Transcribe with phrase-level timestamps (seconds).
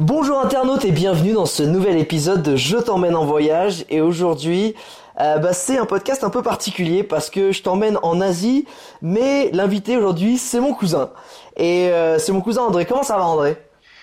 [0.00, 4.74] Bonjour internautes et bienvenue dans ce nouvel épisode de Je t'emmène en voyage et aujourd'hui
[5.20, 8.66] euh, bah, c'est un podcast un peu particulier parce que je t'emmène en Asie
[9.02, 11.10] mais l'invité aujourd'hui c'est mon cousin
[11.56, 12.86] et euh, c'est mon cousin André.
[12.86, 13.56] Comment ça va André?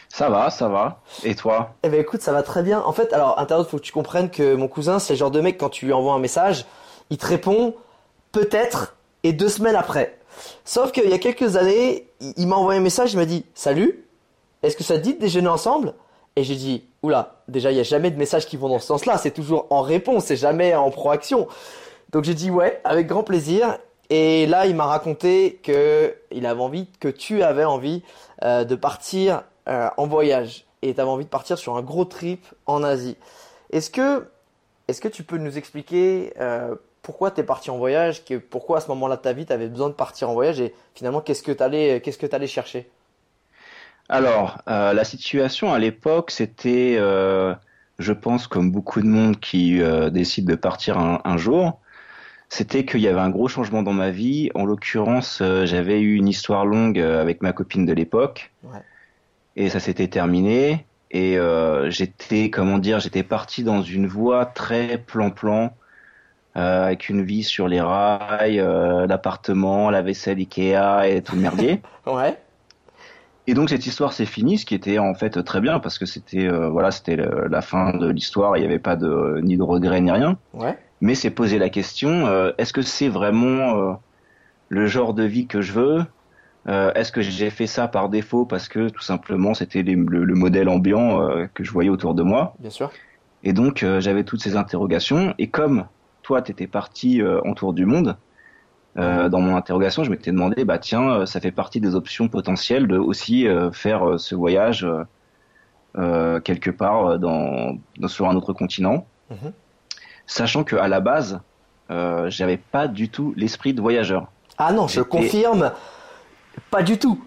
[0.08, 1.02] Ça va, ça va.
[1.26, 1.74] Et toi?
[1.84, 2.80] Eh ben écoute ça va très bien.
[2.80, 5.42] En fait alors internaute faut que tu comprennes que mon cousin c'est le genre de
[5.42, 6.66] mec quand tu lui envoies un message
[7.10, 7.76] il te répond
[8.32, 10.18] peut-être et deux semaines après.
[10.64, 13.44] Sauf qu'il y a quelques années il, il m'a envoyé un message il m'a dit
[13.56, 14.06] salut
[14.64, 15.94] est-ce que ça dit de déjeuner ensemble?
[16.36, 18.88] Et j'ai dit, oula, déjà il n'y a jamais de messages qui vont dans ce
[18.88, 21.48] sens-là, c'est toujours en réponse, c'est jamais en proaction.
[22.12, 23.78] Donc j'ai dit ouais, avec grand plaisir.
[24.10, 28.04] Et là, il m'a raconté que il avait envie, que tu avais envie
[28.44, 32.04] euh, de partir euh, en voyage et tu avais envie de partir sur un gros
[32.04, 33.16] trip en Asie.
[33.72, 34.28] Est-ce que,
[34.90, 38.80] est-ce que tu peux nous expliquer euh, pourquoi tu es parti en voyage, que, pourquoi
[38.80, 40.60] à ce moment-là de ta vie tu avais besoin de partir en voyage?
[40.60, 42.92] Et finalement qu'est-ce que tu qu'est-ce que allais chercher?
[44.12, 47.56] Alors, euh, la situation à l'époque, c'était, euh,
[47.98, 51.80] je pense, comme beaucoup de monde qui euh, décide de partir un, un jour,
[52.50, 54.52] c'était qu'il y avait un gros changement dans ma vie.
[54.54, 58.82] En l'occurrence, j'avais eu une histoire longue avec ma copine de l'époque, Ouais.
[59.56, 60.86] et ça s'était terminé.
[61.12, 61.38] Et
[61.88, 65.74] j'étais, comment dire, j'étais parti dans une voie très plan-plan,
[66.58, 71.42] euh, avec une vie sur les rails, euh, l'appartement, la vaisselle Ikea et tout le
[71.42, 71.82] merdier.
[72.06, 72.38] Ouais.
[73.48, 76.06] Et donc cette histoire s'est finie, ce qui était en fait très bien parce que
[76.06, 79.64] c'était euh, voilà c'était la fin de l'histoire, il n'y avait pas de ni de
[79.64, 80.38] regret ni rien.
[80.54, 80.78] Ouais.
[81.02, 83.94] Mais c'est posé la question euh, est-ce que c'est vraiment euh,
[84.70, 86.06] le genre de vie que je veux?
[86.68, 90.70] Est-ce que j'ai fait ça par défaut parce que tout simplement c'était le, le modèle
[90.70, 92.54] ambiant que je voyais autour de moi?
[92.60, 92.92] Bien sûr.
[93.44, 95.88] Et donc j'avais toutes ces interrogations et comme
[96.22, 98.16] toi t'étais parti en tour du monde.
[98.98, 102.28] Euh, dans mon interrogation, je m'étais demandé, bah tiens, euh, ça fait partie des options
[102.28, 104.86] potentielles de aussi euh, faire ce voyage
[106.44, 109.52] quelque part dans, dans- sur un autre continent, Mhm.
[110.26, 111.40] sachant que à la base,
[111.90, 114.28] euh, j'avais pas du tout l'esprit de voyageur.
[114.58, 115.72] Ah non, je confirme,
[116.70, 117.22] pas du tout.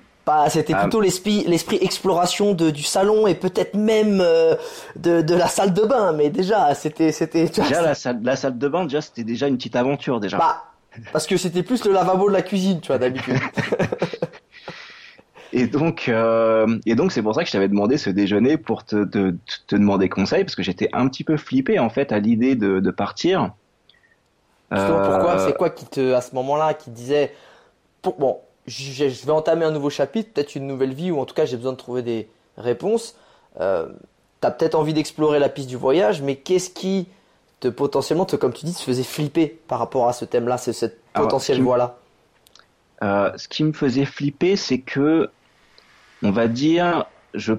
[0.49, 0.81] C'était Ah.
[0.83, 4.55] plutôt l'esprit, l'esprit exploration de, du salon et peut-être même euh,
[4.97, 6.13] de, de la salle de bain.
[6.15, 7.45] Mais déjà, c'était, c'était.
[7.45, 10.39] Déjà ça- la salle, la salle de bain, déjà c'était déjà une petite aventure déjà.
[10.39, 10.63] Bah,
[11.13, 13.41] parce que c'était plus le lavabo de la cuisine, tu vois, d'habitude.
[15.53, 18.85] Et donc, euh, et donc c'est pour ça que je t'avais demandé ce déjeuner pour
[18.85, 19.37] te, te,
[19.69, 22.81] te demander conseil parce que j'étais un petit peu flippé en fait à l'idée de,
[22.81, 23.55] de partir.
[24.75, 27.33] Justement, Euh, pourquoi C'est quoi qui te, à ce moment-là, qui te disait,
[28.03, 31.27] pour, bon, je, je vais entamer un nouveau chapitre, peut-être une nouvelle vie, ou en
[31.27, 33.17] tout cas, j'ai besoin de trouver des réponses.
[33.61, 33.89] Euh,
[34.41, 37.09] T'as peut-être envie d'explorer la piste du voyage, mais qu'est-ce qui
[37.65, 40.73] te potentiellement, te, comme tu dis, te faisait flipper par rapport à ce thème-là, c'est
[40.75, 41.97] cette potentielle voie-là
[43.03, 45.31] Euh, ce qui me faisait flipper, c'est que,
[46.23, 47.55] on va dire, je,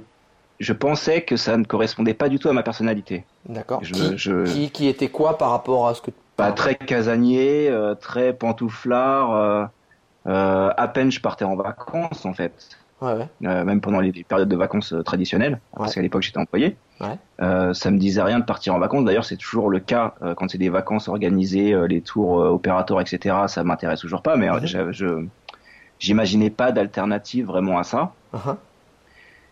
[0.59, 3.25] je pensais que ça ne correspondait pas du tout à ma personnalité.
[3.47, 3.81] D'accord.
[3.81, 7.95] Qui, je- qui, qui était quoi par rapport à ce que Pas très casanier, euh,
[7.95, 9.69] très pantouflard.
[10.27, 12.53] euh, à peine je partais en vacances en fait.
[13.01, 13.27] Ouais, ouais.
[13.45, 15.95] euh, même pendant les périodes de vacances traditionnelles, parce Ouais.
[15.95, 16.77] qu'à l'époque j'étais employé.
[17.01, 17.17] Ouais.
[17.41, 19.03] Euh, ça me disait rien de partir en vacances.
[19.05, 22.49] D'ailleurs, c'est toujours le cas euh, quand c'est des vacances organisées, euh, les tours euh,
[22.49, 23.35] opérateurs, etc.
[23.47, 24.91] Ça m'intéresse toujours pas, mais Mhm.
[24.91, 25.25] je,
[25.99, 28.13] j'imaginais pas d'alternative vraiment à ça.
[28.33, 28.55] Uh-huh.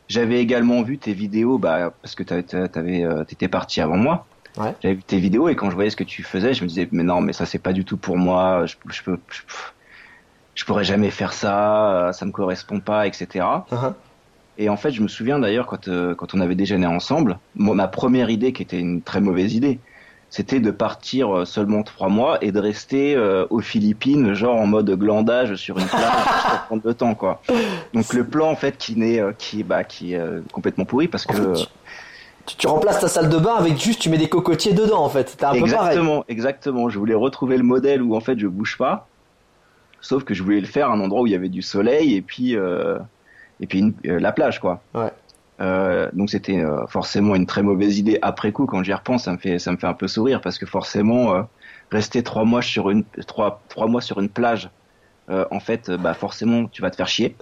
[0.07, 4.25] J'avais également vu tes vidéos, bah, parce que t'étais parti avant moi.
[4.57, 4.73] Ouais.
[4.81, 6.87] J'avais vu tes vidéos et quand je voyais ce que tu faisais, je me disais
[6.91, 8.65] mais non, mais ça c'est pas du tout pour moi.
[8.67, 9.41] Je, je peux, je,
[10.53, 12.11] je pourrais jamais faire ça.
[12.13, 13.45] Ça me correspond pas, etc.
[14.57, 17.73] Et en fait, je me souviens d'ailleurs quand euh, quand on avait déjeuné ensemble, moi,
[17.75, 19.79] ma première idée qui était une très mauvaise idée,
[20.29, 24.67] c'était de partir euh, seulement trois mois et de rester euh, aux Philippines, genre en
[24.67, 26.01] mode glandage sur une plage
[26.49, 27.41] pour prendre le temps, quoi.
[27.93, 31.07] Donc le plan en fait qui n'est euh, qui bah qui est euh, complètement pourri
[31.07, 31.67] parce que En fait,
[32.45, 35.09] tu- tu, remplaces ta salle de bain avec juste tu mets des cocotiers dedans en
[35.09, 35.29] fait.
[35.29, 35.73] C'était un peu pareil.
[35.73, 36.89] Exactement, exactement.
[36.89, 39.07] Je voulais retrouver le modèle où en fait je bouge pas,
[40.01, 42.15] sauf que je voulais le faire à un endroit où il y avait du soleil
[42.15, 42.97] et puis euh,
[43.63, 44.81] et puis une- euh, la plage quoi.
[44.93, 45.11] Ouais.
[45.61, 49.31] Euh, donc c'était euh, forcément une très mauvaise idée après coup quand j'y repense ça
[49.31, 51.41] me fait ça me fait un peu sourire parce que forcément euh,
[51.91, 54.69] rester trois mois sur une trois trois mois sur une plage
[55.29, 57.35] en fait bah forcément tu vas te faire chier.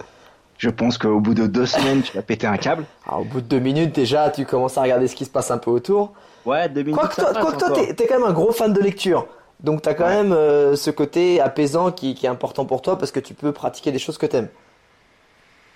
[0.58, 2.84] Je pense qu'au bout de deux semaines tu vas péter un câble.
[3.08, 5.50] Alors, au bout de deux minutes déjà, tu commences à regarder ce qui se passe
[5.50, 6.12] un peu autour.
[6.44, 7.00] Ouais deux minutes.
[7.00, 9.26] Quoique toi, passe quoique toi, t'es, t'es quand même un gros fan de lecture.
[9.58, 10.22] Donc t'as quand Ouais.
[10.22, 13.90] même ce côté apaisant qui, qui est important pour toi parce que tu peux pratiquer
[13.90, 14.48] des choses que t'aimes.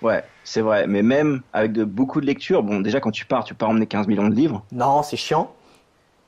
[0.01, 0.85] Ouais, c'est vrai.
[0.87, 3.87] Mais même avec de beaucoup de lectures, bon, déjà quand tu pars, tu pars emmener
[3.87, 4.63] 15 millions de livres.
[4.71, 5.51] Non, c'est chiant.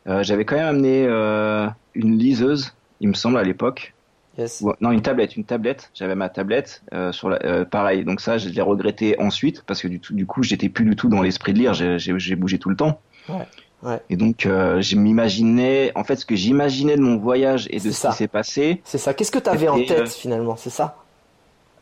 [0.08, 3.94] Euh, J'avais quand même amené euh, une liseuse, il me semble à l'époque.
[4.38, 4.62] Yes.
[4.62, 5.92] Ou- Non, une tablette, une tablette.
[5.94, 8.06] J'avais ma tablette euh, sur la, pareil.
[8.06, 10.96] Donc ça, je l'ai regretté ensuite parce que du, tout, du coup, j'étais plus du
[10.96, 11.74] tout dans l'esprit de lire.
[11.74, 13.02] J'ai- bougé tout le temps.
[13.28, 13.46] Ouais,
[13.84, 14.00] ouais.
[14.10, 17.82] Et donc, euh, je m'imaginais, en fait, ce que j'imaginais de mon voyage et de
[17.82, 18.10] ce ça.
[18.12, 19.14] qui s'est passé, C'est ça.
[19.14, 20.56] Qu'est-ce que t'avais en Et, tête euh, finalement?
[20.56, 20.96] C'est ça?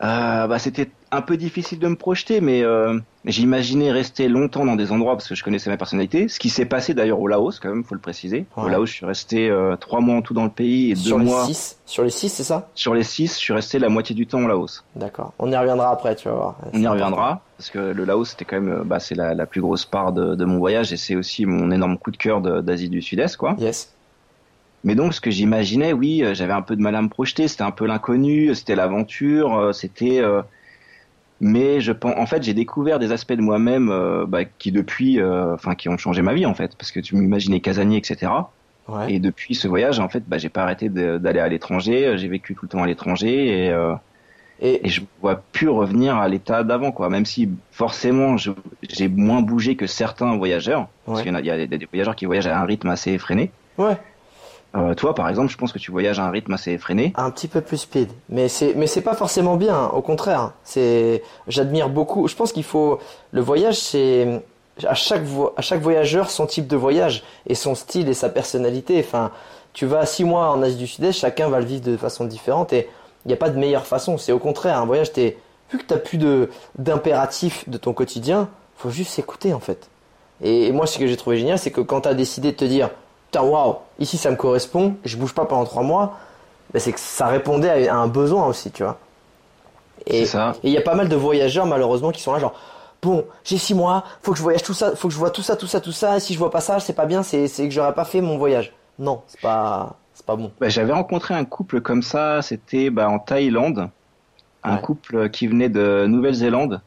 [0.00, 4.76] Euh, bah, c'était un peu difficile de me projeter, mais euh, j'imaginais rester longtemps dans
[4.76, 6.28] des endroits parce que je connaissais ma personnalité.
[6.28, 8.46] Ce qui s'est passé d'ailleurs au Laos, quand même, faut le préciser.
[8.56, 8.68] Au.
[8.68, 11.18] Laos, je suis resté euh, trois mois en tout dans le pays et deux Sur
[11.18, 11.78] les mois six.
[11.84, 12.68] Sur les six, c'est ça?
[12.74, 13.34] Sur les six.
[13.34, 14.84] Je suis resté la moitié du temps au Laos.
[14.94, 15.32] D'accord.
[15.38, 16.56] On y reviendra après, tu vas voir.
[16.72, 19.60] On y reviendra parce que le Laos, c'était quand même, bah, c'est la, la plus
[19.60, 22.88] grosse part de, de mon voyage et c'est aussi mon énorme coup de cœur d'Asie
[22.88, 23.56] du Sud-Est, quoi.
[23.58, 23.92] Yes.
[24.84, 27.48] Mais donc, ce que j'imaginais, oui, euh, j'avais un peu de mal à me projeter.
[27.48, 30.20] C'était un peu l'inconnu, c'était l'aventure, euh, c'était.
[30.20, 30.42] euh,
[31.40, 35.20] Mais je pense, en fait, j'ai découvert des aspects de moi-même euh, bah, qui depuis,
[35.20, 38.32] euh, enfin, qui ont changé ma vie en fait, parce que tu m'imaginais casanier, etc.
[38.88, 39.12] Ouais.
[39.12, 42.14] Et depuis ce voyage, en fait, bah, j'ai pas arrêté d'aller à l'étranger.
[42.16, 43.94] J'ai vécu tout le temps à l'étranger et, euh,
[44.60, 47.08] Et et je vois plus revenir à l'état d'avant, quoi.
[47.10, 51.24] Même si forcément, j'ai moins bougé que certains voyageurs, parce Ouais.
[51.24, 53.52] qu'il y y a des voyageurs qui voyagent à un rythme assez effréné.
[53.76, 53.96] ouais.
[54.74, 57.12] Euh, toi, par exemple, je pense que tu voyages à un rythme assez effréné.
[57.16, 59.74] Un petit peu plus speed, mais c'est mais c'est pas forcément bien.
[59.74, 59.90] hein.
[59.94, 62.28] Au contraire, c'est j'admire beaucoup.
[62.28, 62.98] Je pense qu'il faut
[63.32, 64.42] le voyage, c'est
[64.86, 65.22] à chaque
[65.56, 69.02] à chaque voyageur son type de voyage et son style et sa personnalité.
[69.04, 69.30] Enfin,
[69.72, 72.72] tu vas six mois en Asie du Sud-Est, chacun va le vivre de façon différente
[72.74, 72.88] et
[73.24, 74.18] il n'y a pas de meilleure façon.
[74.18, 75.12] C'est au contraire un voyage.
[75.12, 75.38] T'es
[75.72, 79.88] vu que t'as plus de d'impératifs de ton quotidien, faut juste s'écouter en fait.
[80.42, 82.90] Et moi, ce que j'ai trouvé génial, c'est que quand t'as décidé de te dire,
[83.30, 86.18] putain, waouh, ici ça me correspond, je bouge pas pendant trois mois,
[86.72, 88.98] ben, c'est que ça répondait à un besoin aussi, tu vois.
[90.06, 90.54] Et C'est ça.
[90.62, 92.54] et il y a pas mal de voyageurs malheureusement qui sont là genre
[93.02, 95.42] bon j'ai six mois, faut que je voyage tout ça, faut que je vois tout
[95.42, 96.16] ça, tout ça, tout ça.
[96.16, 98.20] Et si je vois pas ça, c'est pas bien, c'est c'est que j'aurais pas fait
[98.20, 98.72] mon voyage.
[98.98, 100.50] Non, c'est pas c'est pas bon.
[100.60, 103.90] Bah, J'avais rencontré un couple comme ça, c'était bah, en Thaïlande,
[104.64, 104.80] un Ouais.
[104.82, 106.80] couple qui venait de Nouvelle-Zélande.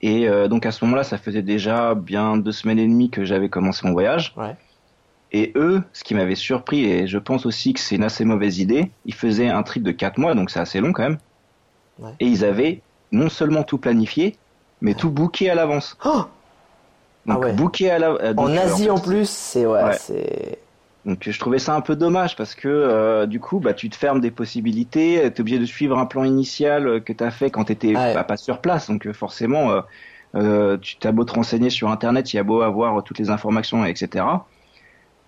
[0.00, 3.24] Et euh, donc à ce moment-là, ça faisait déjà bien deux semaines et demie que
[3.24, 4.32] j'avais commencé mon voyage.
[4.36, 4.54] Ouais.
[5.30, 8.58] Et eux, ce qui m'avait surpris, et je pense aussi que c'est une assez mauvaise
[8.58, 11.18] idée, ils faisaient un trip de quatre mois, donc c'est assez long quand même.
[11.98, 12.12] Ouais.
[12.20, 12.82] Et ils avaient
[13.12, 14.38] non seulement tout planifié,
[14.80, 15.96] mais tout booké à l'avance.
[16.04, 16.24] Oh
[17.26, 17.54] Donc Ah ouais.
[17.54, 18.50] booké à l'avance.
[18.50, 20.58] en Asie fait, en plus, c'est ouais, c'est
[21.04, 23.96] Donc je trouvais ça un peu dommage parce que euh, du coup bah tu te
[23.96, 27.64] fermes des possibilités, t'es obligé de suivre un plan initial euh, que t'as fait quand
[27.64, 29.80] t'étais bah, pas sur place, donc euh, forcément euh,
[30.36, 33.30] euh, tu t'as beau te renseigner sur internet, il y a beau avoir toutes les
[33.30, 34.24] informations etc.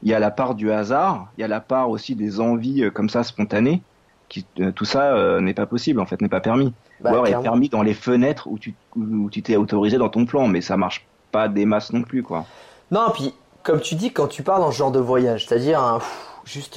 [0.02, 2.84] Il y a la part du hasard, il y a la part aussi des envies
[2.84, 3.82] euh, comme ça spontanées,
[4.28, 6.72] qui euh, tout ça euh, n'est pas possible en fait, n'est pas permis.
[7.00, 10.08] bah, Ou alors est permis dans les fenêtres où tu où tu t'es autorisé dans
[10.08, 12.46] ton plan, mais ça marche pas des masses non plus quoi.
[12.90, 16.28] Non, puis comme tu dis, quand tu pars dans ce genre de voyage, c'est-à-dire pff,
[16.44, 16.76] juste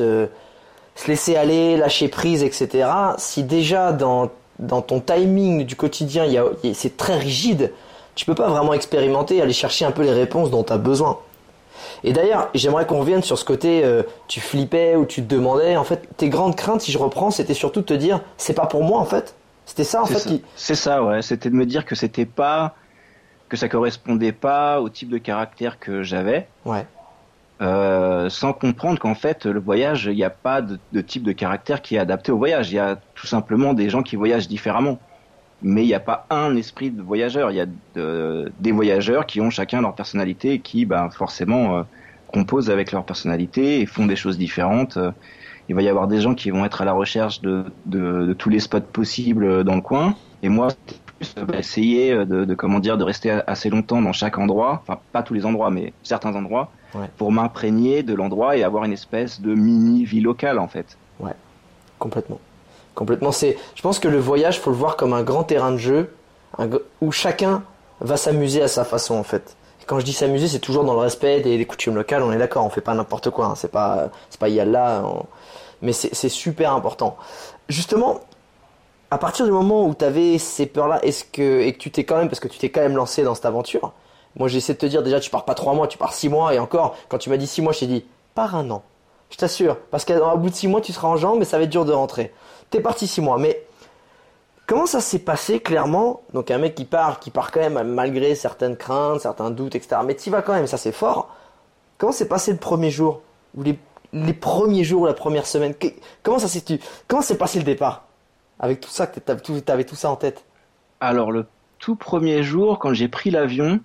[0.96, 2.88] se laisser aller, lâcher prise, etc.
[3.18, 6.96] Si déjà dans dans ton timing du quotidien, il y a, il y a- c'est
[6.98, 7.72] très rigide,
[8.16, 11.18] tu peux pas vraiment expérimenter, aller chercher un peu les réponses dont tu as besoin.
[12.04, 15.78] Et d'ailleurs, j'aimerais qu'on revienne sur ce côté, euh, tu flippais ou tu te demandais,
[15.78, 18.66] en fait, tes grandes craintes, si je reprends, c'était surtout de te dire, c'est pas
[18.66, 19.36] pour moi, en fait.
[19.66, 20.44] C'était ça, en fait, qui...
[20.56, 21.22] C'est ça, ouais.
[21.22, 22.76] C'était de me dire que c'était pas,
[23.48, 26.86] que ça correspondait pas au type de caractère que j'avais, Ouais,
[27.62, 31.32] euh, sans comprendre qu'en fait, le voyage, il n'y a pas de, de type de
[31.32, 32.72] caractère qui est adapté au voyage.
[32.72, 35.00] Il y a tout simplement des gens qui voyagent différemment.
[35.64, 37.50] Mais il n'y a pas un esprit de voyageur.
[37.52, 37.66] Il y a
[37.96, 41.84] de- des voyageurs qui ont chacun leur personnalité et qui, ben, forcément, euh,
[42.32, 44.98] composent avec leur personnalité et font des choses différentes.
[44.98, 45.12] Euh,
[45.70, 48.34] Il va y avoir des gens qui vont être à la recherche de, de, de
[48.34, 50.16] tous les spots possibles dans le coin.
[50.42, 50.68] Et moi,
[51.18, 54.82] plus euh, bah, essayer de, de, comment dire, de rester assez longtemps dans chaque endroit.
[54.84, 56.70] Enfin, pas tous les endroits, mais certains endroits.
[56.94, 57.10] Ouais.
[57.18, 60.98] Pour m'imprégner de l'endroit et avoir une espèce de mini vie locale, en fait.
[61.98, 62.40] complètement.
[62.96, 63.32] Complètement.
[63.32, 66.14] C'est, je pense que le voyage, faut le voir comme un grand terrain de jeu
[67.02, 67.64] où chacun
[68.02, 69.56] va s'amuser à sa façon, en fait.
[69.86, 72.24] Quand je dis s'amuser, c'est toujours dans le respect des, coutumes locales.
[72.24, 73.48] On est d'accord, on fait pas n'importe quoi.
[73.48, 73.56] hein.
[73.56, 75.04] C'est pas, c'est pas yalla.
[75.82, 77.18] Mais c'est c'est super important.
[77.68, 78.22] Justement,
[79.12, 82.04] à partir du moment où tu avais ces peurs-là, est-ce que et que tu t'es
[82.04, 83.92] quand même, parce que tu t'es quand même lancé dans cette aventure.
[84.36, 86.54] Moi, j'essaie de te dire déjà, tu pars pas trois mois, tu pars six mois,
[86.54, 88.82] et encore, quand tu m'as dit six mois, je t'ai dit, pars un an.
[89.30, 91.64] Je t'assure, parce qu'au bout de six mois, tu seras en jambes, mais ça va
[91.66, 92.34] être dur de rentrer.
[92.74, 93.64] T'es parti six mois, mais
[94.66, 96.24] comment ça s'est passé clairement?
[96.34, 100.02] Donc un mec qui part, qui part quand même malgré certaines craintes, certains doutes, etc.
[100.04, 101.30] Mais tu vas quand même, ça c'est fort.
[102.00, 103.22] Comment s'est passé le premier jour?
[103.56, 103.78] Ou les,
[104.12, 105.76] les premiers jours ou la première semaine?
[105.76, 105.90] Que-
[106.24, 106.64] Comment ça s'est
[107.08, 108.06] Comment s'est passé le départ?
[108.60, 110.44] Avec tout ça que t'avais tout, tout ça en tête
[111.00, 111.46] Alors le
[111.78, 113.82] tout premier jour, quand j'ai pris l'avion,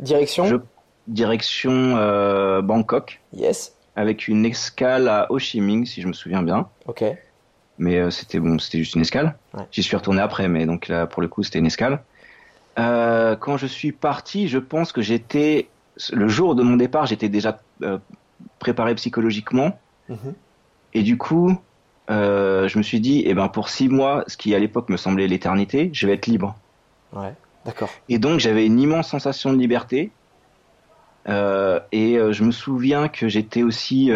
[0.00, 0.44] Direction?
[0.46, 0.56] je
[1.06, 3.76] direction euh, Bangkok, Yes.
[3.94, 6.68] avec une escale à Ho Chi Minh, si je me souviens bien.
[6.86, 7.04] Ok.
[7.78, 9.36] Mais euh, c'était bon, c'était juste une escale.
[9.52, 9.64] Ouais.
[9.72, 12.02] J'y suis retourné après, mais donc là, pour le coup, c'était une escale.
[12.78, 15.68] Euh, quand je suis parti, je pense que j'étais
[16.12, 17.98] le jour de mon départ, j'étais déjà euh,
[18.58, 19.78] préparé psychologiquement.
[20.08, 20.34] Mhm.
[20.92, 21.56] Et du coup,
[22.10, 24.96] euh, je me suis dit, eh ben pour six mois, ce qui à l'époque me
[24.96, 26.56] semblait l'éternité, je vais être libre.
[27.12, 27.32] Ouais.
[27.64, 27.90] D'accord.
[28.08, 30.10] Et donc j'avais une immense sensation de liberté.
[31.26, 34.10] Et je me souviens que j'étais aussi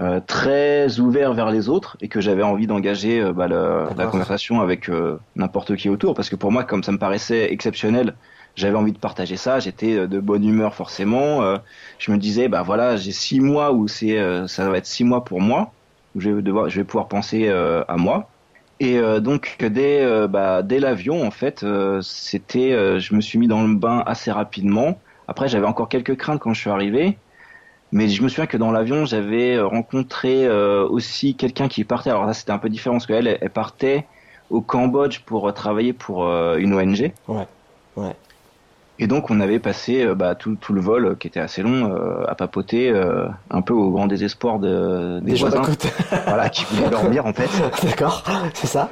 [0.00, 4.06] euh, très ouvert vers les autres et que j'avais envie d'engager euh, bah, le- la
[4.10, 6.14] conversation avec euh, n'importe qui autour.
[6.14, 8.16] Parce que pour moi, comme ça me paraissait exceptionnel,
[8.56, 9.60] j'avais envie de partager ça.
[9.60, 11.42] J'étais euh, de bonne humeur forcément.
[11.42, 11.58] Euh,
[11.98, 15.04] je me disais, bah voilà, j'ai six mois où c'est, euh, ça va être six
[15.04, 15.76] mois pour moi
[16.14, 18.30] où je vais devoir, je vais pouvoir penser euh, à moi.
[18.80, 23.38] Et euh, donc dès bah, dès l'avion en fait, euh, c'était, euh, je me suis
[23.38, 25.00] mis dans le bain assez rapidement.
[25.28, 27.20] Après j'avais encore quelques craintes quand je suis arrivé,
[27.94, 32.10] mais je me souviens que dans l'avion j'avais euh, rencontré euh, aussi quelqu'un qui partait.
[32.10, 34.04] Alors là c'était un peu différent parce qu'elle elle partait
[34.50, 37.12] au Cambodge pour euh, travailler pour euh, une ONG.
[37.28, 37.46] Ouais.
[37.96, 38.16] Ouais.
[38.98, 42.24] Et donc on avait passé bah, tout, tout le vol qui était assez long euh,
[42.26, 45.62] à papoter, euh, un peu au grand désespoir de, des Des voisins,
[46.26, 47.48] voilà, qui voulaient dormir en fait.
[47.84, 48.24] D'accord.
[48.54, 48.90] C'est ça.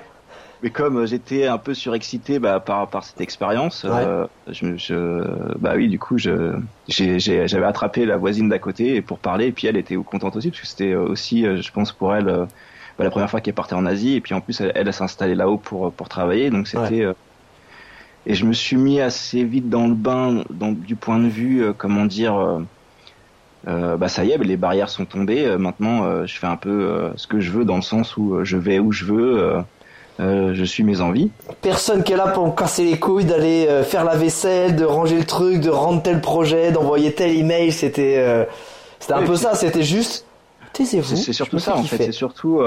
[0.63, 4.77] Mais comme euh, j'étais un peu surexcité bah, par par cette expérience, euh, je, me-
[4.79, 4.95] je
[5.59, 6.55] bah oui du coup je
[6.89, 10.61] j'avais attrapé la voisine d'à côté pour parler et puis elle était contente aussi parce
[10.61, 13.87] que c'était euh, aussi je pense pour elle bah, la première fois qu'elle partait en
[13.87, 17.03] Asie et puis en plus elle, elle s'est installée là-haut pour pour travailler donc c'était
[17.05, 17.13] euh,
[18.27, 21.63] et je me suis mis assez vite dans le bain dans, du point de vue
[21.63, 22.65] euh, comment dire
[23.69, 25.57] euh, bah ça y est, les barrières sont tombées.
[25.59, 28.79] maintenant, je fais un peu ce que je veux dans le sens où je vais
[28.81, 29.63] où je veux.
[30.21, 31.31] Euh, je suis mes envies.
[31.63, 34.85] Personne qui est là pour me casser les couilles d'aller euh, faire la vaisselle, de
[34.85, 37.73] ranger le truc, de rendre tel projet, d'envoyer tel email.
[37.73, 38.45] C'était, euh,
[39.01, 39.55] c'était un peu ça.
[39.55, 40.27] C'était juste,
[40.73, 41.17] taisez-vous.
[41.17, 41.97] C'est surtout ça en fait.
[42.05, 42.61] C'est surtout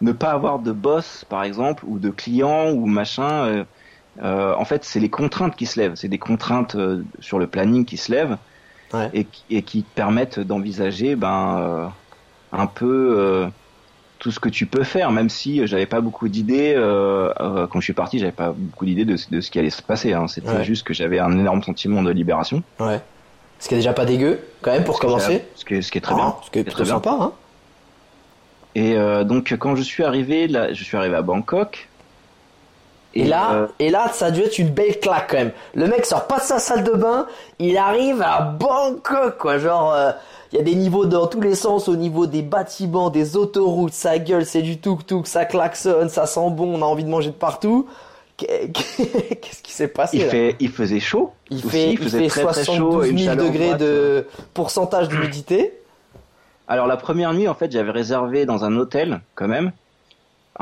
[0.00, 3.64] ne pas avoir de boss, par exemple, ou de client ou machin.
[4.22, 5.94] en fait, c'est les contraintes qui se lèvent.
[5.94, 6.76] C'est des contraintes
[7.20, 8.36] sur le planning qui se lèvent
[8.92, 9.08] Ouais.
[9.14, 11.92] et, qui- et qui te permettent d'envisager ben
[12.52, 13.46] un peu
[14.20, 16.74] tout ce que tu peux faire, même si j'avais pas beaucoup d'idées.
[16.76, 19.70] Euh, euh, quand je suis parti, j'avais pas beaucoup d'idées de, de ce qui allait
[19.70, 20.12] se passer.
[20.12, 20.28] Hein.
[20.28, 20.62] C'était Ouais.
[20.64, 22.62] juste que j'avais un énorme sentiment de libération.
[22.78, 23.00] Ouais.
[23.58, 25.44] Ce qui est déjà pas dégueu, quand même, pour Ce qui est- commencer.
[25.56, 26.36] Ce qui est, ce qui est très Ah, bien.
[26.44, 26.92] Ce qui est très très bien.
[26.94, 27.32] sympa, hein.
[28.74, 31.88] Et euh, donc quand je suis arrivé, là, je suis arrivé à Bangkok.
[33.14, 35.50] Et, là, euh, et là, ça a dû être une belle claque quand même.
[35.74, 37.26] Le mec sort pas de sa salle de bain,
[37.58, 39.58] il arrive à Bangkok, quoi.
[39.58, 40.12] Genre, euh,
[40.52, 43.92] il y a des niveaux dans tous les sens, au niveau des bâtiments, des autoroutes,
[43.92, 47.30] ça gueule, c'est du tuk-tuk, ça klaxonne, ça sent bon, on a envie de manger
[47.30, 47.86] de partout.
[48.36, 51.32] Qu'est- Qu'est-ce qui s'est passé il là fait, il faisait chaud.
[51.50, 55.08] Il fait, il faisait fait très, très chaud, 72 une 000 chaleur degrés de pourcentage
[55.08, 55.74] d'humidité.
[56.68, 59.72] Alors la première nuit, en fait, j'avais réservé dans un hôtel quand même.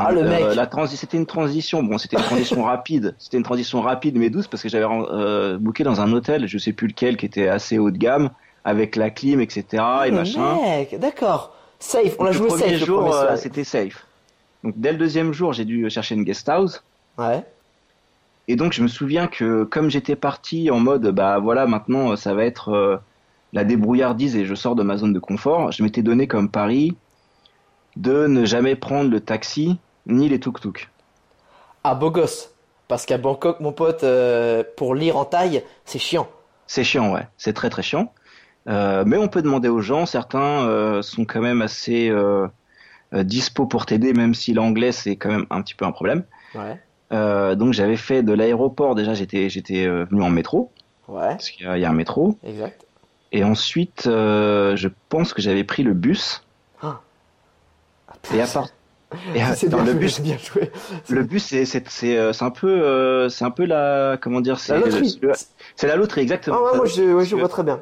[0.01, 0.55] Ah, le mec.
[0.55, 1.83] la c'était une transition.
[1.83, 3.17] Bon, c'était une transition rapide.
[3.19, 6.57] C'était une transition rapide mais douce parce que j'avais euh, booké dans un hôtel, je
[6.57, 8.31] sais plus lequel, qui était assez haut de gamme,
[8.65, 9.65] avec la clim, etc.
[10.07, 10.57] et le machin.
[10.63, 11.53] mec, d'accord.
[11.81, 13.39] Safe, on l'a joué safe le jour, premier euh, soir.
[13.39, 14.07] c'était safe.
[14.63, 16.83] Donc dès le deuxième jour, j'ai dû chercher une guest house.
[17.19, 17.45] Ouais.
[18.47, 22.17] Et donc je me souviens que comme j'étais parti en mode bah voilà maintenant euh,
[22.17, 22.97] ça va être euh,
[23.53, 26.97] la débrouillardise et je sors de ma zone de confort, je m'étais donné comme pari
[27.97, 29.79] de ne jamais prendre le taxi
[30.09, 30.89] ni les tuk-tuk.
[31.85, 32.51] Ah, beau gosse.
[32.89, 36.29] Parce qu'à Bangkok, mon pote, euh, pour lire en taille, c'est chiant.
[36.67, 38.13] C'est chiant ouais, c'est très très chiant.
[38.69, 42.13] Euh, mais on peut demander aux gens, certains euh, sont quand même assez
[43.13, 46.25] dispo pour t'aider même si l'anglais c'est quand même un petit peu un problème.
[46.55, 47.57] Ouais.
[47.57, 50.71] Donc j'avais fait de l'aéroport déjà j'étais j'étais venu en métro
[51.09, 52.39] Ouais, parce qu'il y y a un métro.
[52.45, 52.85] exact.
[53.33, 56.43] Et ensuite, je pense que j'avais pris le bus.
[56.83, 57.01] Ah.
[58.35, 58.69] Et à, part-
[59.35, 60.71] Et, euh, C'est dans bien le joué, bus, c'est bien joué.
[61.09, 64.41] le bus, c'est c'est c'est euh, c'est un peu euh, c'est un peu la comment
[64.41, 65.21] dire, c'est La loterie.
[65.77, 66.59] c'est la loterie exactement.
[66.61, 67.81] Ah ouais, moi je, ouais, je vois très bien.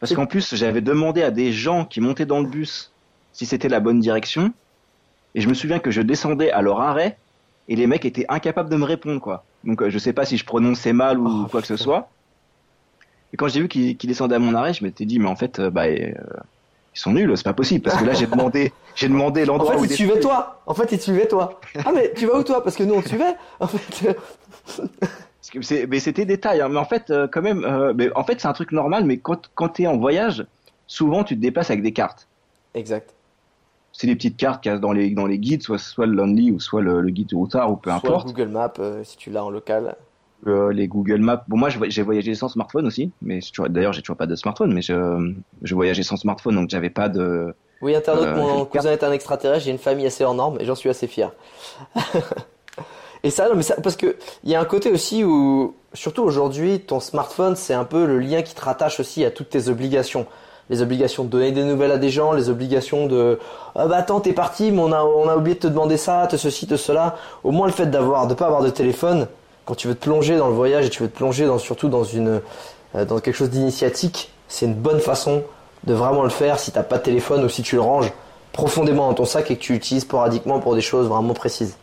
[0.00, 2.90] Parce qu'en plus, j'avais demandé à des gens qui montaient dans le bus
[3.32, 4.52] si c'était la bonne direction.
[5.36, 7.16] Et je me souviens que je descendais à leur arrêt
[7.68, 9.44] et les mecs étaient incapables de me répondre, quoi.
[9.64, 12.10] Donc je sais pas si je prononçais mal ou Oh, quoi que ce soit.
[13.32, 15.60] Et quand j'ai vu qu'ils descendaient à mon arrêt, je m'étais dit, mais en fait,
[15.60, 16.12] bah, euh,
[16.94, 17.82] ils sont nuls, c'est pas possible.
[17.84, 20.20] Parce que là, j'ai demandé, j'ai demandé En l'endroit fait, où il te ils suivait
[20.20, 20.60] toi.
[20.66, 21.60] En fait, il te suivait toi.
[21.84, 22.62] Ah, mais tu vas où toi?
[22.62, 23.34] Parce que nous, on te suivait.
[23.60, 24.14] En fait,
[25.60, 26.68] c'est- mais c'était détail, hein.
[26.68, 29.18] mais en fait, euh, quand même, euh, mais en fait, c'est un truc normal, mais
[29.18, 30.46] quand, quand t'es en voyage,
[30.86, 32.28] souvent tu te déplaces avec des cartes.
[32.74, 33.14] exact.
[33.94, 36.14] C'est des petites cartes qu'il y a dans les, dans les guides, soit, soit le
[36.14, 38.28] Lonely ou soit le, le guide du routard ou peu Soit importe.
[38.28, 39.96] Google Maps, euh, si tu l'as en local.
[40.46, 41.44] Euh, les Google Maps.
[41.46, 44.82] Bon, moi, j'ai voyagé sans smartphone aussi, mais d'ailleurs, j'ai toujours pas de smartphone, mais
[44.82, 45.32] je,
[45.62, 47.54] je voyageais sans smartphone, donc j'avais pas de.
[47.80, 50.64] Oui, internaute, Euh, mon cousin est un extraterrestre, j'ai une famille assez hors norme et
[50.64, 51.32] j'en suis assez fier.
[53.22, 56.22] et ça, non, mais ça, parce que il y a un côté aussi où, surtout
[56.22, 59.68] aujourd'hui, ton smartphone, c'est un peu le lien qui te rattache aussi à toutes tes
[59.68, 60.26] obligations.
[60.70, 63.38] Les obligations de donner des nouvelles à des gens, les obligations de,
[63.74, 66.26] ah bah attends, t'es parti, mais on a, on a oublié de te demander ça,
[66.28, 67.16] te ceci, te cela.
[67.44, 69.26] Au moins, le fait d'avoir, de pas avoir de téléphone,
[69.64, 71.88] quand tu veux te plonger dans le voyage et tu veux te plonger dans, surtout
[71.88, 72.40] dans une,
[72.94, 75.42] euh, dans quelque chose d'initiatique, c'est une bonne façon
[75.84, 78.12] de vraiment le faire si t'as pas de téléphone ou si tu le ranges
[78.52, 81.76] profondément dans ton sac et que tu l'utilises sporadiquement pour des choses vraiment précises.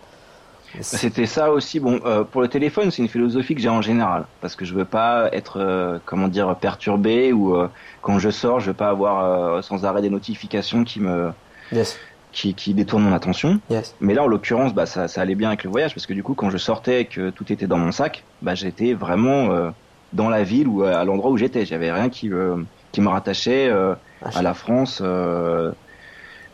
[0.82, 1.80] C'était ça aussi.
[1.80, 4.76] Bon, euh, pour le téléphone, c'est une philosophie que j'ai en général, parce que je
[4.76, 7.68] veux pas être, euh, comment dire, perturbé ou euh,
[8.04, 11.32] quand je sors, je veux pas avoir sans arrêt des notifications qui me,
[11.72, 11.98] Yes,
[12.32, 13.60] qui, qui détournent mon attention.
[13.70, 13.96] yes.
[14.02, 16.22] Mais là, en l'occurrence, bah, ça, ça allait bien avec le voyage parce que du
[16.24, 19.70] coup, quand je sortais et que tout était dans mon sac, bah, j'étais vraiment euh,
[20.14, 21.66] dans la ville ou à l'endroit où j'étais.
[21.66, 22.58] J'avais rien qui, euh,
[22.92, 25.02] qui me rattachait euh, Ah, à la France.
[25.04, 25.72] euh,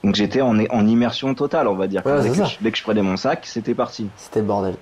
[0.04, 2.06] donc j'étais en, en immersion totale, on va dire.
[2.06, 4.08] Ouais, dès, que je, dès que je prenais mon sac, c'était parti.
[4.18, 4.76] C'était le bordel.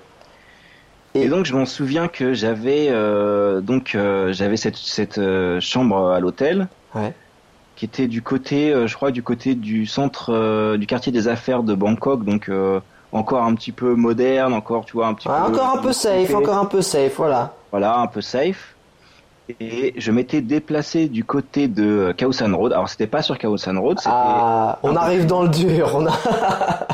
[1.14, 5.60] Et, Et- donc je m'en souviens que j'avais euh, donc euh, j'avais cette, cette euh,
[5.60, 7.12] chambre à l'hôtel Ouais.
[7.76, 11.28] Qui était du côté, euh, je crois, du côté du centre euh, du quartier des
[11.28, 12.80] affaires de Bangkok, donc euh,
[13.12, 15.92] encore un petit peu moderne, encore tu vois un petit Ah, peu encore un peu
[15.92, 17.54] safe, encore un peu safe, voilà.
[17.70, 18.74] voilà un peu safe.
[19.60, 22.72] Et je m'étais déplacé du côté de Khao San Road.
[22.72, 25.92] Alors c'était pas sur Khao San Road, c'était Ah, on peu arrive dans le dur.
[25.94, 26.12] On a...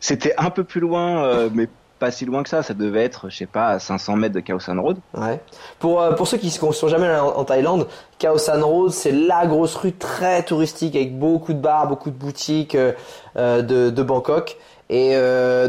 [0.00, 1.68] c'était un peu plus loin, mais
[2.02, 2.64] pas si loin que ça.
[2.64, 4.98] Ça devait être, je sais pas, à 500 mètres de Khao San Road.
[5.14, 5.40] Ouais.
[5.78, 7.86] Pour, euh, pour ceux qui ne sont jamais allés en, en Thaïlande,
[8.18, 12.16] Khao San Road, c'est la grosse rue très touristique avec beaucoup de bars, beaucoup de
[12.16, 12.92] boutiques euh,
[13.36, 14.56] euh, de, de Bangkok.
[14.90, 15.14] Et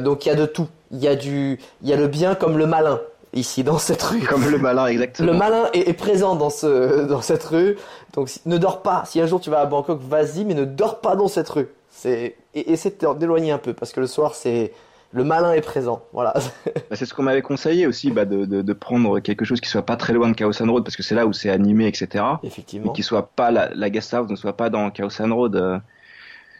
[0.01, 0.67] donc il y a de tout.
[0.91, 2.99] Il y a du, il y a le bien comme le malin
[3.31, 4.19] ici dans cette rue.
[4.19, 5.31] Comme le malin, exactement.
[5.31, 7.77] Le malin est, est présent dans ce dans cette rue.
[8.13, 9.03] Donc ne dors pas.
[9.05, 11.69] Si un jour tu vas à Bangkok, vas-y, mais ne dors pas dans cette rue.
[11.89, 14.73] C'est et essaie de d'éloigner un peu parce que le soir c'est
[15.13, 16.03] le malin est présent.
[16.13, 16.33] Voilà.
[16.89, 19.69] Bah, c'est ce qu'on m'avait conseillé aussi, bah, de, de, de prendre quelque chose qui
[19.69, 21.87] soit pas très loin de Khao San Road, parce que c'est là où c'est animé,
[21.87, 22.23] etc.
[22.43, 22.91] Effectivement.
[22.91, 25.55] qui soit pas la, la guest house ne soit pas dans Khao San Road.
[25.55, 25.77] euh,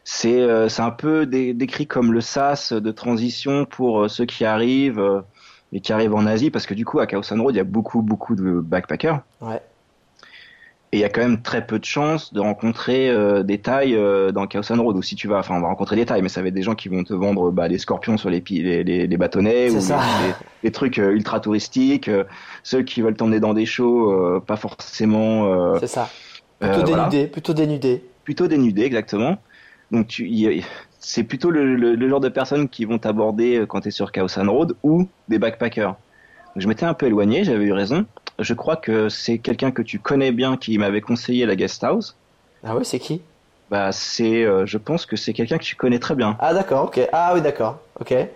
[0.04, 4.26] C'est euh, c'est un peu dé- décrit comme le sas de transition pour euh, ceux
[4.26, 5.24] qui arrivent
[5.72, 7.62] et qui arrivent en Asie, parce que du coup à Khao San Road il y
[7.62, 9.22] a beaucoup beaucoup de backpackers.
[9.42, 9.62] Ouais.
[10.94, 13.96] Et il y a quand même très peu de chances de rencontrer euh, des tailles
[13.96, 14.96] euh, dans Chaos and Road.
[14.96, 16.62] Ou si tu vas, enfin, on va rencontrer des tailles, mais ça va être des
[16.62, 19.80] gens qui vont te vendre bah, les scorpions sur les, les, les, les bâtonnets ou
[20.62, 22.10] les trucs euh, ultra touristiques.
[22.10, 22.26] euh,
[22.62, 26.12] ceux qui veulent t'emmener dans des shows, euh, pas forcément euh, C'est ça.
[26.60, 27.08] Plutôt voilà.
[27.10, 28.04] dénudé, plutôt dénudé.
[28.24, 29.38] plutôt dénudés, exactement.
[29.90, 30.64] Donc tu, y
[31.00, 34.12] c'est plutôt le, le, le genre de personnes qui vont t'aborder quand tu es sur
[34.12, 35.96] Chaos and Road ou des backpackers.
[36.56, 38.06] Donc, je m'étais un peu éloigné, j'avais eu raison.
[38.40, 42.16] Je crois que c'est quelqu'un que tu connais bien qui m'avait conseillé la guest house.
[42.64, 43.22] Ah ouais, c'est qui?
[43.70, 46.36] Bah, c'est, euh, je pense que c'est quelqu'un que tu connais très bien.
[46.40, 47.00] Ah d'accord, ok.
[47.12, 48.12] Ah oui, d'accord, ok.
[48.12, 48.28] Et,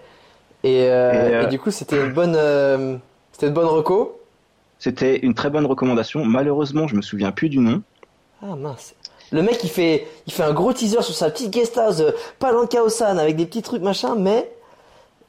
[0.63, 0.91] euh, Et,
[1.35, 2.99] euh, et du coup, c'était une bonne,
[3.31, 4.19] c'était une bonne reco?
[4.79, 6.25] C'était une très bonne recommandation.
[6.25, 7.81] Malheureusement, je me souviens plus du nom.
[8.41, 8.93] Ah mince.
[9.31, 12.01] Le mec, il fait, il fait un gros teaser sur sa petite guest house,
[12.39, 14.49] pas loin de Kaosan, avec des petits trucs machin, mais,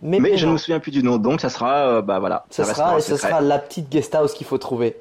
[0.02, 1.16] mais, je ne me souviens plus du nom.
[1.18, 2.44] Donc, ça sera, euh, bah voilà.
[2.56, 4.96] Restera sera, et ce sera la petite guest house qu'il faut trouver.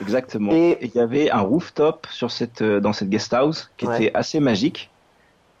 [0.00, 0.52] Exactement.
[0.52, 3.96] Et- il y avait un rooftop sur cette, euh, dans cette guest house qui Ouais.
[4.04, 4.90] était assez magique.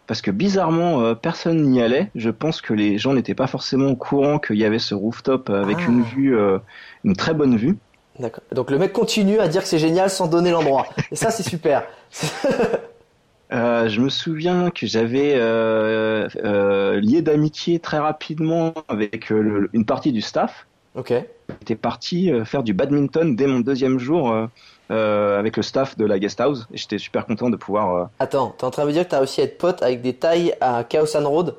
[0.06, 2.10] Parce que bizarrement, euh, personne n'y allait.
[2.14, 5.50] Je pense que les gens n'étaient pas forcément au courant qu'il y avait ce rooftop
[5.50, 5.86] avec Ah.
[5.88, 6.58] une vue, euh,
[7.04, 7.76] une très bonne vue.
[8.18, 8.42] D'accord.
[8.52, 10.86] Donc le mec continue à dire que c'est génial sans donner l'endroit.
[11.10, 11.84] Et ça, c'est super.
[13.50, 19.86] Euh, je me souviens que j'avais euh, euh, lié d'amitié très rapidement avec le- une
[19.86, 20.66] partie du staff.
[20.94, 21.14] Ok.
[21.60, 24.34] J'étais parti faire du badminton dès mon deuxième jour
[24.90, 26.66] avec le staff de la guest house.
[26.72, 28.10] Et j'étais super content de pouvoir.
[28.18, 30.14] Attends, t'es en train de me dire que t'as réussi à être pote avec des
[30.14, 31.54] tailles à Kaosan Road?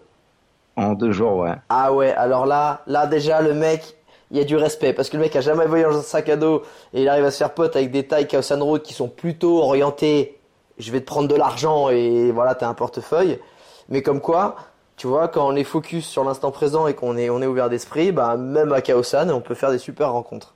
[0.76, 1.54] En deux jours, ouais.
[1.70, 3.96] Ah ouais, alors là, là déjà le mec,
[4.32, 6.30] il y a du respect parce que le mec a jamais voyagé dans un sac
[6.30, 8.82] à dos et il arrive à se faire pote avec des tailles Chaos and Road
[8.84, 10.39] qui sont plutôt orientées.
[10.80, 13.40] Je vais te prendre de l'argent et voilà, t'as un portefeuille.
[13.90, 14.56] Mais comme quoi,
[14.98, 17.70] tu vois, quand on est focus sur l'instant présent et qu'on est on est ouvert
[17.70, 20.56] d'esprit, bah même à Kaosan, on peut faire des super rencontres.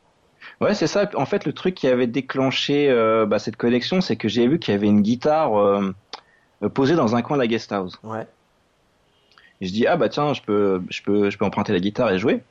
[0.62, 1.10] Ouais, c'est ça.
[1.16, 4.60] En fait, le truc qui avait déclenché euh, bah, cette connexion, c'est que j'ai vu
[4.60, 5.94] qu'il y avait une guitare euh,
[6.74, 8.00] posée dans un coin de la guest house.
[8.04, 8.28] Ouais.
[9.62, 12.12] Et je dis ah bah tiens, je peux je peux je peux emprunter la guitare
[12.12, 12.44] et jouer.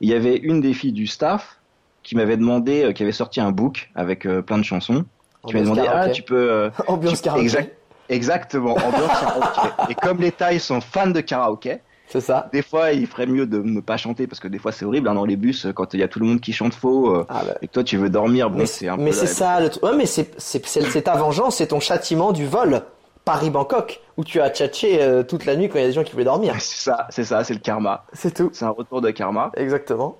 [0.00, 1.58] Il y avait une des filles du staff
[2.02, 5.04] qui m'avait demandé, euh, qui avait sorti un book avec euh, plein de chansons,
[5.44, 6.10] m'avait Ambiance demandé karaoké.
[6.10, 7.44] ah tu peux euh, Ambiance tu- karaoké.
[7.44, 7.76] exact-
[8.08, 9.92] exactement ambiance karaoké.
[9.92, 12.48] Et comme les tailles sont fans de karaoké, C'est ça.
[12.52, 15.08] des fois il ferait mieux de ne pas chanter parce que des fois c'est horrible
[15.08, 17.26] hein, dans les bus quand il y a tout le monde qui chante faux euh,
[17.28, 17.54] Ah bah.
[17.62, 18.50] et que toi tu veux dormir.
[18.50, 19.82] Bon, mais c'est un mais peu c'est ça le truc.
[19.82, 22.82] Ouais, mais c'est c'est c'est c'est ta vengeance, c'est ton châtiment du vol
[23.24, 26.02] Paris-Bangkok où tu as tchatché euh, toute la nuit quand il y a des gens
[26.02, 26.54] qui voulaient dormir.
[26.58, 28.04] C'est ça, c'est ça, c'est le karma.
[28.14, 28.48] C'est tout.
[28.54, 29.50] C'est un retour de karma.
[29.54, 30.16] Exactement.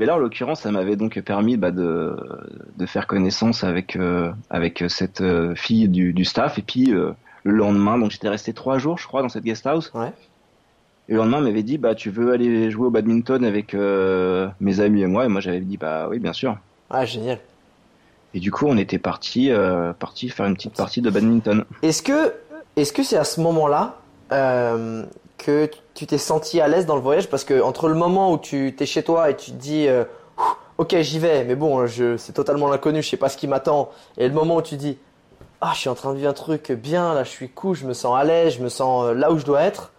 [0.00, 2.16] Mais là, en l'occurrence, ça m'avait donc permis bah, de,
[2.78, 6.58] de faire connaissance avec, euh, avec cette euh, fille du, du staff.
[6.58, 7.12] Et puis, euh,
[7.44, 9.92] le lendemain, donc j'étais resté trois jours, je crois, dans cette guest house.
[9.92, 10.10] Ouais.
[11.10, 14.80] Et le lendemain, elle m'avait dit, bah, tu veux aller jouer au badminton avec mes
[14.80, 16.56] amis et moi Et moi, j'avais dit, bah oui, bien sûr.
[16.88, 17.38] Ah génial.
[18.32, 19.50] Et du coup, on était parti,
[19.98, 21.64] parti faire une petite partie de badminton.
[21.82, 22.32] Est-ce que
[22.76, 23.98] est-ce que c'est à ce moment-là
[25.42, 28.38] que tu t'es senti à l'aise dans le voyage parce que entre le moment où
[28.38, 30.04] tu t'es chez toi et tu te dis euh,
[30.78, 33.90] ok j'y vais mais bon je c'est totalement l'inconnu je sais pas ce qui m'attend
[34.18, 34.98] et le moment où tu dis
[35.60, 37.86] ah je suis en train de vivre un truc bien là je suis cool je
[37.86, 39.92] me sens à l'aise je me sens euh, là où je dois être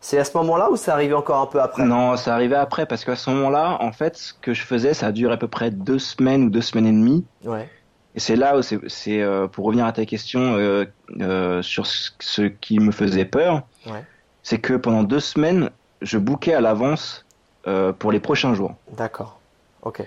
[0.00, 1.82] c'est à ce moment-là ou c'est arrivé encore un peu après?
[1.82, 5.06] Non, ça arrivait après, parce qu'à ce moment-là, en fait, ce que je faisais, ça
[5.06, 7.24] a duré à peu près deux semaines ou deux semaines et demie.
[7.46, 7.70] ouais
[8.14, 10.84] Et c'est là où c'est, c'est, euh, pour revenir à ta question euh,
[11.22, 14.04] euh, sur ce, ce qui me faisait peur, Ouais.
[14.44, 15.70] C'est que pendant deux semaines,
[16.02, 17.24] je bookais à l'avance
[17.66, 18.76] euh, pour les prochains jours.
[18.96, 19.40] d'accord
[19.82, 20.02] ok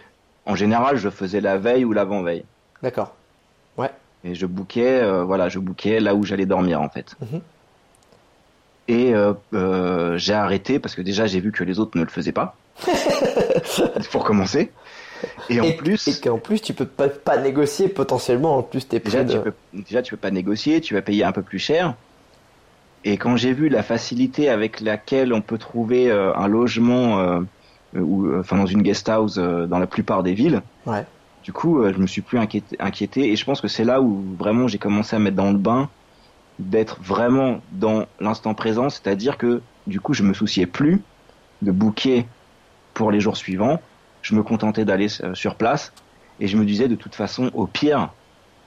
[0.46, 2.46] En général, je faisais la veille ou l'avant-veille.
[2.82, 3.14] d'accord
[4.24, 7.16] Et je bookais, euh, voilà, je bookais là où j'allais dormir en fait.
[7.22, 7.42] Mhm.
[8.90, 12.32] Et euh, j'ai arrêté parce que déjà j'ai vu que les autres ne le faisaient
[12.32, 12.56] pas.
[14.12, 14.72] pour commencer.
[15.50, 18.88] Et en et, plus, et qu'en plus tu peux pas, pas négocier potentiellement en plus
[18.88, 21.32] t'es Déjà près tu, de peux, déjà, tu peux pas négocier, tu vas payer un
[21.32, 21.96] peu plus cher.
[23.08, 27.40] Et quand j'ai vu la facilité avec laquelle on peut trouver euh, un logement, euh,
[27.96, 31.06] ou, euh, enfin dans une guest house dans la plupart des villes, ouais
[31.42, 33.32] du coup, je me suis plus inquiété, inquiété.
[33.32, 35.88] Et je pense que c'est là où vraiment j'ai commencé à mettre dans le bain,
[36.60, 38.90] d'être vraiment dans l'instant présent.
[38.90, 41.02] C'est-à-dire que du coup, je me souciais plus
[41.62, 42.26] de booker
[42.94, 43.80] pour les jours suivants.
[44.22, 45.94] Je me contentais d'aller sur place.
[46.42, 48.10] Et je me disais de toute façon, au pire,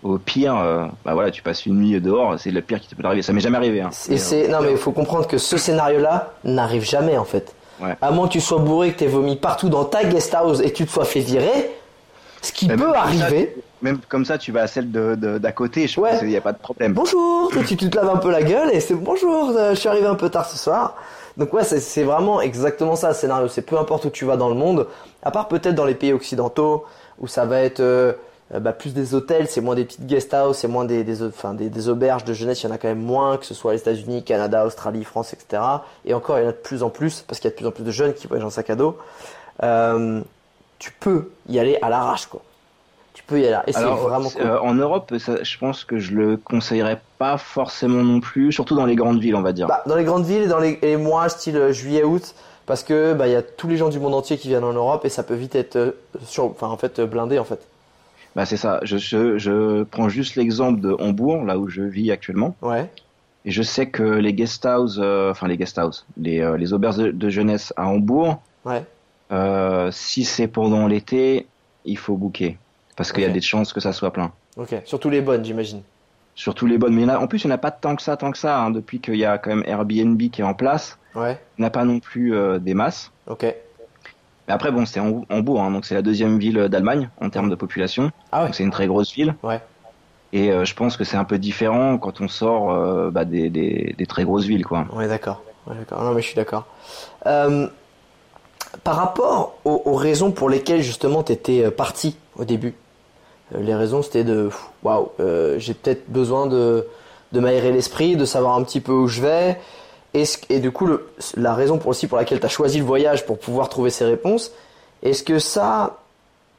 [0.03, 2.95] au pire, euh, bah voilà, tu passes une nuit dehors, c'est le pire qui te
[2.95, 3.23] peut arriver.
[3.23, 3.81] Ça m'est jamais arrivé.
[3.83, 3.91] Hein.
[4.09, 7.25] Et Mais, c'est euh, non mais il faut comprendre que ce scénario-là n'arrive jamais en
[7.25, 7.55] fait.
[7.83, 7.97] Ouais.
[8.01, 10.61] À moins que tu sois bourré, que tu aies vomi partout dans ta guest house
[10.61, 11.71] et que tu te sois fait virer,
[12.43, 13.57] ce qui Mais peut même comme ça, arriver.
[13.83, 15.87] Même comme ça, tu vas à celle de de- d'à côté.
[15.87, 16.11] Je Ouais.
[16.11, 16.93] pense qu'il n'y a pas de problème.
[16.93, 19.89] Bonjour, tu, tu te laves un peu la gueule et c'est bonjour, euh, je suis
[19.89, 20.97] arrivé un peu tard ce soir.
[21.39, 23.49] Donc ouais, c'est- c'est vraiment exactement ça le scénario.
[23.49, 24.87] C'est peu importe où tu vas dans le monde,
[25.23, 26.85] à part peut-être dans les pays occidentaux
[27.19, 28.13] où ça va être euh, euh,
[28.59, 31.55] bah, plus des hôtels, c'est moins des petites guest houses, c'est moins des, des, enfin,
[31.55, 33.73] des, des auberges de jeunesse, il y en a quand même moins, que ce soit
[33.73, 35.63] les États-Unis, Canada, Australie, France, etc.
[36.05, 37.57] Et encore, il y en a de plus en plus parce qu'il y a de
[37.57, 38.99] plus en plus de jeunes qui voyagent en sac à dos.
[39.63, 40.21] Euh,
[40.81, 42.41] tu peux y aller à l'arrache, quoi.
[43.13, 43.59] Tu peux y aller.
[43.67, 44.43] Et c'est vraiment cool.
[44.43, 48.75] euh, en Europe, ça, je pense que je le conseillerais pas forcément non plus, surtout
[48.75, 49.67] dans les grandes villes, on va dire.
[49.69, 52.35] Bah, dans les grandes villes et dans les, les mois style euh, juillet-août,
[52.67, 54.73] parce que bah il y a tous les gens du monde entier qui viennent en
[54.73, 55.91] Europe et ça peut vite être euh,
[56.25, 57.61] sur, enfin en fait euh, blindé en fait.
[58.37, 58.81] Bah, c'est ça.
[58.83, 62.88] Je, je, je prends juste l'exemple de Hambourg, là où je vis actuellement, Ouais.
[63.45, 66.73] et je sais que les guest houses, euh, enfin les guest houses, les, euh, les
[66.73, 68.85] auberges de, de jeunesse à Hambourg, Ouais.
[69.33, 71.47] euh, si c'est pendant l'été,
[71.85, 72.57] il faut booker,
[72.97, 74.33] parce qu'il y a des chances que ça soit plein.
[74.57, 74.75] Ok.
[74.85, 75.83] Surtout les bonnes, j'imagine.
[76.37, 78.03] Surtout les bonnes, mais en, a, en plus il n'y en a pas tant que
[78.03, 80.55] ça, tant que ça, hein, depuis qu'il y a quand même Airbnb qui est en
[80.55, 81.38] place, Ouais.
[81.59, 83.11] il n'y en a pas non plus euh, des masses.
[83.27, 83.45] Ok.
[84.51, 87.55] Mais après, bon, c'est Hambourg, hein, donc c'est la deuxième ville d'Allemagne en termes de
[87.55, 88.11] population.
[88.33, 88.51] Ah ouais.
[88.53, 89.37] C'est une très grosse ville.
[89.45, 89.61] Ouais.
[90.33, 93.49] Et euh, je pense que c'est un peu différent quand on sort euh, bah, des,
[93.49, 94.87] des, des très grosses villes, quoi.
[94.93, 95.41] Ouais, d'accord.
[95.69, 96.03] Ouais, d'accord.
[96.03, 96.67] Non, mais je suis d'accord.
[97.27, 97.69] Euh,
[98.83, 102.75] par rapport aux, aux raisons pour lesquelles justement tu étais parti au début,
[103.55, 104.51] euh, les raisons c'était de
[104.83, 106.89] waouh, euh, j'ai peut-être besoin de,
[107.31, 109.61] de m'aérer l'esprit, de savoir un petit peu où je vais.
[110.14, 113.27] Et du coup, le, la raison pour aussi pour laquelle tu as choisi le voyage
[113.27, 114.51] pour pouvoir trouver ces réponses,
[115.03, 115.99] est-ce que ça,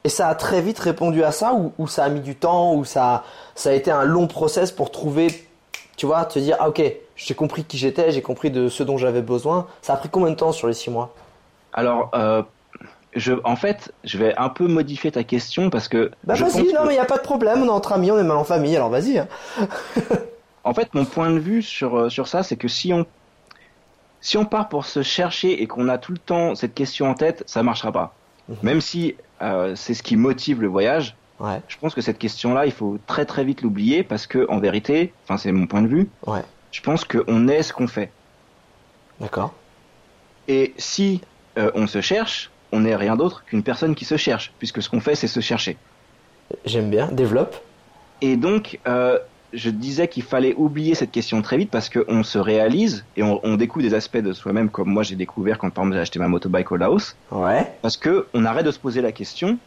[0.04, 2.74] et ça a très vite répondu à ça ou, ou ça a mis du temps
[2.74, 5.28] ou ça, ça a été un long process pour trouver
[5.96, 6.82] tu vois, te dire, ah ok,
[7.14, 9.66] j'ai compris qui j'étais, j'ai compris de ce dont j'avais besoin.
[9.82, 11.14] Ça a pris combien de temps sur les six mois?
[11.74, 12.42] Alors, euh,
[13.14, 16.10] je, en fait, je vais un peu modifier ta question parce que.
[16.24, 18.10] Bah je vas-y, non que- mais il a pas de problème, on est entre amis,
[18.10, 19.18] on est mal en famille, alors vas-y.
[19.18, 19.28] hein.
[20.64, 23.04] En fait, mon point de vue sur, euh, sur ça, c'est que si on,
[24.22, 27.14] si on part pour se chercher et qu'on a tout le temps cette question en
[27.14, 28.14] tête, ça marchera pas.
[28.48, 28.56] Mhm.
[28.62, 32.66] Même si euh, c'est ce qui motive le voyage, Ouais, je pense que cette question-là,
[32.66, 35.88] il faut très très vite l'oublier parce que en vérité, enfin c'est mon point de
[35.88, 38.12] vue, ouais, je pense qu'on est ce qu'on fait.
[39.18, 39.52] d'accord.
[40.46, 41.20] Et si
[41.58, 44.88] euh, on se cherche, on n'est rien d'autre qu'une personne qui se cherche, puisque ce
[44.88, 45.76] qu'on fait, c'est se chercher.
[46.64, 47.56] J'aime bien, développe.
[48.20, 49.18] Et donc, euh,
[49.52, 53.40] je disais qu'il fallait oublier cette question très vite parce qu'on se réalise et on,
[53.44, 56.18] on découvre des aspects de soi-même, comme moi j'ai découvert quand par exemple j'ai acheté
[56.18, 59.58] ma motobike au Laos, Ouais, parce que on arrête de se poser la question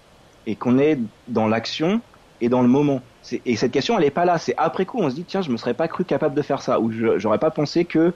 [0.47, 2.01] et qu'on est dans l'action
[2.41, 3.01] et dans le moment.
[3.21, 4.37] C'est- Et cette question, elle est pas là.
[4.37, 6.61] C'est après coup, on se dit tiens, je me serais pas cru capable de faire
[6.61, 8.13] ça, ou je- j'aurais pas pensé que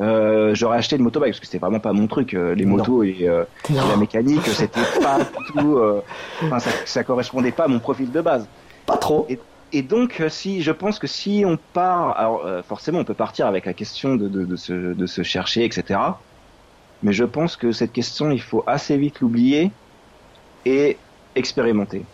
[0.00, 2.32] euh, j'aurais acheté une motobike parce que c'était vraiment pas mon truc.
[2.34, 2.76] euh, les Non.
[2.76, 5.78] motos et, euh, et la mécanique, c'était pas du tout.
[6.60, 8.46] ça, ça correspondait pas à mon profil de base.
[8.86, 9.26] pas trop.
[9.28, 9.38] Et
[9.82, 13.46] donc, euh, si je pense que si on part, alors euh, forcément, on peut partir
[13.46, 16.00] avec la question de, de, de, se, de se chercher, etc.
[17.02, 19.70] Mais je pense que cette question, il faut assez vite l'oublier
[20.64, 20.96] et
[21.34, 22.04] expérimenter.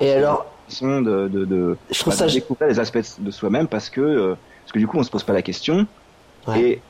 [0.00, 0.46] Et alors,
[0.80, 2.32] de, de, de, je trouve bah, ça...
[2.32, 5.24] découvrir les aspects de soi-même parce que euh, parce que du coup, on se pose
[5.24, 5.86] pas la question
[6.46, 6.60] Ouais.
[6.60, 6.82] et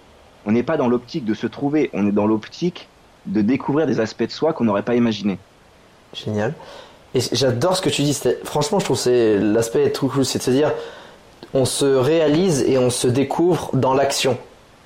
[0.45, 2.89] on n'est pas dans l'optique de se trouver, on est dans l'optique
[3.27, 5.39] de découvrir des aspects de soi qu'on n'aurait pas imaginé.
[6.13, 6.55] Génial.
[7.15, 8.19] Et j'adore ce que tu dis.
[8.45, 10.73] Franchement, je trouve que c'est l'aspect trop cool, c'est de se dire,
[11.55, 14.37] on se réalise et on se découvre dans l'action.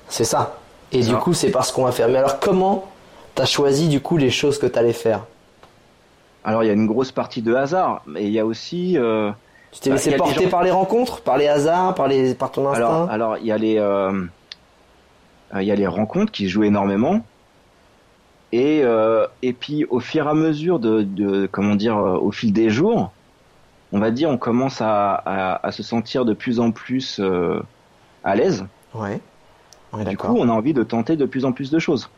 [0.07, 0.57] C'est ça.
[0.91, 2.07] Et du coup, c'est parce qu'on va faire.
[2.07, 2.85] Mais alors, comment
[3.35, 5.21] t'as choisi du coup les choses que t'allais faire?
[6.45, 9.31] Alors, il y a une grosse partie de hasard, mais il y a aussi euh,
[9.71, 12.35] Tu t'es Bah, laissé des porter gens- par les rencontres, par les hasards, par les,
[12.35, 12.85] par ton instinct?
[12.85, 14.11] Alors, alors il y a les, euh,
[15.55, 17.21] euh, il y a les rencontres qui jouent énormément.
[18.55, 22.29] Et euh, et puis au fur et à mesure de, de comment dire, euh, au
[22.31, 23.11] fil des jours,
[23.91, 27.59] on va dire, on commence à, à, à se sentir de plus en plus euh,
[28.23, 28.65] à l'aise.
[28.93, 29.19] Ouais.
[29.91, 32.09] Ouais, Du coup, on a envie de tenter de plus en plus de choses.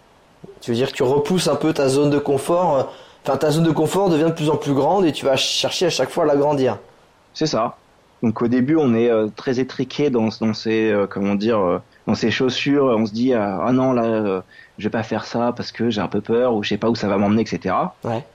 [0.59, 2.89] Tu veux dire que tu repousses un peu ta zone de confort.
[3.25, 5.85] Enfin, ta zone de confort devient de plus en plus grande et tu vas chercher
[5.85, 6.79] à chaque fois à l'agrandir.
[7.33, 7.77] C'est ça.
[8.23, 11.79] Donc au début, on est euh, très étriqué dans, dans ses euh, comment dire euh,
[12.07, 12.85] dans ses chaussures.
[12.85, 14.43] On se dit ah non là,
[14.77, 16.89] je vais pas faire ça parce que j'ai un peu peur ou je sais pas
[16.89, 17.75] où ça va m'emmener, etc.
[18.03, 18.25] Ouais.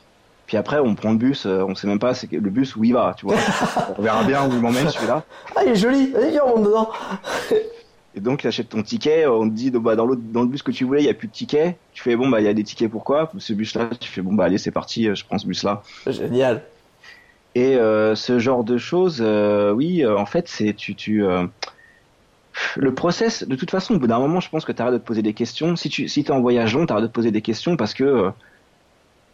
[0.47, 2.93] Puis après, on prend le bus, on sait même pas c'est le bus où il
[2.93, 3.37] va, tu vois.
[3.99, 5.25] on verra bien où il m'emmène celui-là.
[5.57, 6.12] Ah, il est joli.
[6.31, 6.90] Viens, on monte dedans.
[8.16, 10.64] Et donc, tu achètes ton ticket, on te dit bah, dans, l'autre, dans le bus
[10.64, 11.77] que tu voulais, il y a plus de tickets.
[11.93, 14.35] Tu fais bon, bah il y a des tickets pourquoi Ce bus-là, tu fais bon,
[14.35, 15.83] bah allez, c'est parti, je prends ce bus-là.
[16.09, 16.62] Génial.
[17.54, 21.24] Et euh, ce genre de choses, euh, oui, euh, en fait, c'est tu, tu
[22.76, 23.46] le process.
[23.46, 25.22] De toute façon, au bout d'un moment, je pense que tu arrêtes de te poser
[25.22, 25.76] des questions.
[25.76, 27.94] Si tu si es en voyage long, tu arrêtes de te poser des questions parce
[27.94, 28.30] que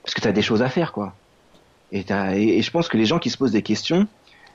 [0.03, 1.15] parce que tu as des choses à faire, quoi.
[1.93, 4.09] Et, et, je pense que les gens qui se posent des questions,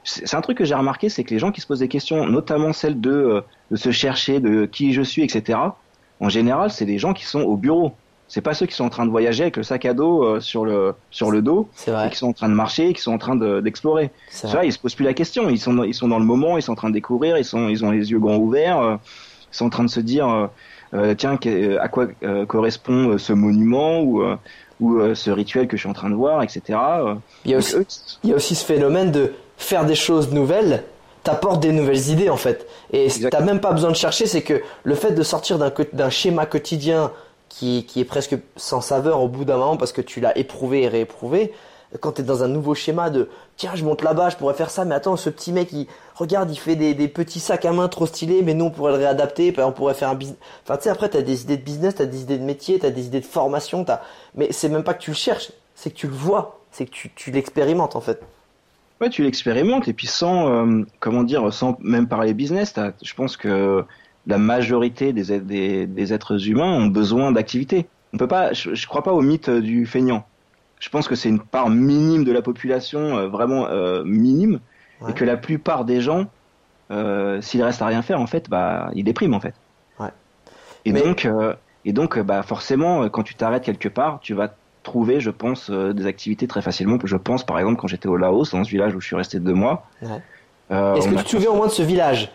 [0.04, 2.26] c'est un truc que j'ai remarqué, c'est que les gens qui se posent des questions,
[2.26, 5.60] notamment celles de de se chercher, de qui je suis, etc.
[6.20, 7.94] En général, c'est des gens qui sont au bureau.
[8.34, 10.40] C'est pas ceux qui sont en train de voyager avec le sac à dos euh,
[10.40, 13.12] sur le sur le dos C'est et qui sont en train de marcher, qui sont
[13.12, 14.10] en train de- d'explorer.
[14.30, 14.56] C'est vrai.
[14.56, 15.50] vois, ils se posent plus la question.
[15.50, 17.44] Ils sont, dans- ils sont dans le moment, ils sont en train de découvrir, ils
[17.44, 18.96] sont, ils ont les yeux grands ouverts, euh,
[19.52, 20.50] ils sont en train de se dire,
[20.94, 21.38] euh, tiens,
[21.82, 22.08] à quoi
[22.48, 24.24] correspond ce monument ou,
[24.80, 26.80] ou ce rituel que je suis en train de voir, etc.
[27.46, 27.86] Il y a aussi, eux,
[28.24, 30.84] il y a aussi ce phénomène de faire des choses nouvelles
[31.24, 32.66] t'apporte des nouvelles idées en fait.
[32.94, 36.10] Et t'as même pas besoin de chercher, c'est que le fait de sortir d'un d'un
[36.10, 37.12] schéma quotidien
[37.52, 40.84] qui, qui est presque sans saveur au bout d'un moment parce que tu l'as éprouvé
[40.84, 41.52] et rééprouvé,
[42.00, 44.86] quand t'es dans un nouveau schéma de tiens je monte là-bas, je pourrais faire ça,
[44.86, 47.90] mais attends ce petit mec il regarde il fait des, des petits sacs à main
[47.90, 50.38] trop stylés, mais nous on pourrait le réadapter, on pourrait faire un business.
[50.64, 52.90] Enfin tu sais après t'as des idées de business, t'as des idées de métier, t'as
[52.90, 54.00] des idées de formation, t'as.
[54.36, 56.92] Mais c'est même pas que tu le cherches, c'est que tu le vois, c'est que
[56.92, 58.22] tu, tu l'expérimentes en fait.
[59.02, 63.36] Ouais, tu l'expérimentes et puis sans, euh, comment dire, sans même parler business, je pense
[63.36, 63.84] que
[64.28, 67.88] la majorité des, êtres- des, des êtres humains ont besoin d'activité.
[68.14, 70.26] On peut pas, je, je crois pas au mythe du feignant.
[70.80, 74.60] Je pense que c'est une part minime de la population, euh, vraiment euh, minime,
[75.02, 75.12] Ouais.
[75.12, 76.28] et que la plupart des gens,
[76.92, 79.56] euh, s'ils restent à rien faire, en fait, bah, ils dépriment en fait.
[80.00, 80.10] Ouais.
[80.86, 81.54] Et Mais- donc, euh,
[81.86, 84.54] et donc, bah, forcément, quand tu t'arrêtes quelque part, tu vas
[84.84, 86.98] trouver, je pense, des activités très facilement.
[87.04, 89.40] Je pense, par exemple, quand j'étais au Laos, dans ce village où je suis resté
[89.40, 89.88] deux mois.
[90.04, 90.22] Ouais.
[90.98, 92.32] Est-ce que tu te souviens au moins de ce village?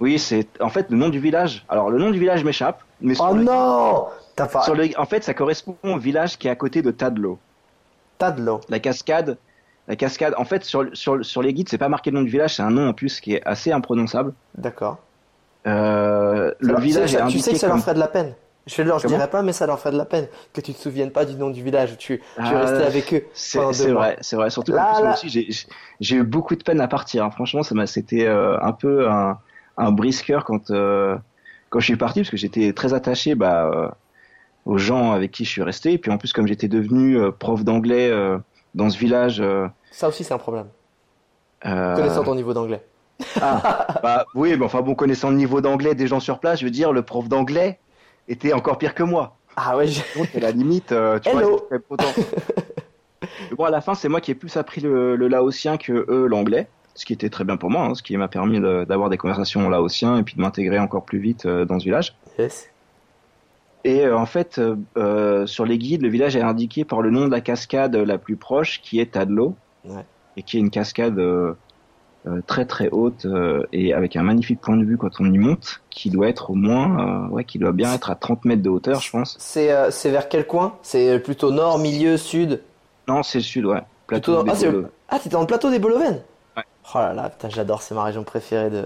[0.00, 1.64] Oui, c'est en fait le nom du village.
[1.68, 4.62] Alors le nom du village m'échappe, mais sur Oh le- non T'as pas.
[4.62, 7.38] sur le- en fait, ça correspond au village qui est à côté de Tadlo.
[8.38, 8.60] L'eau.
[8.68, 9.38] La cascade,
[9.88, 10.34] la cascade.
[10.36, 12.62] En fait, sur sur sur les guides, c'est pas marqué le nom du village, c'est
[12.62, 14.34] un nom en plus qui est assez imprononçable.
[14.58, 14.98] D'accord.
[15.66, 17.98] Euh, le Alors, tu sais village ça- est tu sais que ça leur ferait de
[17.98, 18.34] la peine.
[18.66, 20.78] Je leur, je dirais pas, mais ça leur ferait de la peine que tu te
[20.78, 23.58] souviennes pas du nom du village où tu, tu es Ah, resté avec eux C'est
[23.90, 24.50] vrai, c'est vrai.
[24.50, 25.66] Surtout Là, plus, moi aussi,
[26.00, 27.24] j'ai eu beaucoup de peine à partir.
[27.24, 27.30] hein.
[27.30, 29.38] Franchement, ça m'a, c'était euh, un peu un,
[29.80, 31.16] un brisqueur quand euh,
[31.70, 33.88] quand je suis parti, parce que j'étais très attaché bah, euh,
[34.64, 35.92] aux gens avec qui je suis resté.
[35.92, 38.10] Et puis en plus, comme j'étais devenu euh, prof d'anglais
[38.74, 39.42] dans ce village.
[39.90, 40.66] Ça aussi, c'est un problème.
[41.62, 42.82] Connaissant ton niveau d'anglais.
[43.42, 46.64] ah, bah oui, mais enfin bon, connaissant le niveau d'anglais des gens sur place, je
[46.64, 47.78] veux dire, le prof d'anglais
[48.28, 49.36] était encore pire que moi.
[49.56, 51.60] Ah ouais, j'ai- Donc à la limite, euh, tu Hello.
[51.70, 52.06] vois, autant.
[53.22, 55.92] Mais bon, à la fin, c'est moi qui ai plus appris le, le laotien que
[56.08, 56.68] eux l'anglais,
[57.00, 59.16] ce qui était très bien pour moi, hein, ce qui m'a permis de- d'avoir des
[59.16, 62.14] conversations en laotien et puis de m'intégrer encore plus vite euh, dans ce village.
[62.38, 62.68] yes.
[63.84, 64.60] Et euh, en fait,
[64.98, 68.18] euh, sur les guides, le village est indiqué par le nom de la cascade la
[68.18, 69.54] plus proche, qui est Tadlo,
[69.86, 70.04] Ouais.
[70.36, 71.18] et qui est une cascade
[72.46, 73.26] très très haute
[73.72, 76.54] et avec un magnifique point de vue quand on y monte, qui doit être au
[76.54, 79.36] moins, ouais, qui doit bien être à 30 mètres de hauteur, je pense.
[79.40, 79.66] C'est
[80.10, 80.74] vers quel coin?
[80.82, 82.60] C'est plutôt nord, milieu, sud?
[83.08, 83.80] Non, c'est le sud, ouais.
[84.06, 84.44] Plateau nord.
[84.46, 84.88] Ah, Bolo.
[85.08, 86.22] Ah, dans le plateau des Bolovènes Ouais.
[86.94, 88.84] Oh là là, putain, j'adore, c'est ma région préférée de,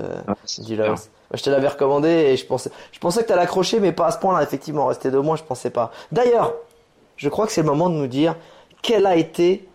[0.58, 0.76] du.
[0.76, 1.10] Laos.
[1.32, 4.10] Je te l'avais recommandé et je pensais, je pensais que t'allais accrocher, mais pas à
[4.10, 4.86] ce point-là, effectivement.
[4.86, 5.90] Rester deux mois, je pensais pas.
[6.12, 6.54] D'ailleurs,
[7.16, 8.36] je crois que c'est le moment de nous dire
[8.82, 9.66] quel a été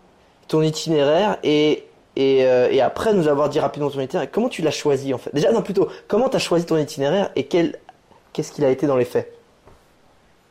[0.48, 4.62] ton itinéraire et, et, euh, et après nous avoir dit rapidement ton itinéraire, comment tu
[4.62, 5.34] l'as choisi en fait?
[5.34, 7.78] Déjà, non, plutôt, comment t'as choisi ton itinéraire et quel,
[8.32, 9.34] qu'est-ce qu'il a été dans les faits?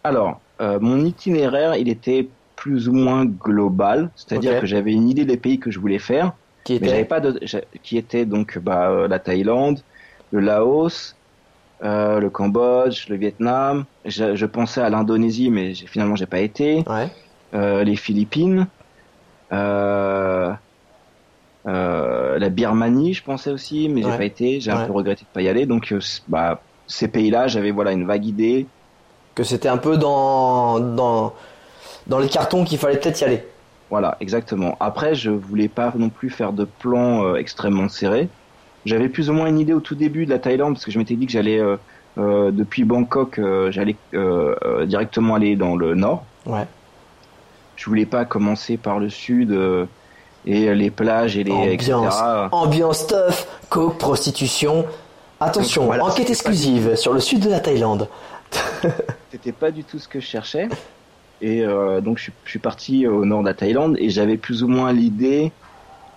[0.04, 5.24] Alors, euh, mon itinéraire, il était plus ou moins global, c'est-à-dire que j'avais une idée
[5.24, 6.32] des pays que je voulais faire,
[6.68, 9.80] Qui mais j'avais était pas de, j'a- qui étaient donc bah, euh, la Thaïlande,
[10.32, 11.16] le Laos,
[11.82, 13.84] euh, le Cambodge, le Vietnam.
[14.04, 16.84] Je, je pensais à l'Indonésie, mais finalement j'ai pas été.
[16.86, 17.08] Ouais.
[17.54, 18.66] Euh, les Philippines,
[19.52, 20.52] euh,
[22.38, 24.16] la Birmanie, je pensais aussi, mais j'ai Ouais.
[24.18, 24.60] pas été.
[24.60, 25.66] J'ai un peu regretté de pas y aller.
[25.66, 25.94] Donc,
[26.28, 28.66] bah, ces pays-là, j'avais voilà une vague idée.
[29.34, 31.34] Que c'était un peu dans, dans,
[32.06, 33.44] dans les cartons qu'il fallait peut-être y aller.
[33.90, 34.76] Voilà, exactement.
[34.80, 38.28] Après, je voulais pas non plus faire de plan euh, extrêmement serré.
[38.84, 40.98] J'avais plus ou moins une idée au tout début de la Thaïlande parce que je
[40.98, 41.76] m'étais dit que j'allais euh,
[42.18, 43.96] euh, depuis Bangkok, j'allais
[44.86, 46.24] directement aller dans le nord.
[46.46, 46.66] Ouais.
[47.76, 49.56] Je voulais pas commencer par le sud
[50.46, 51.74] et les plages et les Ambiance.
[52.14, 52.48] etc.
[52.52, 54.84] Ambiance stuff, coke, prostitution.
[55.40, 58.08] Attention, Donc, voilà, enquête pas- exclusive sur le sud de la Thaïlande.
[59.30, 60.68] C'était pas du tout ce que je cherchais.
[61.40, 64.36] Et euh, donc je suis, je suis parti au nord de la Thaïlande et j'avais
[64.36, 65.52] plus ou moins l'idée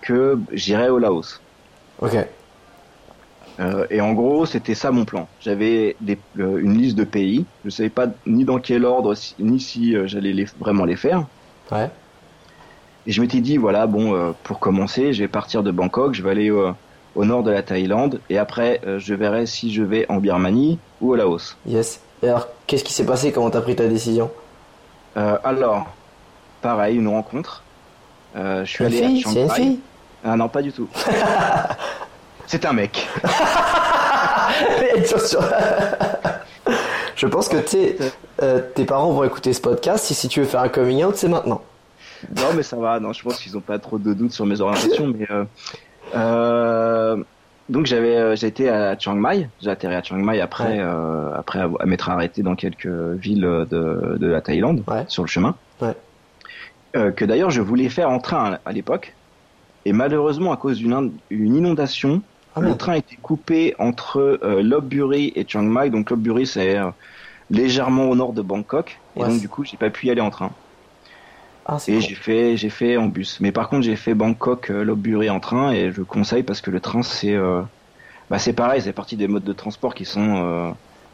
[0.02, 1.40] que j'irais au Laos.
[2.02, 2.16] Ok.
[3.60, 5.28] Euh, et en gros, c'était ça mon plan.
[5.40, 7.46] J'avais euh, une liste de pays.
[7.66, 10.96] Je savais pas ni dans quel ordre, si- ni si euh, j'allais les, vraiment les
[10.96, 11.26] faire.
[11.72, 11.90] Ouais.
[13.06, 16.30] Et je m'étais dit, voilà, bon, pour commencer, je vais partir de Bangkok, je vais
[16.30, 20.78] aller au nord de la Thaïlande, et après, je verrai si je vais en Birmanie
[21.02, 21.58] ou au Laos.
[21.66, 22.00] Yes.
[22.22, 23.32] Et alors, qu'est-ce qui s'est passé?
[23.32, 24.30] Comment t'as pris ta décision?
[25.18, 25.88] Euh, alors,
[26.62, 27.64] pareil, une rencontre.
[28.36, 29.62] Euh, je suis allé fille à C'est une Shanghai.
[29.62, 29.80] fille
[30.24, 30.88] Ah non, pas du tout.
[32.48, 33.08] C'est un mec.
[37.16, 37.98] Je pense que t'es-
[38.42, 40.06] euh, tes parents vont écouter ce podcast.
[40.06, 41.62] Si, si tu veux faire un coming out, c'est maintenant.
[42.36, 43.00] Non, mais ça va.
[43.00, 45.08] Non, je pense qu'ils ont pas trop de doutes sur mes orientations.
[45.16, 45.28] mais
[46.16, 47.18] euh,
[47.70, 49.48] donc j'avais, euh, été à Chiang Mai.
[49.62, 50.80] J'ai atterri à Chiang Mai après, Ouais.
[50.80, 55.06] euh, après m'être arrêté dans quelques villes de, de la Thaïlande Ouais.
[55.08, 55.56] sur le chemin.
[55.82, 55.96] Ouais.
[56.96, 59.16] Euh, que d'ailleurs je voulais faire en train à, l'époque.
[59.86, 62.22] Et malheureusement, à cause d'une une inondation,
[62.56, 65.90] Ah le train était coupé entre euh, Lopburi et Chiang Mai.
[65.90, 66.90] Donc Lopburi, c'est euh,
[67.50, 69.00] légèrement au nord de Bangkok.
[69.16, 70.52] Et donc du coup, j'ai pas pu y aller en train.
[71.66, 73.38] Ah, Et j'ai fait, j'ai fait en bus.
[73.40, 76.72] Mais par contre, j'ai fait Bangkok, euh, Lopburi en train et je conseille parce que
[76.72, 77.62] le train, c'est, euh,
[78.30, 80.70] bah, c'est pareil, c'est partie des modes de transport qui sont euh,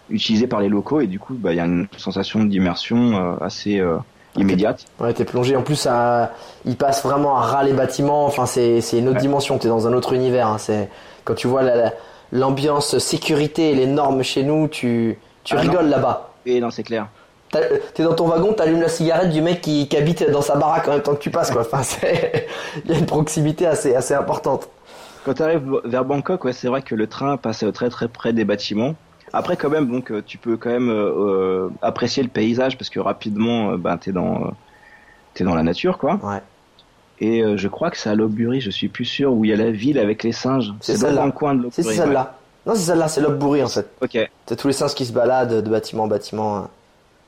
[0.09, 3.35] utilisés par les locaux et du coup, bah, il y a une sensation d'immersion euh,
[3.43, 3.97] assez euh,
[4.37, 4.85] immédiate.
[4.99, 5.55] Ouais, t'es plongé.
[5.57, 6.33] En plus, ça,
[6.65, 8.25] il passe vraiment à ras les bâtiments.
[8.25, 9.21] Enfin, c'est, c'est une autre Ouais.
[9.21, 9.57] dimension.
[9.57, 10.47] T'es dans un autre univers.
[10.47, 10.57] hein.
[10.59, 10.89] C'est
[11.25, 11.93] quand tu vois la- la-
[12.31, 16.31] l'ambiance sécurité et les normes chez nous, tu, tu Ah, rigoles là-bas.
[16.45, 17.07] Et non, c'est clair.
[17.51, 20.87] T'es dans ton wagon, t'allumes la cigarette du mec qui, qui habite dans sa baraque
[20.87, 21.61] en même temps que tu passes, quoi.
[21.61, 21.81] Enfin,
[22.85, 24.69] il y a une proximité assez, assez importante.
[25.25, 28.33] Quand tu arrives vers Bangkok, ouais, c'est vrai que le train passe très très près
[28.33, 28.95] des bâtiments.
[29.33, 31.11] Après, quand même, donc, euh, tu peux quand même euh,
[31.65, 34.35] euh, apprécier le paysage parce que rapidement, ben, t'es dans,
[35.39, 36.19] euh, dans la nature, quoi.
[36.23, 36.41] Ouais.
[37.19, 39.53] Et euh, je crois que c'est à Lopburi, je suis plus sûr, où il y
[39.53, 40.73] a la ville avec les singes.
[40.81, 41.23] C'est dans celle-là.
[41.23, 41.95] un coin de C'est Lopburi.
[41.95, 42.37] c'est celle-là.
[42.65, 43.89] Non, c'est celle-là, c'est Lopburi en fait.
[44.01, 44.29] Ok.
[44.45, 46.69] T'as tous les singes qui se baladent de bâtiment en bâtiment.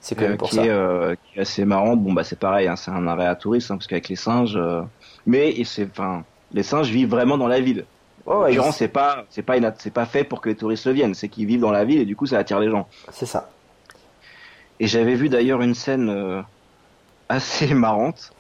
[0.01, 0.65] C'est quand Euh, même pour qui, ça.
[0.65, 2.01] Est, euh, qui est assez marrante.
[2.01, 4.55] Bon, bah, c'est pareil, hein, c'est un arrêt à touristes, hein, parce qu'avec les singes.
[4.55, 4.81] euh,
[5.25, 6.23] Mais c'est, enfin,
[6.53, 7.85] les singes vivent vraiment dans la ville.
[8.25, 11.29] Ouais, En c'est pas, c'est pas, c'est pas fait pour que les touristes viennent, c'est
[11.29, 12.87] qu'ils vivent dans la ville et du coup, ça attire les gens.
[13.11, 13.49] c'est ça.
[14.79, 16.41] Et j'avais vu d'ailleurs une scène euh,
[17.27, 18.31] assez marrante.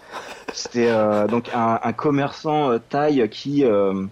[0.53, 4.05] C'était euh, donc un, un commerçant euh, thaï qui euh,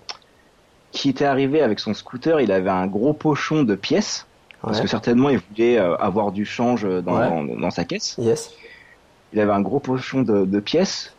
[0.91, 2.41] qui était arrivé avec son scooter.
[2.41, 4.25] Il avait un gros pochon de pièces
[4.61, 4.83] parce Ouais.
[4.83, 7.29] que certainement il voulait euh, avoir du change dans, Ouais.
[7.29, 8.15] dans, dans sa caisse.
[8.17, 8.51] Yes.
[9.33, 11.13] Il avait un gros pochon de, de pièces.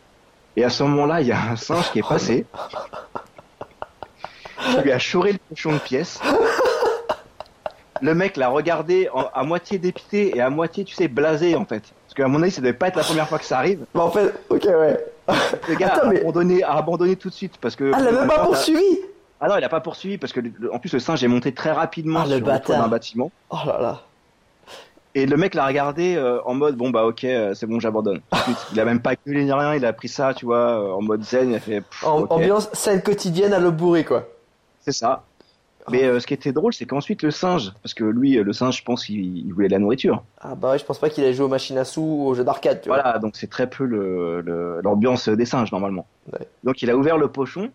[0.55, 2.45] Et à ce moment-là, il y a un singe qui est passé.
[4.71, 6.19] qui lui a chouré le pochon de pièces.
[8.01, 11.65] Le mec l'a regardé en- à moitié dépité et à moitié, tu sais, blasé en
[11.65, 11.83] fait.
[12.05, 13.85] Parce qu'à mon avis, ça devait pas être la première fois que ça arrive.
[13.93, 14.97] Bah en fait, ok, ouais.
[15.67, 17.91] Le gars Attends, a, mais- abandonné, a abandonné tout de suite parce que.
[17.93, 18.99] Ah, elle l'a même pas poursuivi
[19.41, 21.53] Ah non, il a pas poursuivi parce que le- en plus le singe est monté
[21.53, 23.31] très rapidement Ah, sur le toit d'un bâtiment.
[23.51, 24.01] Oh là là.
[25.15, 28.21] Et le mec l'a regardé euh, en mode bon bah ok euh, c'est bon j'abandonne.
[28.73, 31.01] Il a même pas gueulé ni rien, il a pris ça tu vois euh, en
[31.01, 32.27] mode zen, il a fait pff, En-.
[32.29, 34.27] Ambiance scène quotidienne à le bourré, quoi.
[34.81, 35.23] c'est ça.
[35.89, 38.83] Mais ce qui était drôle c'est qu'ensuite le singe, parce que lui le singe je
[38.83, 40.21] pense qu'il il voulait de la nourriture.
[40.39, 42.35] Ah bah ouais, je pense pas qu'il ait joué aux machines à sous ou aux
[42.35, 43.01] jeux d'arcade, tu vois.
[43.01, 46.05] Voilà donc c'est très peu le- l'ambiance des singes normalement.
[46.31, 46.47] Ouais.
[46.63, 47.71] Donc il a ouvert le pochon,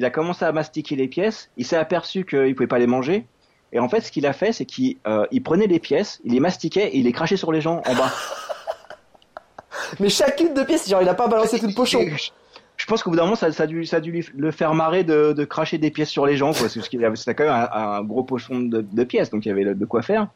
[0.00, 3.26] il a commencé à mastiquer les pièces, il s'est aperçu qu'il pouvait pas les manger.
[3.74, 6.32] Et en fait, ce qu'il a fait, c'est qu'il euh, il prenait les pièces, il
[6.32, 8.10] les mastiquait et il les crachait sur les gens en bas.
[10.00, 12.00] Mais chacune de pièces, genre il a pas balancé tout le pochon.
[12.78, 14.50] Je, pense qu'au bout d'un moment, ça, ça, a dû, ça a dû lui- le
[14.52, 16.66] faire marrer de, de cracher des pièces sur les gens, quoi.
[16.70, 19.84] C'était quand même un, un gros pochon de, de pièces, donc il y avait de
[19.84, 20.28] quoi faire.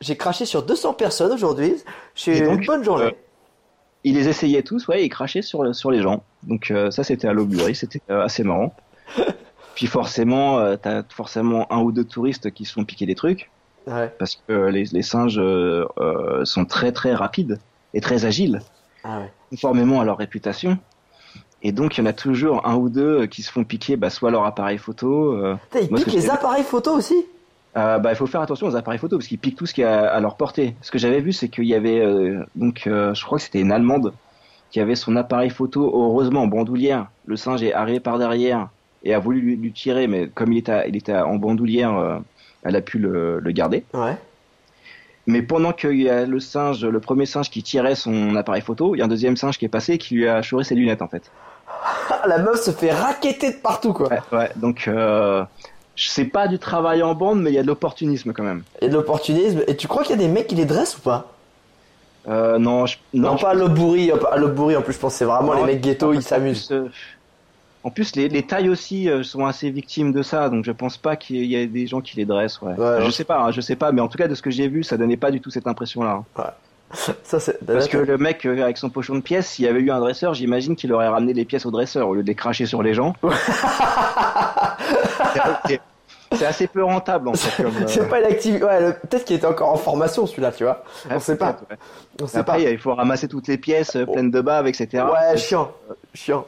[0.00, 1.74] J'ai craché sur 200 personnes aujourd'hui.
[2.14, 3.06] J'ai une bonne journée.
[3.06, 3.10] euh,
[4.04, 6.22] Il les essayait tous, ouais, et il crachait sur, sur les gens.
[6.44, 8.72] Donc euh, ça, c'était à l'Aubury, c'était assez marrant.
[9.74, 13.50] Puis forcément, euh, t'as forcément un ou deux touristes qui se font piquer des trucs,
[13.86, 14.12] Ouais.
[14.18, 15.86] parce que euh, les, les singes euh,
[16.44, 17.58] sont très très rapides
[17.94, 18.60] et très agiles.
[19.04, 19.32] Ah ouais.
[19.50, 20.76] conformément à leur réputation.
[21.62, 24.10] Et donc, il y en a toujours un ou deux qui se font piquer, bah,
[24.10, 25.34] soit leur appareil photo.
[25.70, 27.26] Putain, ils Moi, piquent que les appareils photo aussi
[27.76, 29.82] euh, bah, il faut faire attention aux appareils photo parce qu'ils piquent tout ce qui
[29.82, 30.74] est à, à leur portée.
[30.82, 32.04] Ce que j'avais vu, c'est qu'il y avait
[32.56, 34.12] donc, je crois que c'était une Allemande
[34.72, 37.06] qui avait son appareil photo heureusement en bandoulière.
[37.26, 38.68] Le singe est arrivé par derrière
[39.04, 42.18] et a voulu lui, lui tirer, mais comme il était, il était en bandoulière, euh,
[42.62, 43.84] elle a pu le, le garder.
[43.94, 44.16] Ouais.
[45.26, 48.94] Mais pendant qu'il y a le singe, le premier singe qui tirait son appareil photo,
[48.94, 50.74] il y a un deuxième singe qui est passé et qui lui a chouré ses
[50.74, 51.30] lunettes en fait.
[52.10, 54.08] Ah, la meuf se fait raqueter de partout, quoi.
[54.10, 54.50] Ouais, ouais.
[54.56, 55.44] Donc, euh,
[55.96, 58.64] c'est pas du travail en bande, mais il y a de l'opportunisme quand même.
[58.80, 59.62] Et de l'opportunisme.
[59.68, 61.32] Et tu crois qu'il y a des mecs qui les dressent ou pas?
[62.28, 64.10] Euh, non, je, Non, je- pas à l'Aubouri.
[64.10, 66.74] À en plus, je pense que c'est vraiment non, les mecs ghetto, ils s'amusent.
[67.82, 70.98] En plus, les, les tailles aussi euh, sont assez victimes de ça, donc je pense
[70.98, 72.60] pas qu'il y ait des gens qui les dressent.
[72.60, 72.74] Ouais.
[72.74, 74.50] Ouais, je sais pas, hein, je sais pas, mais en tout cas de ce que
[74.50, 76.22] j'ai vu, ça donnait pas du tout cette impression-là.
[76.38, 76.44] hein.
[77.22, 77.64] Ça, c'est.
[77.64, 80.00] Parce que le mec euh, avec son pochon de pièces, s'il y avait eu un
[80.00, 82.82] dresseur, j'imagine qu'il aurait ramené les pièces au dresseur au lieu de les cracher sur
[82.82, 83.14] les gens.
[85.66, 85.80] C'est-
[86.32, 87.62] C'est assez peu rentable en fait.
[87.62, 88.64] Comme, euh, C'est pas une activité.
[88.64, 90.84] Ouais, le- peut-être qu'il était encore en formation, celui-là, tu vois.
[91.10, 91.56] On sait pas.
[91.70, 91.76] ouais.
[92.22, 92.70] On sait Après, pas.
[92.70, 94.88] il faut ramasser toutes les pièces euh, pleines de bave, etc.
[95.04, 95.72] Ouais, C'est- chiant.
[96.14, 96.44] Chiant.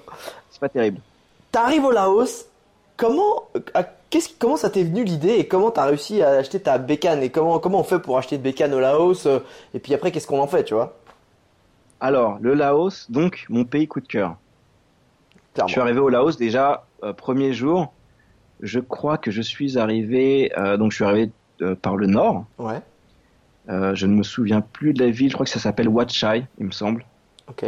[0.50, 0.98] C'est pas terrible.
[1.52, 2.46] T'arrives au Laos.
[2.96, 3.44] Comment,
[3.74, 7.22] à- qu'est-ce, comment ça t'est venu l'idée et comment t'as réussi à acheter ta bécane
[7.22, 9.40] et comment, comment on fait pour acheter une bécane au Laos euh,
[9.74, 10.96] et puis après qu'est-ce qu'on en fait, tu vois?
[12.00, 14.36] Alors, le Laos, donc mon pays coup de cœur.
[15.54, 15.68] Clairement.
[15.68, 17.92] Je suis arrivé au Laos déjà euh, premier jour.
[18.60, 21.30] Je crois que je suis arrivé, euh, donc je suis arrivé
[21.62, 22.44] euh, par le nord.
[22.58, 22.80] Ouais.
[23.68, 25.28] Euh, je ne me souviens plus de la ville.
[25.30, 27.04] Je crois que ça s'appelle Wat Chai, il me semble.
[27.48, 27.64] Ok.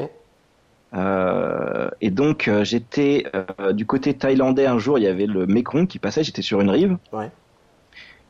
[0.94, 4.98] Euh, et donc euh, j'étais euh, du côté thaïlandais un jour.
[4.98, 6.22] Il y avait le Mekong qui passait.
[6.22, 6.96] J'étais sur une rive.
[7.12, 7.30] Ouais.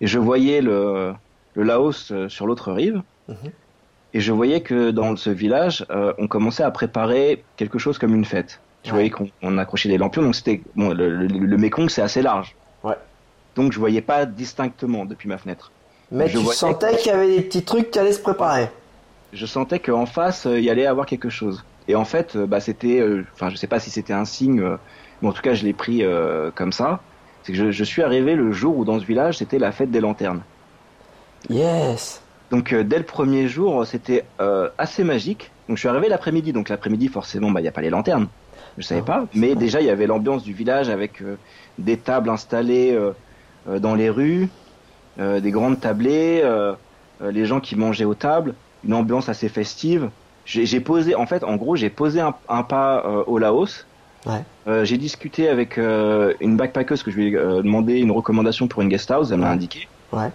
[0.01, 1.13] Et je voyais le,
[1.55, 3.03] le Laos sur l'autre rive.
[3.29, 3.37] Mhm.
[4.15, 5.85] Et je voyais que dans ce village,
[6.19, 8.61] on commençait à préparer quelque chose comme une fête.
[8.83, 8.97] Tu Ouais.
[8.97, 10.91] voyais qu'on on accrochait des lampions, donc c'était bon.
[10.93, 12.55] Le, le, le Mekong c'est assez large.
[12.85, 12.95] Ouais.
[13.57, 15.73] Donc je voyais pas distinctement depuis ma fenêtre.
[16.13, 18.69] Mais Je tu sentais qu'il y avait des petits trucs qui allaient se préparer.
[19.33, 21.65] Je sentais qu'en face il y allait avoir quelque chose.
[21.89, 24.61] Et en fait, euh, bah c'était, euh, enfin je sais pas si c'était un signe,
[24.61, 24.79] euh,
[25.21, 26.03] mais en tout cas je l'ai pris
[26.55, 27.07] comme ça.
[27.43, 29.91] C'est que je, je suis arrivé le jour où dans ce village c'était la fête
[29.91, 30.47] des lanternes.
[31.49, 32.21] Yes.
[32.51, 34.33] Donc dès le premier jour, c'était
[34.79, 35.55] assez magique.
[35.69, 36.53] Donc je suis arrivé l'après-midi.
[36.53, 38.31] Donc l'après-midi, forcément, bah il y a pas les lanternes.
[38.77, 39.27] Je savais Ah, pas.
[39.33, 41.41] Mais déjà il y avait l'ambiance du village avec euh,
[41.79, 43.15] des tables installées euh,
[43.81, 44.55] dans les rues,
[45.19, 46.43] euh, des grandes tablées,
[47.21, 50.11] les gens qui mangeaient aux tables, une ambiance assez festive.
[50.45, 53.87] J'ai posé, en fait, en gros, j'ai posé un, un pas euh, au Laos.
[54.27, 54.43] Ouais.
[54.67, 58.83] Euh, j'ai discuté avec euh, une backpackeuse que je lui ai demandé une recommandation pour
[58.83, 59.31] une guest house.
[59.31, 59.89] Elle m'a indiqué.
[60.13, 60.31] Ouais.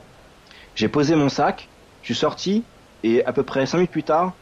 [0.76, 1.68] J'ai posé mon sac,
[2.02, 2.64] je suis sorti
[3.04, 4.34] et à peu près 5 minutes plus tard,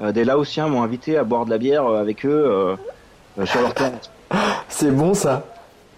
[0.00, 2.76] des Laotiens m'ont invité à boire de la bière avec eux
[3.44, 4.10] sur leur terrasse.
[4.68, 5.44] C'est bon ça.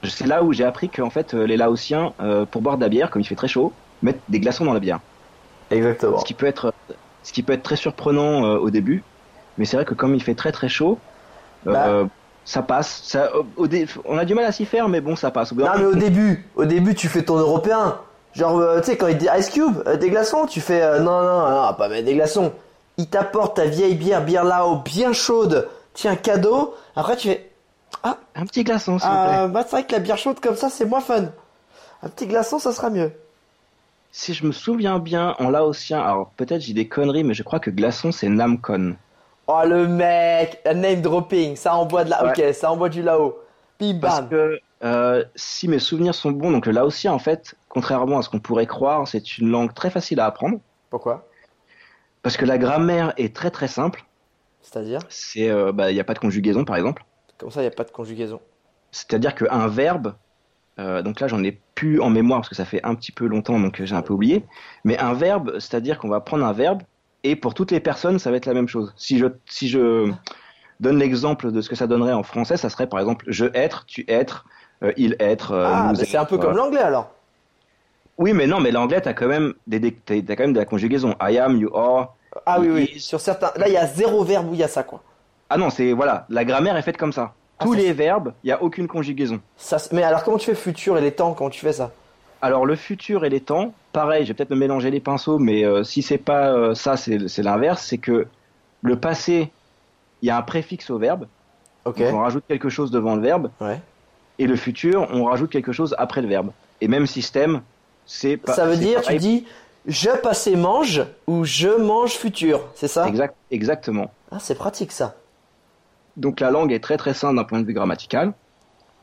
[0.02, 2.12] c'est là où j'ai appris qu'en fait les Laotiens,
[2.50, 4.80] pour boire de la bière, comme il fait très chaud, mettent des glaçons dans la
[4.80, 5.00] bière.
[5.70, 6.18] Exactement.
[6.18, 6.72] Ce qui peut être,
[7.26, 9.02] ce qui peut être très surprenant euh, au début,
[9.58, 10.98] mais c'est vrai que comme il fait très très chaud,
[11.66, 11.72] euh,
[12.04, 12.08] Bah.
[12.44, 13.00] ça passe.
[13.02, 15.50] Ça, au- au dé- on a du mal à s'y faire, mais bon, ça passe.
[15.52, 17.98] Au Non mais au début, au début tu fais ton européen.
[18.34, 21.50] Genre euh, tu sais quand il dit Ice Cube, des glaçons, tu fais non non
[21.50, 22.52] non, pas mettre des glaçons.
[22.98, 25.68] Il t'apporte ta vieille bière, bière là-haut, bien chaude.
[25.94, 26.74] Tiens cadeau.
[26.94, 27.50] Après tu fais
[28.04, 29.32] un petit glaçon, s'il vous plaît.
[29.34, 31.24] ah bah c'est vrai que la bière chaude comme ça c'est moins fun.
[32.02, 33.10] Un petit glaçon ça sera mieux.
[34.18, 37.60] Si je me souviens bien, en laotien, alors peut-être j'ai des conneries, mais je crois
[37.60, 38.96] que glaçon c'est Namkon.
[39.46, 42.46] Oh le mec, name dropping, ça envoie de la, Ouais.
[42.48, 43.38] ok, ça envoie du là-haut.
[43.78, 48.16] Bim Parce que euh, si mes souvenirs sont bons, donc le laotien en fait, contrairement
[48.16, 50.60] à ce qu'on pourrait croire, c'est une langue très facile à apprendre.
[50.88, 51.28] Pourquoi?
[52.22, 54.02] Parce que la grammaire est très très simple.
[54.62, 55.00] C'est-à-dire?
[55.10, 57.04] C'est, euh, bah, il n'y a pas de conjugaison par exemple.
[57.36, 58.40] Comme ça il y a pas de conjugaison?
[58.92, 60.14] C'est-à-dire qu'un verbe,
[60.78, 63.26] euh, donc là j'en ai plus en mémoire parce que ça fait un petit peu
[63.26, 64.44] longtemps donc j'ai un peu oublié,
[64.84, 66.82] mais un verbe, c'est-à-dire qu'on va prendre un verbe
[67.24, 68.92] et pour toutes les personnes ça va être la même chose.
[68.96, 70.12] Si je, si je
[70.80, 73.86] donne l'exemple de ce que ça donnerait en français, ça serait par exemple je être,
[73.86, 74.44] tu être,
[74.82, 75.52] euh, il être.
[75.52, 76.56] euh, ah, nous bah, c'est un peu comme euh.
[76.56, 77.10] l'anglais alors.
[78.18, 80.64] Oui, mais non, mais l'anglais t'as quand même des, des- t'as quand même de la
[80.64, 81.14] conjugaison.
[81.20, 82.14] I am, you are.
[82.44, 84.68] Ah oui oui, sur certains, là il y a zéro verbe où il y a
[84.68, 85.02] ça quoi.
[85.48, 87.34] Ah non, c'est voilà, la grammaire est faite comme ça.
[87.58, 89.40] Ah, Tous les verbes, il y a aucune conjugaison.
[89.56, 91.90] Ça, mais alors comment tu fais futur et les temps Comment tu fais ça?
[92.42, 95.64] Alors le futur et les temps, pareil, je vais peut-être me mélanger les pinceaux, mais
[95.64, 98.26] euh, si c'est pas euh, ça, c'est l'inverse, c'est que
[98.82, 99.50] le passé,
[100.20, 101.26] il y a un préfixe au verbe,
[101.86, 103.80] donc on rajoute quelque chose devant le verbe, Ouais.
[104.38, 106.50] et le futur, on rajoute quelque chose après le verbe.
[106.82, 107.62] Et même système,
[108.04, 108.52] c'est pas.
[108.52, 109.46] ça veut dire, tu dis,
[109.86, 113.08] je passé mange ou je mange futur, c'est ça?
[113.08, 114.10] Exact, exactement.
[114.30, 115.14] Ah, c'est pratique ça.
[116.16, 118.32] Donc la langue est très très simple d'un point de vue grammatical.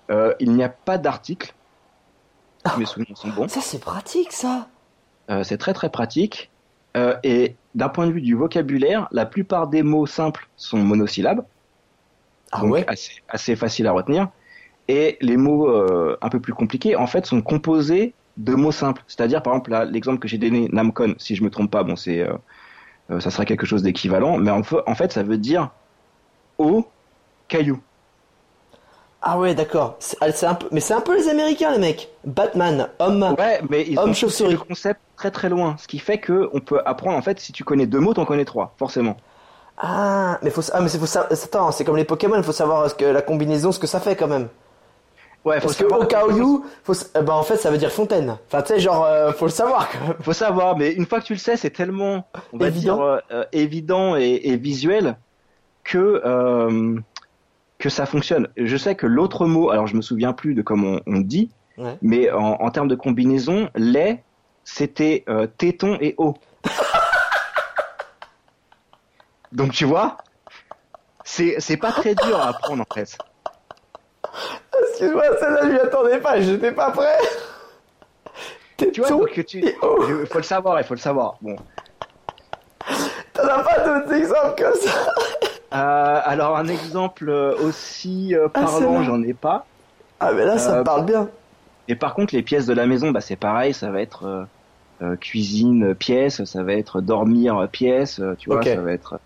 [0.09, 1.53] Euh, il n'y a pas d'article.
[2.63, 2.75] Ah.
[2.77, 3.47] Mes souvenirs sont bons.
[3.47, 4.67] Ça, c'est pratique ça.
[5.29, 6.49] Euh, c'est très très pratique.
[6.95, 11.45] Euh, et d'un point de vue du vocabulaire, la plupart des mots simples sont monosyllabes.
[12.51, 14.29] Ah donc ouais assez, assez facile à retenir.
[14.87, 19.03] Et les mots euh, un peu plus compliqués, en fait, sont composés de mots simples.
[19.07, 22.19] C'est-à-dire, par exemple, l'exemple que j'ai donné, Namcon, si je me trompe pas, bon, c'est,
[22.19, 22.33] euh,
[23.11, 25.71] euh, ça serait quelque chose d'équivalent, mais en, en fait, ça veut dire
[26.57, 26.87] eau,
[27.57, 27.79] caillou.
[29.21, 29.95] Ah ouais, d'accord.
[29.99, 32.09] C'est ah, c'est un peu, mais c'est un peu les Américains les mecs.
[32.25, 33.35] Batman, homme.
[33.37, 34.53] Ouais, mais ils Homme chauve-souris.
[34.53, 35.75] le concept très très loin.
[35.79, 38.25] Ce qui fait que on peut apprendre, en fait, si tu connais deux mots, t'en
[38.25, 39.15] connais trois, forcément.
[39.77, 42.89] Ah, mais faut, ah, mais c'est faut attends, c'est comme les Pokémon, il faut savoir
[42.89, 44.49] ce que la combinaison, ce que ça fait quand même.
[45.45, 48.37] Ouais, faut Parce que au où, faut, eh ben en fait, ça veut dire fontaine.
[48.47, 50.17] Enfin, tu sais, genre, euh, faut le savoir quand même.
[50.21, 52.95] Faut savoir, mais une fois que tu le sais, c'est tellement, on va Évident.
[52.95, 55.17] dire, euh, euh, évident et, et visuel
[55.83, 56.97] que euh,
[57.83, 58.47] que ça fonctionne.
[58.55, 61.51] Je sais que l'autre mot, alors je me souviens plus de comment on, on dit,
[61.77, 61.97] Ouais.
[62.01, 64.23] mais en, en termes de combinaison, lait,
[64.63, 66.35] c'était euh, téton et eau.
[69.51, 70.17] Donc tu vois,
[71.25, 73.17] c'est pas très dur à apprendre en fait.
[74.89, 77.17] Excuse-moi, celle-là, je m'y attendais pas, j'étais pas prêt.
[78.93, 81.35] Tu vois, donc tu, il faut le savoir, il faut le savoir.
[81.41, 81.55] Bon.
[83.33, 85.13] T'en as pas d'autres exemples comme ça
[85.79, 89.65] alors un exemple euh, aussi euh, Ah, parlant, j'en ai pas.
[90.19, 91.29] Ah, mais là, ça Euh, me parle bien.
[91.87, 94.43] Et par contre, les pièces de la maison, bah, c'est pareil, ça va être euh,
[95.01, 98.91] euh, cuisine euh, pièce, ça va être dormir euh, pièce, euh, tu vois, ça va
[98.93, 99.19] être.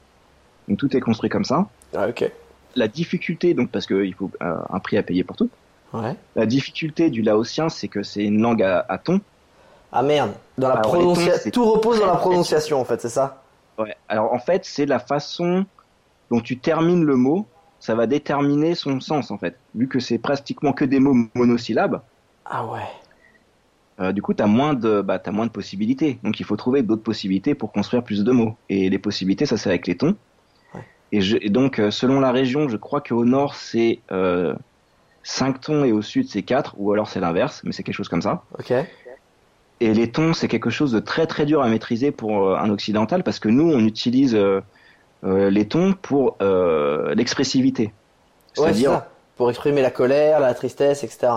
[0.68, 1.68] Donc tout est construit comme ça.
[1.96, 2.30] Ah, ok.
[2.76, 5.50] La difficulté, donc parce qu'il faut euh, un prix à payer pour tout.
[5.94, 6.16] Ouais.
[6.36, 9.22] La difficulté du laotien, c'est que c'est une langue à, à ton.
[9.92, 13.42] Ah merde, dans la prononciation, tout repose dans la prononciation en fait, c'est ça?
[13.78, 13.96] Ouais.
[14.10, 15.66] Alors en fait, c'est la façon
[16.32, 17.48] dont tu termines le mot,
[17.80, 19.58] ça va déterminer son sens en fait.
[19.76, 22.02] Vu que c'est pratiquement que des mots monosyllabes,
[22.46, 22.82] Ah ouais.
[24.00, 26.20] euh, du coup, t'as moins de, bah, t'as moins de possibilités.
[26.24, 28.56] Donc il faut trouver d'autres possibilités pour construire plus de mots.
[28.70, 30.16] Et les possibilités, ça c'est avec les tons.
[30.74, 30.82] Ouais.
[31.12, 34.56] Et, je, et donc euh, selon la région, je crois qu'au nord c'est euh,
[35.24, 38.10] 5 tons et au sud c'est 4, ou alors c'est l'inverse, mais c'est quelque chose
[38.10, 38.44] comme ça.
[38.60, 38.74] Ok.
[39.80, 42.70] Et les tons, c'est quelque chose de très très dur à maîtriser pour euh, un
[42.72, 44.62] occidental parce que nous, on utilise euh,
[45.24, 47.94] les tons pour euh, l'expressivité.
[48.54, 49.04] C'est-à-dire.
[49.36, 51.28] Pour exprimer la colère, la tristesse, etc.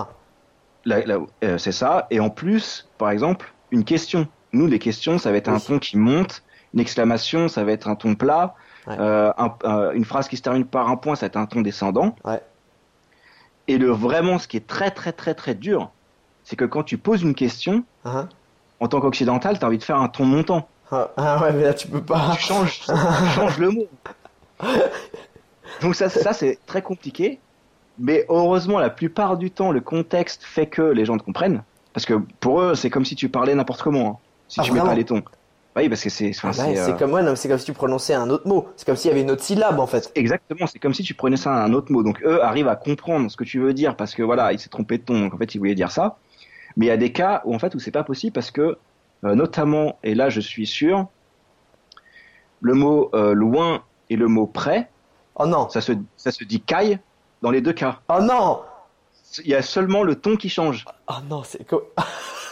[1.43, 2.07] euh, c'est ça.
[2.09, 4.27] Et en plus, par exemple, une question.
[4.53, 6.41] Nous, les questions, ça va être un ton qui monte.
[6.73, 8.55] Une exclamation, ça va être un ton plat.
[8.87, 8.95] Ouais.
[8.99, 11.45] Euh, un- euh, une phrase qui se termine par un point, ça va être un
[11.45, 12.15] ton descendant.
[12.25, 12.41] Ouais.
[13.67, 15.91] Et le vraiment, ce qui est très très très très dur,
[16.43, 18.27] c'est que quand tu poses une question, Hein
[18.79, 20.67] en tant qu'occidental, tu as envie de faire un ton montant.
[20.91, 22.33] Ah, ah ouais, mais là tu peux pas.
[22.35, 22.91] tu changes, tu
[23.35, 23.87] changes le mot.
[25.81, 27.39] Donc ça, ça c'est très compliqué.
[27.99, 31.63] Mais heureusement, la plupart du temps, le contexte fait que les gens te comprennent.
[31.93, 34.07] Parce que pour eux, c'est comme si tu parlais n'importe comment.
[34.07, 34.17] hein,
[34.47, 35.21] si Ah, tu mets pas les tons.
[35.75, 36.29] Oui, parce que c'est.
[36.29, 38.67] enfin, Ah c'est, c'est euh, comme ouais, c'est comme si tu prononçais un autre mot.
[38.75, 40.11] C'est comme s'il y avait une autre syllabe en fait.
[40.15, 42.03] Exactement, c'est comme si tu prenais ça à un autre mot.
[42.03, 44.69] Donc eux arrivent à comprendre ce que tu veux dire parce que voilà, il s'est
[44.69, 46.17] trompé de ton, donc en fait il voulait dire ça.
[46.75, 48.77] Mais il y a des cas où en fait où c'est pas possible parce que
[49.23, 51.07] notamment, et là je suis sûr,
[52.59, 54.89] le mot euh, loin et le mot près,
[55.35, 55.69] Oh non.
[55.69, 56.99] ça se ça se dit caille
[57.41, 57.99] dans les deux cas.
[58.09, 58.61] Oh non.
[59.43, 60.85] Il y a seulement le ton qui change.
[61.07, 61.89] Oh non, c'est co-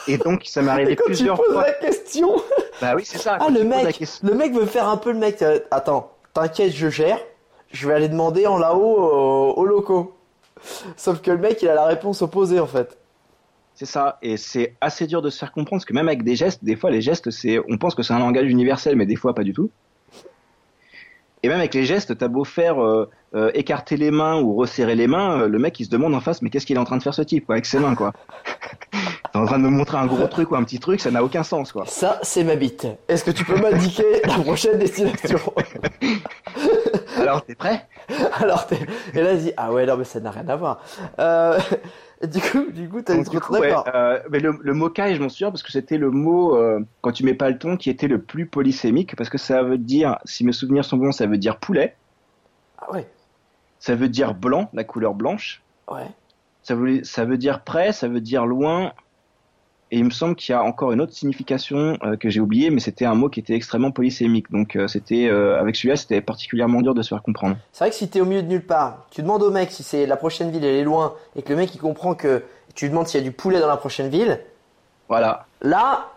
[0.07, 1.63] Et donc ça m'est arrivé quand tu plusieurs poses fois.
[1.67, 2.35] la question.
[2.81, 3.37] Bah oui, c'est ça.
[3.41, 5.41] Ah le mec, question- le mec veut faire un peu le mec.
[5.41, 7.19] euh, attends, t'inquiète, je gère.
[7.71, 10.15] Je vais aller demander en là-haut aux locaux.
[10.97, 12.97] Sauf que le mec, il a la réponse opposée en fait.
[13.79, 16.35] C'est ça, et c'est assez dur de se faire comprendre, parce que même avec des
[16.35, 19.15] gestes, des fois les gestes, c'est, on pense que c'est un langage universel, mais des
[19.15, 19.69] fois pas du tout.
[21.43, 24.95] Et même avec les gestes, t'as beau faire euh, euh, écarter les mains ou resserrer
[24.95, 26.83] les mains, euh, le mec il se demande en face, mais qu'est-ce qu'il est en
[26.83, 28.11] train de faire ce type, quoi, avec ses mains, quoi.
[29.31, 31.23] T'es en train de me montrer un gros truc ou un petit truc, ça n'a
[31.23, 31.85] aucun sens, quoi.
[31.87, 32.85] Ça, c'est ma bite.
[33.07, 35.39] Est-ce que tu peux m'indiquer la prochaine destination?
[37.17, 37.87] Alors t'es prêt?
[38.41, 38.79] Alors, t'es-
[39.13, 40.81] et là, il dit, ah ouais, non, mais ça n'a rien à voir.
[41.19, 41.59] Euh,
[42.27, 43.85] du coup, du coup, t'as coup, ouais, d'accord.
[43.95, 46.79] euh, mais le, le mot caille, je m'en souviens parce que c'était le mot euh,
[47.01, 49.77] quand tu mets pas le ton qui était le plus polysémique parce que ça veut
[49.77, 51.95] dire, si mes souvenirs sont bons, ça veut dire poulet,
[52.77, 53.07] Ah ouais,
[53.79, 56.07] ça veut dire blanc, la couleur blanche, ouais.
[56.63, 58.91] ça veut ça veut dire près, ça veut dire loin,
[59.91, 62.69] et il me semble qu'il y a encore une autre signification euh, que j'ai oubliée,
[62.69, 66.21] mais c'était un mot qui était extrêmement polysémique, donc euh, c'était euh, avec celui-là c'était
[66.21, 67.57] particulièrement dur de se faire comprendre.
[67.73, 69.81] C'est vrai que si t'es au milieu de nulle part, tu demandes au mec si
[69.83, 72.43] c'est la prochaine ville, elle est loin, et que le mec il comprend que
[72.75, 74.39] tu lui demandes s'il y a du poulet dans la prochaine ville,
[75.07, 76.07] Voilà, là,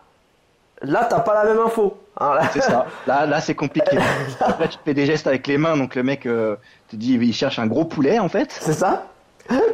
[0.83, 1.97] là t'as pas la même info.
[2.19, 2.85] Hein, là- c'est ça.
[3.07, 3.97] Là, là c'est compliqué.
[4.39, 6.57] Après, tu fais des gestes avec les mains, donc le mec te
[6.93, 8.51] dit il cherche un gros poulet en fait.
[8.51, 9.07] c'est ça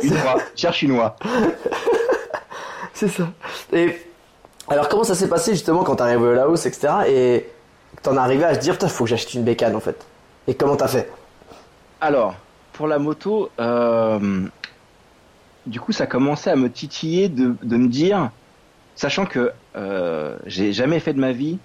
[0.01, 1.17] Une oie, cherche une oie.
[2.99, 3.29] C'est ça.
[3.71, 3.95] Et
[4.67, 6.89] alors comment ça s'est passé justement quand t'arrives au Laos, etc.
[7.07, 7.45] Et
[8.03, 10.05] t'en arrivé à se dire, putain, faut que j'achète une bécane en fait.
[10.47, 11.09] Et comment t'as fait?
[12.01, 12.35] Alors,
[12.73, 14.41] pour la moto, euh,
[15.65, 18.31] du coup, ça commençait à me titiller de, de me dire,
[18.97, 21.57] sachant que euh, j'ai jamais fait de ma vie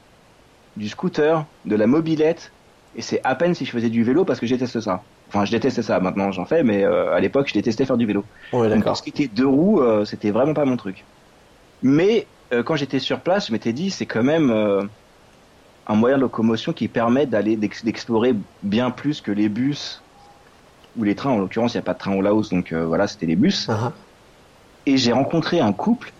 [0.77, 2.53] du scooter, de la mobilette,
[2.95, 5.03] et c'est à peine si je faisais du vélo parce que je déteste ça.
[5.29, 5.99] Enfin, je déteste ça.
[5.99, 8.25] Maintenant, j'en fais, mais euh, à l'époque, je détestais faire du vélo.
[8.53, 8.97] Ouais, Donc, d'accord.
[8.97, 11.05] ce qui était deux roues, euh, c'était vraiment pas mon truc.
[11.85, 14.83] Mais euh, quand j'étais sur place, je m'étais dit, c'est quand même euh,
[15.87, 20.05] un moyen de locomotion qui permet d'aller d'ex- d'explorer bien plus que les bus
[20.97, 21.31] ou les trains.
[21.31, 23.37] En l'occurrence, il n'y a pas de train au Laos, donc euh, voilà, c'était les
[23.37, 23.69] bus.
[23.69, 24.15] Ah, ah.
[24.87, 26.13] Et j'ai rencontré un couple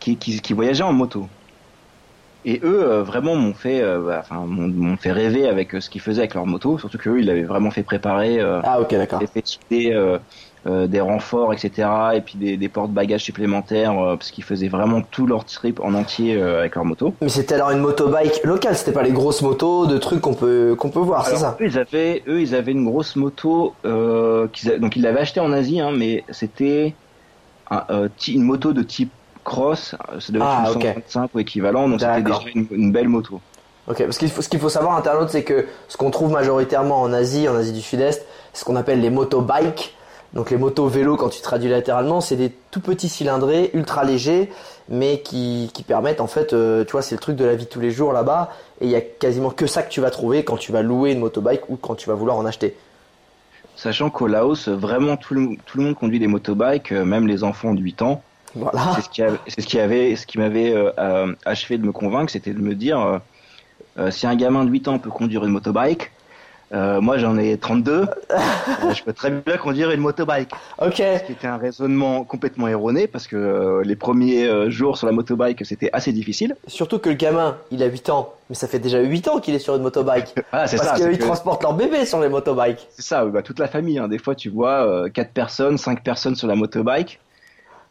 [0.00, 1.30] qui, qui, qui voyageait en moto.
[2.46, 6.34] Et eux, vraiment, m'ont fait, bah, enfin, m'ont fait rêver avec ce qu'ils faisaient avec
[6.34, 6.76] leur moto.
[6.78, 8.38] Surtout qu'eux, ils l'avaient vraiment fait préparer.
[8.40, 9.22] Ah, ok, d'accord.
[9.26, 10.18] fait souder,
[10.66, 11.88] des renforts, etc.
[12.14, 15.92] Et puis des, des porte-bagages supplémentaires, euh, parce qu'ils faisaient vraiment tout leur trip en
[15.94, 17.14] entier euh, avec leur moto.
[17.20, 20.74] Mais c'était alors une motobike locale, c'était pas les grosses motos de trucs qu'on peut
[20.78, 21.56] qu'on peut voir, c'est ça?
[21.60, 24.46] eux, ils avaient, eux, ils avaient une grosse moto, euh,
[24.80, 26.94] donc ils l'avaient acheté en Asie, hein, mais c'était
[27.70, 29.12] un, euh, une moto de type
[29.44, 30.94] cross, euh, ça devait Ah, être une ok.
[31.08, 33.40] 125 ou équivalent, donc c'était déjà une, une belle moto.
[33.86, 37.02] Ok, parce qu'il faut, ce qu'il faut savoir, internaute, c'est que ce qu'on trouve majoritairement
[37.02, 39.94] en Asie, en Asie du Sud-Est, c'est ce qu'on appelle les motobikes.
[40.34, 44.50] Donc les motos vélos, quand tu traduis latéralement, c'est des tout petits cylindrés, ultra légers,
[44.88, 47.64] mais qui, qui permettent en fait, euh, tu vois, c'est le truc de la vie
[47.64, 50.10] de tous les jours là-bas, et il y a quasiment que ça que tu vas
[50.10, 52.76] trouver quand tu vas louer une motobike ou quand tu vas vouloir en acheter.
[53.76, 57.44] Sachant qu'au Laos, vraiment tout le, tout le monde conduit des motobikes, euh, même les
[57.44, 58.22] enfants de 8 ans.
[58.56, 58.92] Voilà.
[58.96, 61.92] C'est ce qui avait, c'est ce qui avait, ce qui m'avait euh, achevé de me
[61.92, 63.20] convaincre, c'était de me dire,
[63.98, 66.10] euh, si un gamin de 8 ans peut conduire une motobike,
[66.74, 67.92] euh, moi j'en ai 32,
[68.30, 68.36] euh,
[68.94, 70.50] je peux très bien conduire une motobike.
[70.82, 70.96] Ok.
[70.96, 75.06] Ce qui était un raisonnement complètement erroné parce que euh, les premiers euh, jours sur
[75.06, 76.56] la motobike c'était assez difficile.
[76.66, 79.54] Surtout que le gamin, il a 8 ans, mais ça fait déjà 8 ans qu'il
[79.54, 80.34] est sur une motobike.
[80.50, 82.88] Voilà, c'est Parce qu'ils que- transportent leur bébé sur les motobikes.
[82.90, 83.98] C'est ça, bah, toute la famille.
[83.98, 84.08] Hein.
[84.08, 87.20] Des fois, tu vois euh, quatre personnes, cinq personnes sur la motobike.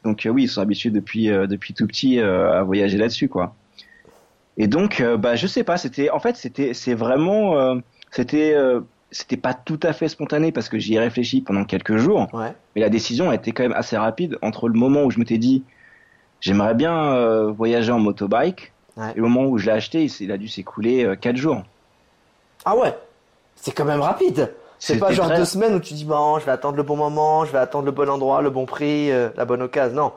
[0.03, 3.55] Donc oui, ils sont habitués depuis depuis tout petit à voyager là-dessus, quoi.
[4.57, 5.77] Et donc, bah je sais pas.
[5.77, 7.77] C'était, en fait, c'était, c'est vraiment,
[8.15, 11.97] c'était, euh, c'était pas tout à fait spontané parce que j'y ai réfléchi pendant quelques
[11.97, 12.27] jours.
[12.33, 12.53] Ouais.
[12.75, 15.37] Mais la décision a été quand même assez rapide entre le moment où je m'étais
[15.37, 15.63] dit,
[16.41, 19.11] j'aimerais bien euh, voyager en motobike, Ouais.
[19.11, 21.63] et le moment où je l'ai acheté, il, a dû s'écouler euh, quatre jours.
[22.63, 22.95] Ah ouais.
[23.55, 24.53] C'est quand même rapide.
[24.77, 26.95] C'est pas genre très- deux semaines où tu dis bon, je vais attendre le bon
[26.97, 29.95] moment, je vais attendre le bon endroit, le bon prix, euh, la bonne occasion.
[29.95, 30.11] Non.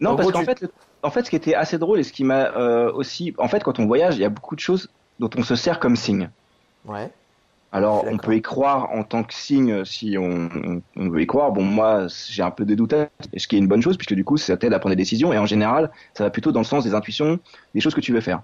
[0.00, 0.72] Non, En parce qu'en tu- fait, le-
[1.04, 3.62] en fait, ce qui était assez drôle et ce qui m'a euh, aussi, en fait,
[3.62, 4.88] quand on voyage, il y a beaucoup de choses
[5.20, 6.30] dont on se sert comme signe.
[6.86, 7.10] Ouais.
[7.70, 11.26] Alors, on peut y croire en tant que signe si on, on- on veut y
[11.26, 11.52] croire.
[11.52, 12.94] Bon, moi, j'ai un peu des doutes,
[13.36, 15.32] ce qui est une bonne chose, puisque du coup, ça t'aide à prendre des décisions.
[15.32, 17.38] Et en général, ça va plutôt dans le sens des intuitions,
[17.74, 18.42] des choses que tu veux faire.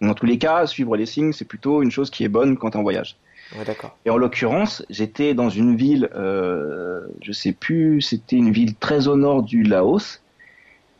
[0.00, 2.70] Dans tous les cas, suivre les signes, c'est plutôt une chose qui est bonne quand
[2.70, 3.16] tu en voyage.
[3.52, 3.64] Ouais.
[4.06, 9.08] Et en l'occurrence, j'étais dans une ville, euh, je sais plus, c'était une ville très
[9.08, 10.22] au nord du Laos,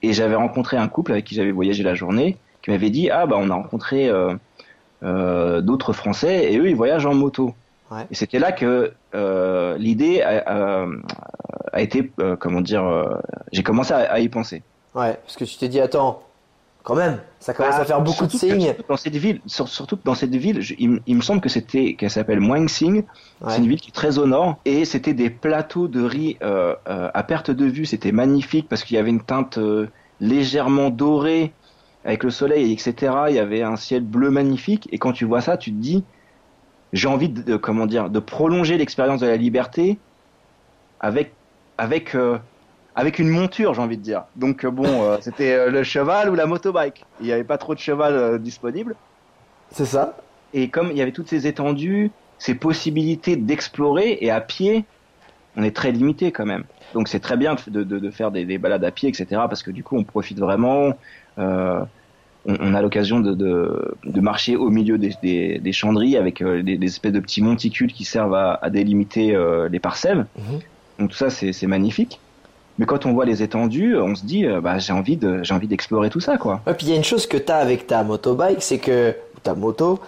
[0.02, 3.26] et j'avais rencontré un couple avec qui j'avais voyagé la journée, qui m'avait dit ah
[3.26, 4.34] bah on a rencontré euh,
[5.02, 7.54] d'autres Français et eux ils voyagent en moto.
[7.90, 8.06] Ouais.
[8.10, 10.86] Et c'était là que euh, l'idée a, a-
[11.72, 13.16] a été euh, comment dire, euh,
[13.52, 14.62] j'ai commencé à, à y penser.
[14.94, 16.22] Ouais, parce que tu t'es dit, attends,
[16.82, 18.60] quand même, ça commence Ah, à faire beaucoup de signes.
[18.62, 21.40] surtout Dans cette ville, sur- surtout dans cette ville, je- il, me- il me semble
[21.40, 22.96] que c'était qu'elle s'appelle Muengsing.
[22.96, 23.04] Ouais.
[23.48, 26.74] C'est une ville qui est très au nord et c'était des plateaux de riz euh,
[26.88, 27.86] euh, à perte de vue.
[27.86, 29.86] C'était magnifique parce qu'il y avait une teinte euh,
[30.20, 31.52] légèrement dorée
[32.04, 33.30] avec le soleil, etc.
[33.30, 36.08] Il y avait un ciel bleu magnifique et quand tu vois ça, tu te dis
[36.92, 40.02] j'ai envie de, de- comment dire de prolonger l'expérience de la liberté
[41.00, 41.38] avec
[41.78, 42.38] avec euh,
[42.94, 44.26] avec une monture, j'ai envie de dire.
[44.34, 47.08] Donc euh, bon, euh, c'était le cheval ou la motobike.
[47.18, 48.98] Il n'y avait pas trop de cheval euh, disponible.
[49.70, 50.16] C'est ça
[50.52, 54.88] Et comme il y avait toutes ces étendues, ces possibilités d'explorer, et à pied,
[55.56, 56.64] on est très limité quand même.
[56.94, 59.26] Donc c'est très bien de, de, de faire des, des balades à pied, etc.
[59.30, 60.92] Parce que du coup, on profite vraiment.
[61.38, 61.80] euh,
[62.46, 66.78] on, on a l'occasion de, marcher au milieu des, des, des chandries avec euh, des,
[66.84, 70.26] espèces de petits monticules qui servent à, à délimiter euh, les parcelles.
[70.38, 70.60] Mhm.
[70.98, 72.20] Donc tout ça, c'est magnifique.
[72.78, 75.66] Mais quand on voit les étendues, on se dit, bah, j'ai envie de, j'ai envie
[75.68, 76.62] d'explorer tout ça, quoi.
[76.66, 79.54] Ouais, puis il y a une chose que t'as avec ta motobike, c'est que, ta
[79.54, 80.00] moto,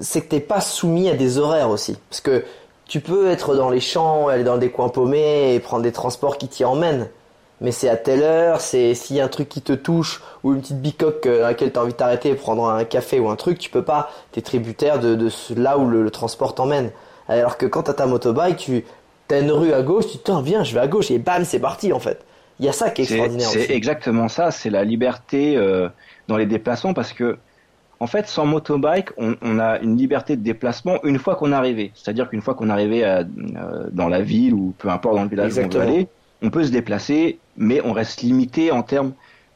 [0.00, 1.98] c'est que t'es pas soumis à des horaires aussi.
[2.08, 2.44] Parce que
[2.86, 6.38] tu peux être dans les champs, aller dans des coins paumés et prendre des transports
[6.38, 7.08] qui t'y emmènent.
[7.60, 10.54] Mais c'est à telle heure, c'est s'il y a un truc qui te touche ou
[10.54, 13.28] une petite bicoque euh, à laquelle t'as envie de t'arrêter et prendre un café ou
[13.30, 14.10] un truc, tu peux pas.
[14.32, 16.90] T'es tributaire de, de ce- là où le, le transport t'emmène.
[17.28, 18.84] Alors que quand t'as ta motobike, tu
[19.28, 21.44] t'as une rue à gauche, tu te dis, viens, je vais à gauche et bam,
[21.44, 22.20] c'est parti en fait.
[22.60, 25.88] Il y a ça qui est extraordinaire c'est exactement ça, c'est la liberté euh,
[26.28, 27.38] dans les déplacements parce que
[28.00, 31.54] en fait, sans motobike, on, on a une liberté de déplacement une fois qu'on est
[31.54, 31.92] arrivé.
[31.94, 35.22] C'est-à-dire qu'une fois qu'on est arrivé à, euh, dans la ville ou peu importe dans
[35.22, 36.08] le village où on veut aller,
[36.42, 39.12] on peut se déplacer, mais on reste limité en termes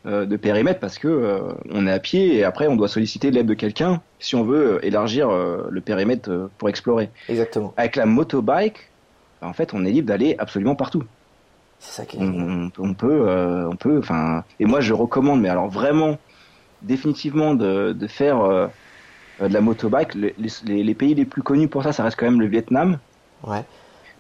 [0.07, 3.31] euh, de périmètre parce que euh, on est à pied et après on doit solliciter
[3.33, 7.11] l'aide de quelqu'un si on veut euh, élargir euh, le périmètre euh, pour explorer.
[7.29, 7.75] Exactement.
[7.77, 8.91] Avec la motobike,
[9.43, 11.03] en fait, on est libre d'aller absolument partout
[11.81, 15.41] C'est ça qui est on, on peut, euh, on peut, enfin, et moi je recommande,
[15.41, 16.17] mais alors vraiment,
[16.83, 18.67] définitivement de, de faire euh,
[19.41, 20.15] de la motobike.
[20.15, 22.99] Les, les, les pays les plus connus pour ça, ça reste quand même le Vietnam.
[23.47, 23.63] Ouais.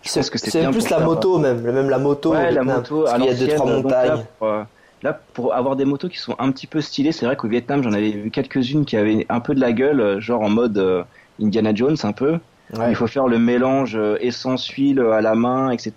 [0.02, 2.32] Je pense que c'est plus la moto même, même la moto.
[2.32, 3.02] ouais, la moto.
[3.04, 4.08] Parce qu'il y a deux trois montagnes.
[4.08, 4.62] Là pour, euh,
[5.02, 7.82] là, pour avoir des motos qui sont un petit peu stylées, c'est vrai qu'au Vietnam,
[7.82, 10.78] j'en avais vu quelques-unes qui avaient un peu de la gueule, euh, genre en mode
[10.78, 11.02] euh,
[11.42, 12.38] Indiana Jones un peu.
[12.76, 12.90] Ouais.
[12.90, 15.92] Il faut faire le mélange euh, essence-huile à la main, etc.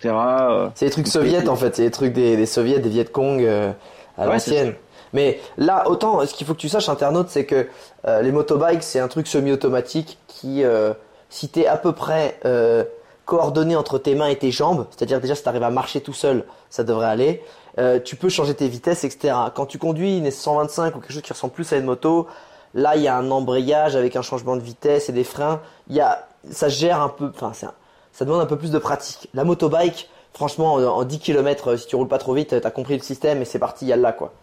[0.74, 3.42] C'est des trucs soviets en fait, c'est des trucs des, des soviets, des Viet Cong
[3.44, 3.72] euh,
[4.18, 4.74] à Ouais, l'ancienne.
[5.14, 7.68] Mais là, autant, ce qu'il faut que tu saches, internaute, c'est que
[8.08, 10.94] euh, les motobikes, c'est un truc semi-automatique qui, euh,
[11.30, 12.84] si t'es à peu près euh,
[13.26, 16.46] coordonné entre tes mains et tes jambes, c'est-à-dire déjà si t'arrives à marcher tout seul,
[16.70, 17.44] ça devrait aller,
[17.80, 19.34] euh, tu peux changer tes vitesses, etc.
[19.56, 22.28] Quand tu conduis une 125 ou quelque chose qui ressemble plus à une moto,
[22.74, 25.62] là, il y a un embrayage avec un changement de vitesse et des freins.
[25.90, 27.72] Y a, ça gère un peu, enfin, un-
[28.14, 29.30] ça demande un peu plus de pratique.
[29.34, 32.98] La motobike, franchement, en, en 10 km, si tu roules pas trop vite, t'as compris
[32.98, 34.34] le système et c'est parti, y a là quoi.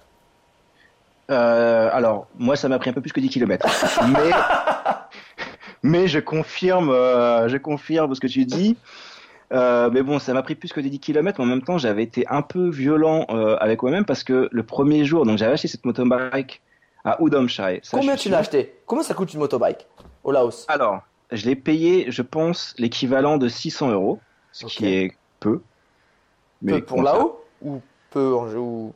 [1.30, 3.66] Euh, alors, moi, ça m'a pris un peu plus que 10 km.
[4.12, 4.30] mais,
[5.82, 8.76] mais je confirme, euh, je confirme ce que tu dis.
[9.52, 11.78] Euh, mais bon, ça m'a pris plus que des 10 km, mais en même temps,
[11.78, 13.24] j'avais été un peu violent
[13.60, 16.62] avec moi-même parce que le premier jour, donc j'avais acheté cette motobike
[17.04, 17.80] à Udomshire.
[17.82, 18.74] Ça, Combien tu l'as acheté?
[18.86, 19.86] Combien ça coûte une motobike?
[20.24, 20.66] Au Laos?
[20.68, 21.00] Alors,
[21.32, 24.18] je l'ai payé, je pense, l'équivalent de 600 euros,
[24.52, 25.60] ce qui est peu.
[26.66, 28.92] Peu pour là-haut ou peu en ou...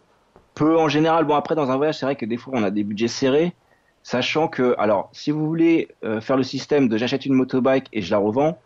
[0.55, 1.25] peu en général.
[1.25, 3.55] Bon, après, dans un voyage, c'est vrai que des fois, on a des budgets serrés.
[4.03, 8.03] Sachant que, alors, si vous voulez euh, faire le système de j'achète une motobike et
[8.03, 8.59] je la revends,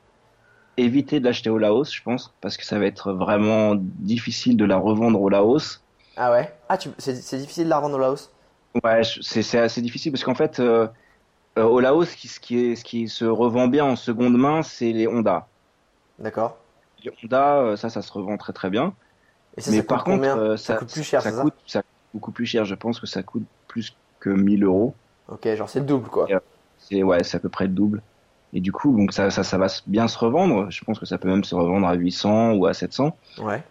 [0.78, 4.64] évitez de l'acheter au Laos, je pense, parce que ça va être vraiment difficile de
[4.64, 5.82] la revendre au Laos.
[6.16, 6.54] Ah ouais?
[6.68, 6.88] Ah, tu...
[6.98, 8.30] c'est difficile de la revendre au Laos?
[8.82, 10.88] Ouais, c'est assez difficile parce qu'en fait, euh,
[11.58, 14.36] euh, au Laos, ce qui, ce, qui est, ce qui se revend bien en seconde
[14.38, 15.48] main, c'est les Honda.
[16.18, 16.56] D'accord.
[17.04, 18.94] Les Honda, ça, ça se revend très très bien.
[19.56, 21.30] Et ça, Mais ça coûte par contre, combien euh, ça, ça, coûte plus cher, ça
[21.32, 22.64] ça coûte, ça coûte beaucoup plus cher.
[22.64, 24.94] Je pense que ça coûte plus que 1000 euros.
[25.28, 26.26] Ok, genre c'est le double quoi.
[26.30, 26.36] Et-
[26.78, 28.02] C'est ouais, c'est à peu près le double.
[28.52, 30.70] Et du coup, donc ça, ça, ça va bien se revendre.
[30.70, 33.16] Je pense que ça peut même se revendre à 800 ou à 700.
[33.38, 33.62] Ouais.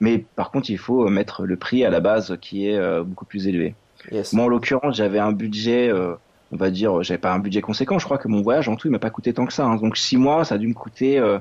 [0.00, 3.24] Mais par contre, il faut mettre le prix à la base qui est euh, beaucoup
[3.24, 3.74] plus élevé.
[4.12, 4.32] Yes.
[4.34, 6.14] Moi, en l'occurrence, j'avais un budget euh,
[6.52, 7.98] on va dire, j'avais pas un budget conséquent.
[7.98, 9.64] Je crois que mon voyage en tout, il m'a pas coûté tant que ça.
[9.64, 9.76] hein.
[9.76, 11.38] Donc six mois, ça a dû me coûter euh,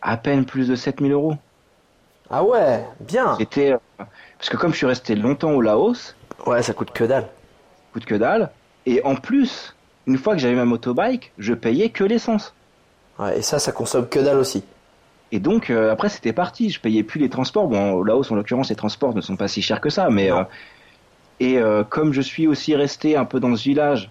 [0.00, 1.34] à peine plus de 7000 euros.
[2.30, 3.36] Ah ouais, bien.
[3.38, 3.78] J'étais, euh,
[4.38, 6.14] parce que comme je suis resté longtemps au Laos,
[6.46, 7.26] Ouais, ça coûte que dalle.
[7.92, 8.50] coûte que dalle.
[8.86, 9.74] Et en plus,
[10.06, 12.54] une fois que j'avais ma motobike, je payais que l'essence.
[13.18, 14.62] Ouais, et ça, ça consomme que dalle aussi.
[15.32, 17.66] Et donc euh, après c'était parti, je payais plus les transports.
[17.68, 20.32] Bon, au Laos en l'occurrence les transports ne sont pas si chers que ça, mais
[20.32, 20.42] euh,
[21.38, 24.10] et euh, comme je suis aussi resté un peu dans ce village,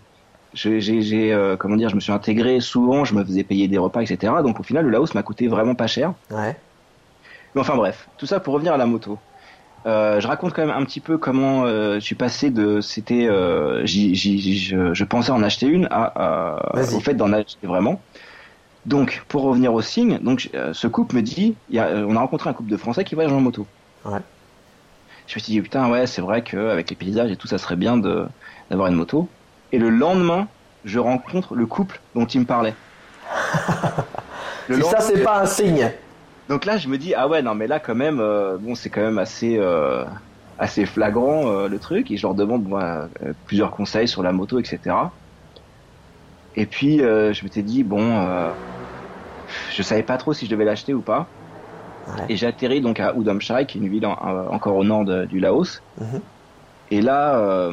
[0.54, 4.32] j'ai, comment dire, je me suis intégré souvent, je me faisais payer des repas, etc.
[4.44, 6.14] Donc au final le Laos m'a coûté vraiment pas cher.
[6.30, 6.56] Ouais.
[7.56, 9.18] Mais enfin bref, tout ça pour revenir à la moto.
[9.86, 13.28] Euh, je raconte quand même un petit peu comment euh, je suis passé de c'était
[13.28, 18.02] euh, je, je pensais en acheter une à, au fait d'en acheter vraiment.
[18.86, 22.20] Donc pour revenir au signe, donc ce couple me dit, il y a, on a
[22.20, 23.66] rencontré un couple de Français qui voyagent en moto.
[24.06, 24.20] Ouais.
[25.28, 27.76] Je me suis dit putain ouais c'est vrai qu'avec les paysages et tout ça serait
[27.76, 28.26] bien de
[28.70, 29.30] d'avoir une moto.
[29.72, 30.48] Et le lendemain
[30.86, 32.76] je rencontre le couple dont il me parlait.
[34.70, 35.94] Si ça, c'est pas un signe.
[36.50, 38.90] Donc là, je me dis ah ouais non mais là quand même euh, bon c'est
[38.90, 40.06] quand même assez euh,
[40.58, 43.10] assez flagrant euh, le truc et je leur demande moi
[43.46, 45.20] plusieurs conseils sur la moto etc.
[46.56, 48.56] Et puis je m'étais dit bon
[49.72, 51.34] je savais pas trop si je devais l'acheter ou pas
[52.08, 52.26] Ouais.
[52.30, 55.06] et j'ai atterri donc à Udomchai qui est une ville en- en- encore au nord
[55.06, 56.22] de- du Laos Mhm.
[56.90, 57.70] et là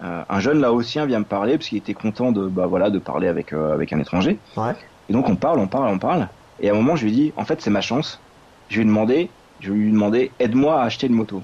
[0.00, 3.28] un jeune laotien vient me parler parce qu'il était content de bah voilà de parler
[3.28, 4.74] avec avec un étranger Ouais.
[5.08, 6.30] et donc on parle, on parle, on parle.
[6.60, 8.20] Et à un moment, je lui dis, en fait, c'est ma chance.
[8.68, 9.30] Je lui ai demandé,
[9.60, 11.42] je lui ai demandé, aide-moi à acheter une moto.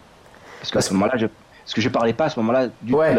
[0.60, 3.16] Parce qu'à ce moment-là, je, parce que je parlais pas à ce moment-là du Ouais.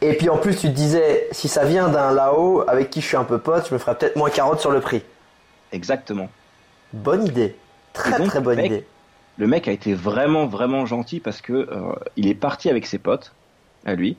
[0.00, 3.06] Et puis en plus, tu te disais, si ça vient d'un Lao avec qui je
[3.06, 5.02] suis un peu pote, je me ferais peut-être moins carotte sur le prix.
[5.72, 6.28] Exactement.
[6.92, 7.56] Bonne idée.
[7.92, 8.86] Très donc, très bonne mec, idée.
[9.38, 12.98] Le mec a été vraiment, vraiment gentil parce que euh, il est parti avec ses
[12.98, 13.32] potes,
[13.84, 14.16] à lui.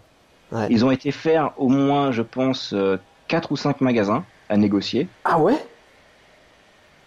[0.51, 0.67] Ouais.
[0.69, 2.97] Ils ont été faire au moins, je pense, euh,
[3.27, 5.07] quatre ou cinq magasins à négocier.
[5.23, 5.55] Ah ouais?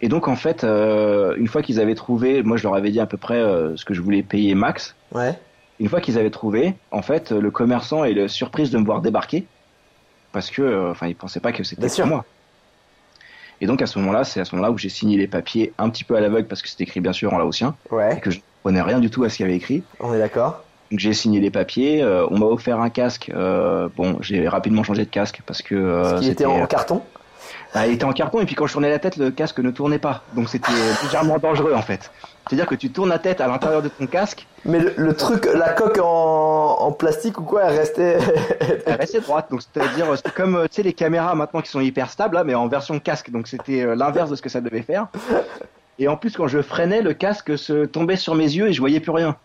[0.01, 2.99] Et donc, en fait, euh, une fois qu'ils avaient trouvé, moi, je leur avais dit
[2.99, 4.95] à peu près euh, ce que je voulais payer max.
[5.13, 5.37] Ouais.
[5.79, 9.45] Une fois qu'ils avaient trouvé, en fait, le commerçant est surprise de me voir débarquer
[10.31, 12.07] parce que, euh, enfin, il pensait pas que c'était pour sûr.
[12.07, 12.25] moi.
[13.61, 15.89] Et donc à ce moment-là, c'est à ce moment-là où j'ai signé les papiers un
[15.89, 18.19] petit peu à l'aveugle parce que c'était écrit bien sûr en laotien et Ouais.
[18.21, 19.83] que je ne comprenais rien du tout à ce qu'il y avait écrit.
[19.99, 20.63] On est d'accord.
[20.91, 22.01] Donc j'ai signé les papiers.
[22.01, 23.29] euh, on m'a offert un casque.
[23.35, 26.65] euh, bon, j'ai rapidement changé de casque parce que euh, Parce qu'il était c'était- en
[26.67, 27.01] carton.
[27.73, 29.71] Bah, il était en carton et puis quand je tournais la tête, le casque ne
[29.71, 30.23] tournait pas.
[30.35, 30.71] Donc c'était
[31.03, 32.11] légèrement dangereux en fait.
[32.47, 35.47] C'est-à-dire que tu tournes la tête à l'intérieur de ton casque, Mais le, le truc,
[35.53, 38.17] la coque en, en plastique ou quoi, elle restait.
[38.85, 39.47] elle restait droite.
[39.51, 42.43] Donc c'est-à-dire c'est comme euh, tu sais les caméras maintenant qui sont hyper stables là,
[42.43, 43.29] mais en version casque.
[43.29, 45.07] Donc c'était euh, l'inverse de ce que ça devait faire.
[45.99, 48.79] Et en plus quand je freinais, le casque se tombait sur mes yeux et je
[48.79, 49.35] voyais plus rien.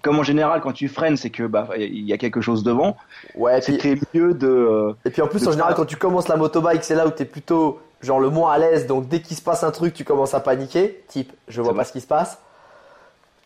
[0.00, 2.96] Comme en général quand tu freines, c'est que bah il y a quelque chose devant.
[3.36, 6.28] ouais, et puis, C'était mieux de et puis en plus, en général, quand tu commences
[6.28, 8.86] la motobike, c'est là où t'es plutôt genre le moins à l'aise.
[8.86, 11.04] Donc dès qu'il se passe un truc, tu commences à paniquer.
[11.08, 11.84] Type, je vois pas vrai.
[11.84, 12.38] ce qui se passe.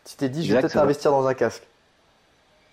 [0.05, 1.63] Tu t'es dit, je vais peut-être investir dans un casque.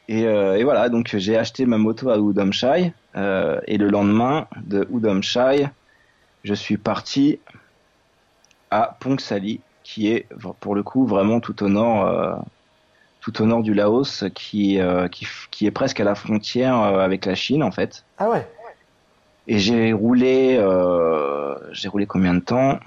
[0.08, 4.46] Et, euh, et voilà, donc j'ai acheté ma moto à Udomchai euh, et le lendemain
[4.62, 5.68] de Udomchai,
[6.44, 7.40] je suis parti
[8.70, 10.26] à Pongsali, qui est
[10.60, 12.34] pour le coup vraiment tout au nord, euh,
[13.24, 16.78] tout au nord du Laos, qui, euh, qui, f- qui est presque à la frontière
[16.80, 18.04] euh, avec la Chine en fait.
[18.18, 18.46] Ah ouais.
[19.46, 22.78] Et j'ai roulé, euh, j'ai roulé combien de temps?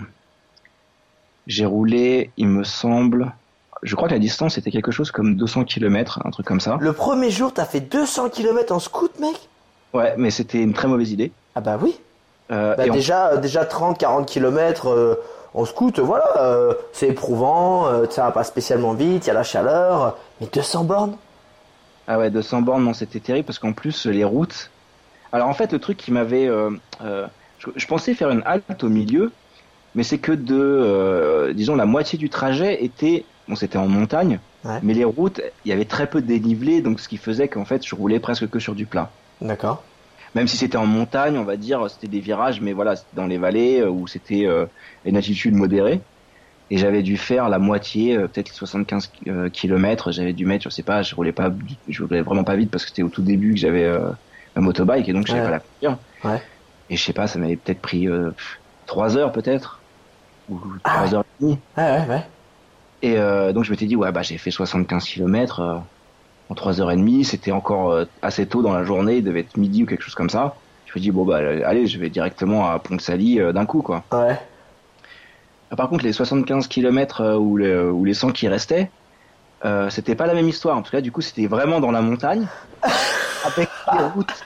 [1.48, 3.34] J'ai roulé, il me semble,
[3.84, 6.78] je crois que la distance était quelque chose comme 200 km, un truc comme ça.
[6.82, 9.36] Le premier jour, t'as fait 200 km en scoot, mec?
[9.94, 11.32] Ouais, mais c'était une très mauvaise idée.
[11.56, 11.96] Ah bah oui.
[12.52, 15.20] Euh, Bah déjà, déjà 30-40 km
[15.58, 19.34] en scoot, voilà, euh, c'est éprouvant, euh, ça va pas spécialement vite, il y a
[19.34, 21.16] la chaleur, mais 200 bornes?
[22.08, 24.70] Ah ouais, 200 bornes, non, c'était terrible parce qu'en plus, les routes.
[25.32, 26.47] Alors en fait, le truc qui m'avait.
[26.47, 26.70] euh,
[27.60, 29.32] je, je pensais faire une halte au milieu,
[29.95, 31.51] mais c'est que de.
[31.53, 33.26] disons, la moitié du trajet était.
[33.47, 34.80] Bon, c'était en montagne, Ouais.
[34.84, 37.64] mais les routes, il y avait très peu de dénivelé, donc ce qui faisait qu'en
[37.64, 39.10] fait, je roulais presque que sur du plat.
[39.41, 39.84] D'accord.
[40.38, 43.28] Même si c'était en montagne, on va dire, c'était des virages, mais voilà, c'était dans
[43.28, 44.68] les vallées euh, où c'était euh,
[45.06, 46.06] une altitude modérée.
[46.70, 50.12] Et j'avais dû faire la moitié, euh, peut-être 75 euh, kilomètres.
[50.12, 51.52] J'avais dû mettre, je sais pas, je roulais pas,
[51.88, 53.90] je roulais vraiment pas vite parce que c'était au tout début que j'avais
[54.56, 55.42] ma motobike et donc Ouais.
[55.42, 55.62] pas la.
[56.24, 56.42] Ouais.
[56.90, 59.86] Et je sais pas, ça m'avait peut-être pris euh, pff, trois heures peut-être
[60.48, 61.16] ou Ah trois ouais.
[61.16, 61.66] heures et demie.
[61.78, 62.32] Ouais, ouais, ouais.
[63.02, 65.80] Et euh, donc je m'étais dit ouais bah j'ai fait 75 kilomètres euh,
[66.50, 67.24] en trois heures et demie.
[67.24, 70.16] C'était encore euh, assez tôt dans la journée, il devait être midi ou quelque chose
[70.16, 70.56] comme ça.
[70.86, 74.04] Je me dis bon bah allez, je vais directement à Ponksali euh, d'un coup quoi.
[74.12, 74.39] Ouais.
[75.70, 78.89] Ah, Par contre les 75 kilomètres euh, ou, les, ou les 100 qui restaient,
[79.66, 80.78] euh, c'était pas la même histoire.
[80.78, 82.48] En tout cas du coup c'était vraiment dans la montagne
[83.45, 84.45] avec des routes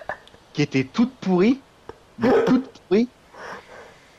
[0.53, 1.59] qui étaient toutes pourries.
[2.47, 3.07] toutes pourries.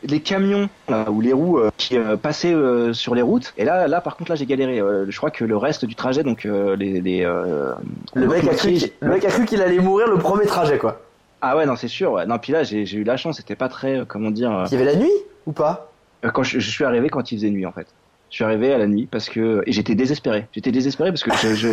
[0.05, 3.55] Les camions là, ou les roues euh, qui euh, passaient euh, sur les routes.
[3.57, 4.81] Et là, là, par contre, là, j'ai galéré.
[4.81, 7.73] Euh, je crois que le reste du trajet, donc euh, les, les euh,
[8.15, 11.01] Le mec, a cru le mec a cru qu'il allait mourir le premier trajet, quoi.
[11.41, 12.13] Ah ouais, non, c'est sûr.
[12.13, 12.27] Ouais.
[12.27, 13.37] Non, puis là, j'ai j'ai eu la chance.
[13.37, 14.51] C'était pas très, euh, comment dire.
[14.51, 15.11] euh, Il y avait la nuit
[15.47, 15.91] ou pas?
[16.25, 17.87] Euh, quand je, je suis arrivé quand il faisait nuit en fait.
[18.31, 20.47] Je suis arrivé à la nuit parce que et j'étais désespéré.
[20.53, 21.69] J'étais désespéré parce que je, je,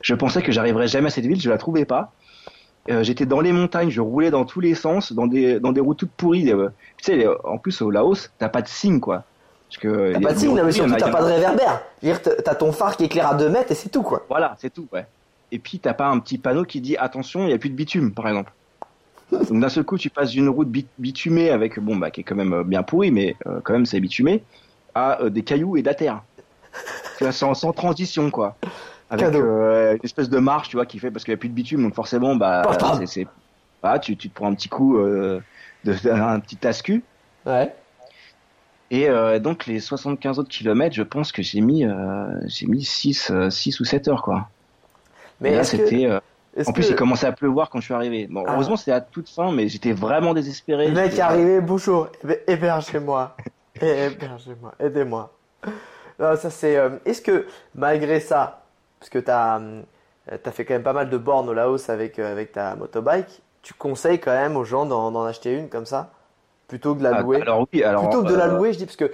[0.00, 2.12] je pensais que j'arriverais jamais à cette ville, je la trouvais pas.
[2.88, 5.80] Euh, j'étais dans les montagnes, je roulais dans tous les sens, dans des dans des
[5.80, 6.50] routes toutes pourries.
[6.50, 6.68] euh.
[6.96, 9.24] Tu sais, en plus au Laos, t'as pas de signe quoi.
[10.12, 11.82] T'as pas de signe, mais surtout t'as pas de réverbère.
[12.44, 14.24] T'as- ton phare qui éclaire à 2 mètres et c'est tout, quoi.
[14.28, 15.06] Voilà, c'est tout, ouais.
[15.52, 17.74] Et puis t'as pas un petit panneau qui dit attention, il y a plus de
[17.76, 18.52] bitume, par exemple.
[19.30, 22.24] Donc d'un seul coup, tu passes d'une route bit- bitumée avec bon bah qui est
[22.24, 24.42] quand même euh, bien pourrie, mais euh, quand même c'est bitumé,
[24.94, 26.22] à des cailloux et de la terre.
[27.30, 28.56] Sans, sans transition quoi.
[29.10, 31.48] Avec euh, une espèce de marche, tu vois, qui fait parce qu'il y a plus
[31.48, 33.00] de bitume, donc forcément bah paf.
[33.06, 33.26] c'est
[34.02, 35.40] tu tu te prends un petit coup euh,
[35.84, 37.02] de un petit tascu.
[37.46, 37.74] Ouais.
[38.92, 42.84] Et euh, donc les 75 autres kilomètres, je pense que j'ai mis euh, j'ai mis
[42.84, 44.48] 6 6 ou 7 heures quoi.
[45.40, 46.08] Mais là que, c'était
[46.56, 48.26] est-ce en plus, que il commençait à pleuvoir quand je suis arrivé.
[48.28, 48.54] Bon, Ah.
[48.54, 50.88] heureusement, c'était à toute fin, mais j'étais vraiment désespéré.
[50.88, 53.36] le mec est arrivé, bonjour, héber- hébergez-moi,
[53.80, 55.32] hébergez-moi, aidez-moi.
[56.18, 56.76] Non, ça c'est.
[57.04, 58.59] Est-ce que malgré ça,
[59.00, 59.84] parce que t'as hum,
[60.42, 63.42] t'as fait quand même pas mal de bornes au Laos avec euh, avec ta motobike,
[63.62, 66.12] tu conseilles quand même aux gens d'en acheter une comme ça,
[66.68, 67.42] plutôt que de la Ah, louer?
[67.42, 69.12] alors oui, alors Plutôt que de la euh, louer, je dis parce que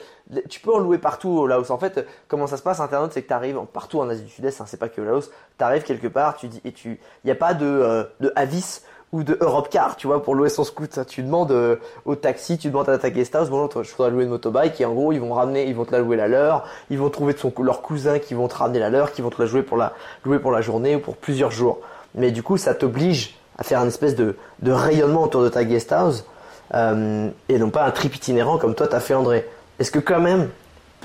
[0.49, 1.71] tu peux en louer partout au Laos.
[1.71, 4.31] En fait, comment ça se passe Internet, c'est que tu arrives partout en Asie du
[4.31, 5.31] Sud-Est, hein, c'est pas que au Laos.
[5.59, 8.33] Tu arrives quelque part, tu dis et tu, il y a pas de euh, de
[8.37, 8.83] Avis
[9.17, 11.07] ou de Europcar, tu vois, pour louer son scooter.
[11.07, 14.11] Tu demandes euh, au taxi, tu demandes à ta guest house, bon, toi, je voudrais
[14.11, 16.29] louer une motobike et en gros, ils vont ramener, ils vont te la louer la
[16.29, 19.23] leur, ils vont trouver de son leur cousin qui vont te ramener la leur, qui
[19.23, 19.95] vont te la jouer pour la
[20.27, 21.79] louer pour la journée ou pour plusieurs jours.
[22.15, 25.65] Mais du coup, ça t'oblige à faire une espèce de de rayonnement autour de ta
[25.65, 26.27] guest house
[26.75, 29.49] euh, et non pas un trip itinérant comme toi t'as fait André.
[29.79, 30.51] Est-ce que quand même,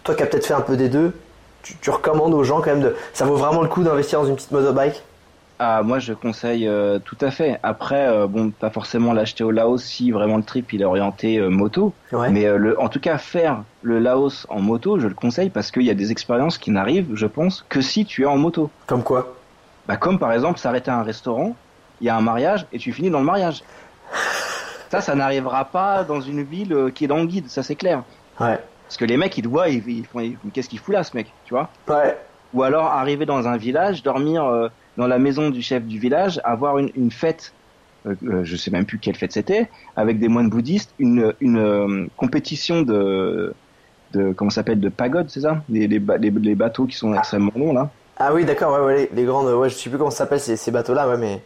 [0.03, 1.13] toi qui as peut-être fait un peu des deux,
[1.63, 4.27] tu, tu recommandes aux gens quand même de, ça vaut vraiment le coup d'investir dans
[4.27, 5.01] une petite motobike
[5.63, 7.59] Ah, moi, je conseille euh, tout à fait.
[7.61, 11.37] Après, euh, bon, pas forcément l'acheter au Laos si vraiment le trip il est orienté
[11.37, 11.93] euh, moto.
[12.11, 12.31] Ouais.
[12.31, 15.83] Mais le, en tout cas, faire le Laos en moto, je le conseille parce qu'il
[15.83, 18.71] y a des expériences qui n'arrivent, je pense, que si tu es en moto.
[18.87, 19.35] Comme quoi?
[19.87, 21.55] Bah, comme par exemple s'arrêter à un restaurant,
[21.99, 23.63] il y a un mariage et tu finis dans le mariage.
[24.89, 28.01] Ça, ça n'arrivera pas dans une ville qui est dans le guide, ça c'est clair.
[28.39, 28.57] Ouais.
[28.87, 30.21] Parce que les mecs, ils te voient, ils, ils font,
[30.53, 31.69] qu'est-ce qu'il fout là, ce mec, tu vois?
[31.87, 32.17] Ouais.
[32.55, 34.43] Ou alors arriver dans un village, dormir
[35.01, 37.53] dans la maison du chef du village, avoir une, une fête,
[38.05, 41.57] euh, euh, je sais même plus quelle fête c'était, avec des moines bouddhistes, une, une
[41.57, 43.51] euh, compétition de,
[44.13, 45.63] de comment s'appelle, de pagode, c'est ça?
[45.69, 47.89] Les, les, ba- les, les bateaux qui sont extrêmement longs là.
[48.17, 50.55] Ah oui, d'accord, ouais, ouais, les, grandes, ouais, je sais plus comment ça s'appelle ces,
[50.55, 51.41] ces bateaux-là, ouais, mais.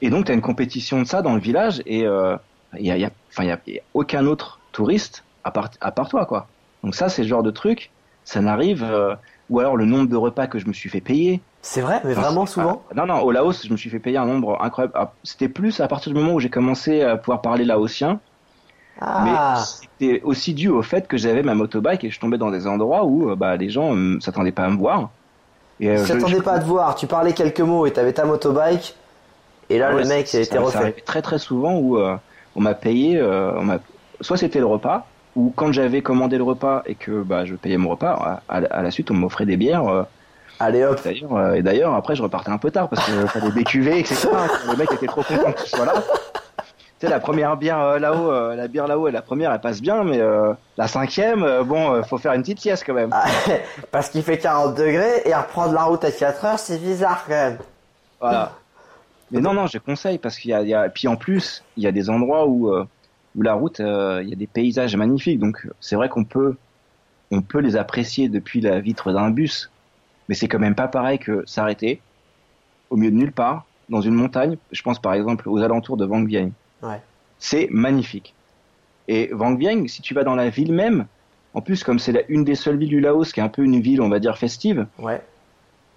[0.00, 2.36] Et donc, tu as une compétition de ça dans le village et euh,
[2.78, 5.92] il y, a, y, a, y, a, y a aucun autre touriste à part, à
[5.92, 6.48] part toi, quoi.
[6.82, 7.90] Donc ça, c'est le genre de truc,
[8.24, 8.82] ça n'arrive...
[8.82, 9.14] euh,
[9.50, 11.42] ou alors le nombre de repas que je me suis fait payer.
[11.64, 12.86] C'est vrai, mais vraiment c'est- souvent?
[12.90, 14.92] ah, Non, non, au Laos, je me suis fait payer un nombre incroyable.
[14.96, 18.22] Ah, C'était plus à partir du moment où j'ai commencé à pouvoir parler laotien,
[19.00, 22.50] Ah, mais c'était aussi dû au fait que j'avais ma motobike et je tombais dans
[22.50, 25.14] des endroits où euh, bah, les gens ne s'attendaient pas à me voir.
[25.80, 28.24] Et, euh, t'attendais je- pas à te voir, tu parlais quelques mots et t'avais ta
[28.24, 28.96] motobike,
[29.70, 31.02] et là Ouais, le mec ça- était ça- Ça refait.
[31.04, 32.16] très très souvent où euh,
[32.54, 33.80] on m'a payé, euh, on m'a,
[34.20, 37.76] soit c'était le repas, ou quand j'avais commandé le repas et que bah, je payais
[37.76, 40.06] mon repas, à, à la suite on m'offrait des bières.
[40.64, 43.52] Allez hop, d'ailleurs, euh, et d'ailleurs après je repartais un peu tard parce que fallait
[43.52, 44.28] décuver, etc.
[44.66, 45.92] le mec était trop content que je sois là.
[46.98, 49.82] Tu sais, la première bière euh, là-haut, euh, la bière là-haut, la première elle passe
[49.82, 53.10] bien, mais euh, la cinquième, bon, faut faire une petite sieste quand même.
[53.12, 53.26] Ah,
[53.90, 57.34] parce qu'il fait 40 degrés et reprendre la route à 4 heures, c'est bizarre quand
[57.34, 57.58] même.
[58.20, 58.52] Voilà.
[59.30, 61.62] Mais non, non, je conseille parce qu'il y a, il y a, puis en plus,
[61.76, 65.40] il y a des endroits où, où la route, il y a des paysages magnifiques.
[65.40, 66.56] Donc, c'est vrai qu'on peut,
[67.30, 69.70] on peut les apprécier depuis la vitre d'un bus.
[70.28, 72.00] Mais c'est quand même pas pareil que s'arrêter
[72.90, 74.56] au milieu de nulle part, dans une montagne.
[74.72, 76.50] Je pense par exemple aux alentours de Vang Vieng.
[76.82, 77.00] Ouais.
[77.38, 78.34] C'est magnifique.
[79.08, 81.06] Et Vang Vieng, si tu vas dans la ville même,
[81.52, 83.80] en plus, comme c'est une des seules villes du Laos qui est un peu une
[83.80, 85.20] ville, on va dire, festive, Ouais.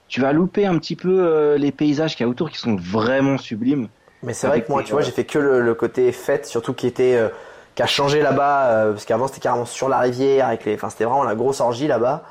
[0.07, 2.75] tu vas louper un petit peu euh, les paysages qu'il y a autour qui sont
[2.75, 3.87] vraiment sublimes.
[4.23, 6.45] Mais c'est vrai que moi, tu vois, euh, j'ai fait que le, le côté fête,
[6.45, 7.29] surtout qui était, euh,
[7.75, 10.89] qui a changé là-bas, euh, parce qu'avant c'était carrément sur la rivière, avec les, enfin
[10.89, 12.23] c'était vraiment la grosse orgie là-bas,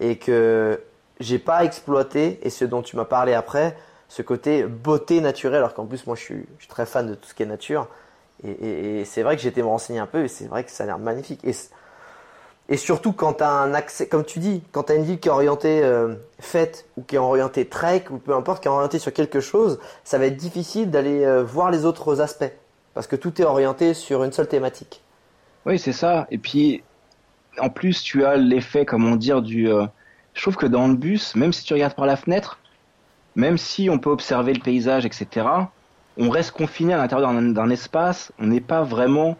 [0.00, 0.80] et que
[1.20, 3.76] j'ai pas exploité, et ce dont tu m'as parlé après,
[4.08, 7.14] ce côté beauté naturelle, alors qu'en plus moi je suis, je suis très fan de
[7.14, 7.88] tout ce qui est nature,
[8.44, 10.70] et, et- et c'est vrai que été me renseigner un peu, et c'est vrai que
[10.70, 11.40] ça a l'air magnifique.
[11.44, 11.54] Et,
[12.68, 15.28] et surtout quand tu un accès, comme tu dis, quand tu as une ville qui
[15.28, 18.98] est orientée euh, fête ou qui est orientée trek ou peu importe, qui est orientée
[18.98, 22.50] sur quelque chose, ça va être difficile d'aller euh, voir les autres aspects.
[22.94, 25.02] parce que tout est orienté sur une seule thématique.
[25.66, 26.26] Oui, c'est ça.
[26.30, 26.86] Et puis,
[27.58, 29.68] en plus, tu as l'effet, comment dire, du.
[29.70, 29.86] euh,
[30.36, 32.58] je trouve que dans le bus, même si tu regardes par la fenêtre,
[33.34, 35.46] même si on peut observer le paysage, etc.,
[36.18, 38.32] on reste confiné à l'intérieur d'un espace.
[38.38, 39.36] On n'est pas vraiment.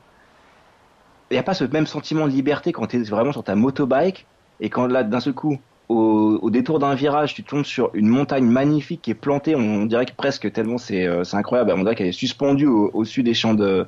[1.30, 3.55] Il n'y a pas ce même sentiment de liberté quand tu es vraiment sur ta
[3.55, 4.26] motobike
[4.61, 8.09] et quand là, d'un seul coup, au, au détour d'un virage, tu tombes sur une
[8.09, 9.55] montagne magnifique qui est plantée.
[9.55, 11.72] On, dirait que presque tellement c'est euh, incroyable.
[11.76, 13.86] On dirait qu'elle est suspendue au- au-dessus des champs de,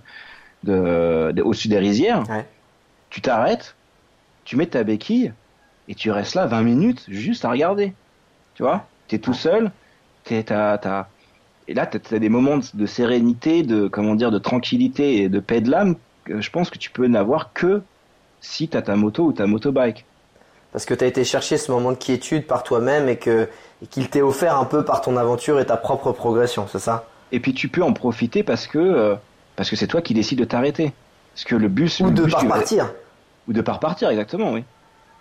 [0.64, 2.28] de, de- au-dessus des rizières.
[2.28, 2.46] Ouais.
[3.11, 3.76] Tu t'arrêtes,
[4.44, 5.32] tu mets ta béquille
[5.89, 7.93] et tu restes là 20 minutes juste à regarder.
[8.55, 9.70] Tu vois T'es tout seul,
[10.24, 11.09] t'es, t'as, t'as-
[11.66, 15.41] et là t'as, t'as des moments de, sérénité, de comment dire, de tranquillité et de
[15.41, 15.97] paix de l'âme.
[16.24, 17.82] Que je pense que tu peux n'avoir que
[18.41, 20.05] si t'as ta moto ou ta motobike.
[20.72, 23.49] Parce que tu as été chercher ce moment de quiétude par toi-même et que
[23.82, 27.07] et qu'il t'est offert un peu par ton aventure et ta propre progression, c'est ça?
[27.32, 29.14] Et puis tu peux en profiter parce que euh,
[29.57, 30.93] parce que c'est toi qui décides de t'arrêter.
[31.34, 32.93] Parce que le bus Ou le de bus, pas vas- repartir.
[33.49, 34.64] Ou de pas repartir, exactement, oui.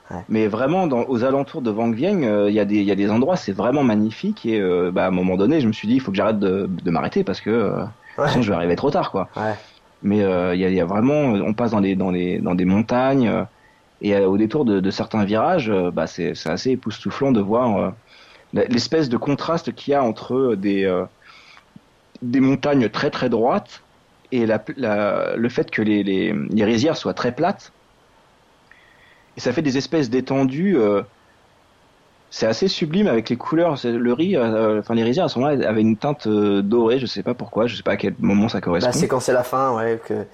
[0.09, 0.25] Ouais.
[0.27, 2.91] Mais vraiment, dans, aux alentours de Vang Vieng, euh, il y, a des- il y
[2.91, 4.45] a des endroits, c'est vraiment magnifique.
[4.45, 6.39] Et euh, bah, à un moment donné, je me suis dit, il faut que j'arrête
[6.39, 7.85] de, de m'arrêter parce que euh,
[8.17, 8.27] Ouais.
[8.29, 9.29] sinon je vais arriver trop tard, quoi.
[9.35, 9.57] Ouais.
[10.01, 12.65] Mais euh, il y, a, y vraiment, on passe dans des, dans des, dans des
[12.65, 13.27] montagnes.
[13.29, 13.45] euh,
[14.01, 17.41] et euh, au détour de, de certains virages, euh, bah, c'est c'est assez époustouflant de
[17.41, 17.91] voir euh,
[18.53, 21.05] l'espèce de contraste qu'il y a entre des, euh,
[22.21, 23.85] des montagnes très très droites
[24.31, 27.73] et la, la- le fait que les, les, les rizières soient très plates.
[29.37, 30.77] Et ça fait des espèces d'étendues.
[30.77, 31.03] euh,
[32.29, 33.77] c'est assez sublime avec les couleurs.
[33.83, 36.99] Le riz, euh, enfin les rizières à ce moment-là avaient une teinte euh, dorée.
[36.99, 37.67] Je sais pas pourquoi.
[37.67, 38.89] Je sais pas à quel moment ça correspond.
[38.89, 40.25] Bah, c'est quand c'est la fin, ouais, que,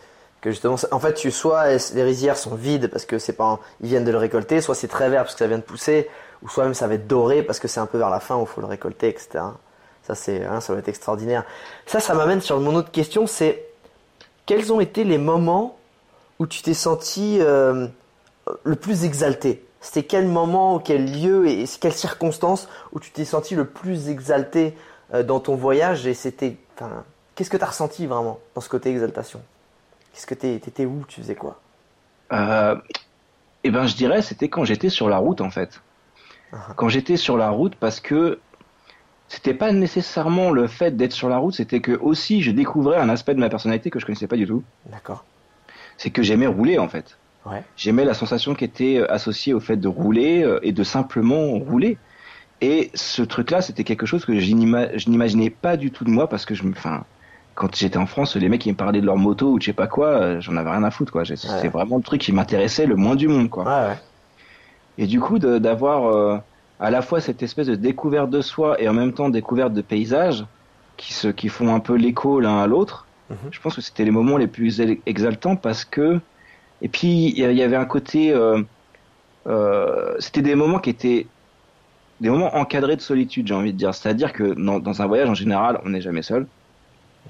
[0.41, 3.89] que justement, en fait, tu, soit les rizières sont vides parce que c'est pas, ils
[3.89, 6.09] viennent de le récolter, soit c'est très vert parce que ça vient de pousser,
[6.41, 8.37] ou soit même ça va être doré parce que c'est un peu vers la fin
[8.37, 9.43] où il faut le récolter, etc.
[10.01, 11.43] Ça, c'est, hein, ça va être extraordinaire.
[11.85, 13.65] Ça, ça m'amène sur mon autre question, c'est
[14.45, 15.77] quels ont été les moments
[16.39, 17.87] où tu t'es senti euh,
[18.63, 23.55] le plus exalté C'était quel moment quel lieu et quelles circonstances où tu t'es senti
[23.55, 24.75] le plus exalté
[25.13, 27.03] euh, dans ton voyage et c'était, enfin,
[27.35, 29.41] qu'est-ce que tu as ressenti vraiment dans ce côté exaltation?
[30.13, 31.03] Qu'est-ce que t'es- t'étais où?
[31.07, 31.59] Tu faisais quoi?
[32.31, 32.75] Euh,
[33.63, 35.81] eh ben, je dirais, c'était quand j'étais sur la route, en fait.
[36.75, 38.39] Quand j'étais sur la route, parce que
[39.27, 43.09] c'était pas nécessairement le fait d'être sur la route, c'était que aussi je découvrais un
[43.09, 44.63] aspect de ma personnalité que je connaissais pas du tout.
[44.85, 45.23] D'accord.
[45.97, 47.17] C'est que j'aimais rouler, en fait.
[47.45, 47.63] Ouais.
[47.75, 51.51] J'aimais la sensation qui était euh, associée au fait de rouler euh, et de simplement
[51.59, 51.97] rouler.
[52.61, 56.09] Et ce truc-là, c'était quelque chose que je n'ima- je n'imaginais pas du tout de
[56.09, 57.03] moi parce que je me, enfin,
[57.55, 59.67] quand j'étais en France, les mecs qui me parlaient de leur moto ou de je
[59.67, 61.25] sais pas quoi, euh, j'en avais rien à foutre, quoi.
[61.25, 63.65] C'était vraiment le truc qui m'intéressait le moins du monde, quoi.
[63.65, 63.95] Ouais.
[64.97, 66.37] Et du coup, d'avoir euh,
[66.79, 69.81] à la fois cette espèce de découverte de soi et en même temps découverte de
[69.81, 70.45] paysages
[70.97, 73.37] qui se, qui font un peu l'écho l'un à l'autre, Mhm.
[73.51, 76.19] je pense que c'était les moments les plus ex- exaltants parce que,
[76.83, 78.61] et puis il y avait un côté, euh,
[79.47, 81.27] euh, c'était des moments qui étaient
[82.21, 83.93] des moments encadrés de solitude, j'ai envie de dire.
[83.95, 86.45] C'est-à-dire que dans, dans un voyage en général, on n'est jamais seul.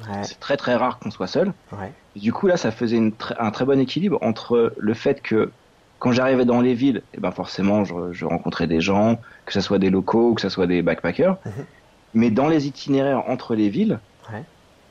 [0.08, 0.24] Ouais.
[0.24, 1.54] C'est très très rare qu'on soit seul.
[1.72, 1.91] Ouais.
[2.16, 5.51] Du coup, là, ça faisait une tr- un très bon équilibre entre le fait que
[5.99, 9.62] quand j'arrivais dans les villes, eh ben forcément, je, je rencontrais des gens, que ce
[9.62, 11.38] soit des locaux ou que ce soit des backpackers.
[11.45, 11.66] Mhm.
[12.16, 13.99] Mais dans les itinéraires entre les villes,
[14.32, 14.43] Ouais.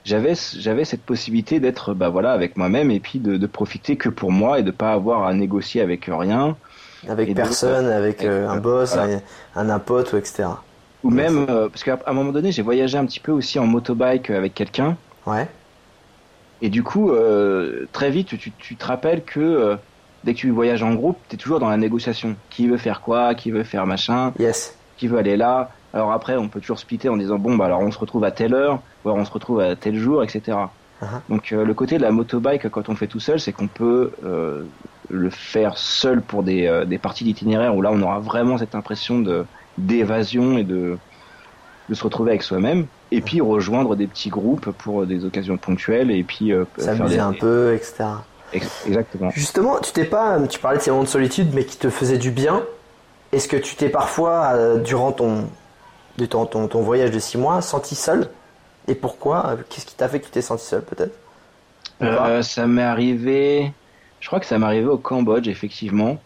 [0.05, 4.09] J'avais j'avais cette possibilité d'être bah voilà avec moi-même et puis de, de profiter que
[4.09, 6.57] pour moi et de pas avoir à négocier avec rien
[7.09, 9.19] Avec personne, donc, avec euh, un boss, voilà.
[9.55, 10.45] un, un pote, ou etc.
[11.05, 13.59] ou Ouais, même euh, parce qu'à un moment donné, j'ai voyagé un petit peu aussi
[13.59, 14.97] en motobike avec quelqu'un
[15.27, 15.47] Ouais.
[16.61, 19.77] Et du coup, euh, très vite, tu, tu te rappelles que euh,
[20.25, 22.37] dès que tu voyages en groupe, tu es toujours dans la négociation.
[22.51, 24.77] Qui veut faire quoi Qui veut faire machin Yes.
[24.97, 27.81] Qui veut aller là Alors après, on peut toujours splitter en disant, bon, bah alors
[27.81, 30.57] on se retrouve à telle heure, ou alors on se retrouve à tel jour, etc.
[31.03, 31.07] Uh-huh.
[31.29, 34.13] Donc euh, le côté de la motobike, quand on fait tout seul, c'est qu'on peut
[34.25, 34.63] euh,
[35.11, 38.75] le faire seul pour des, euh, des parties d'itinéraire où là, on aura vraiment cette
[38.75, 39.45] impression de
[39.79, 40.99] d'évasion et de,
[41.89, 42.87] de se retrouver avec soi-même.
[43.11, 47.21] Et puis rejoindre des petits groupes pour des occasions ponctuelles et puis S'amuser des...
[47.21, 48.05] un peu, etc.
[48.53, 49.31] Ex- Exactement.
[49.31, 52.19] Justement, tu t'es pas, tu parlais de ces moments de solitude, mais qui te faisaient
[52.19, 52.63] du bien.
[53.33, 55.47] Est-ce que tu t'es parfois, durant ton,
[56.19, 58.29] de ton, ton, ton voyage de six mois, senti seul
[58.89, 61.17] Et pourquoi Qu'est-ce qui t'a fait que tu t'es senti seul, peut-être
[62.03, 63.73] Euh, ça m'est arrivé,
[64.21, 66.19] je crois que ça m'est arrivé au Cambodge, effectivement.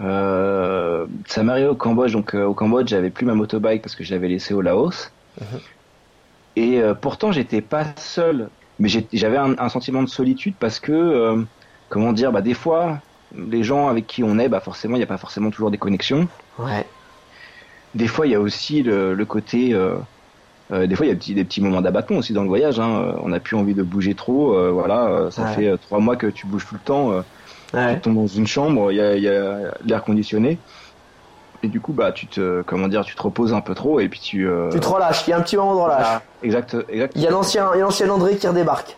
[0.00, 3.94] Euh, ça m'est arrivé au Cambodge, donc euh, au Cambodge, j'avais plus ma motobike parce
[3.94, 5.10] que je l'avais laissée au Laos.
[5.40, 5.60] Mhm.
[6.56, 8.48] Et euh, pourtant, j'étais pas seul,
[8.78, 11.42] mais j'avais un, un sentiment de solitude parce que, euh,
[11.88, 12.98] comment dire, bah des fois,
[13.34, 15.78] les gens avec qui on est, bah forcément, il n'y a pas forcément toujours des
[15.78, 16.28] connexions.
[16.58, 16.86] Ouais.
[17.94, 19.96] Des fois, il y a aussi le, le côté, euh,
[20.72, 22.80] Euh, des fois, il y a des petits moments d'abattement aussi dans le voyage.
[22.80, 23.14] Hein.
[23.22, 24.54] On n'a plus envie de bouger trop.
[24.56, 25.52] euh, voilà, euh, ça Ouais.
[25.54, 27.12] fait euh, trois mois que tu bouges tout le temps.
[27.12, 27.22] euh,
[27.74, 27.94] Ouais.
[27.96, 30.58] Tu tombes dans une chambre, il y a, il y a l'air conditionné.
[31.62, 34.08] Et du coup, bah, tu te, comment dire, tu te reposes un peu trop et
[34.08, 34.48] puis tu.
[34.48, 36.06] euh, Tu te relâches, il y a un petit moment de relâche.
[36.06, 37.12] ah, exact, exact.
[37.16, 38.96] Il y a l'ancien, il y a l'ancien André qui redébarque.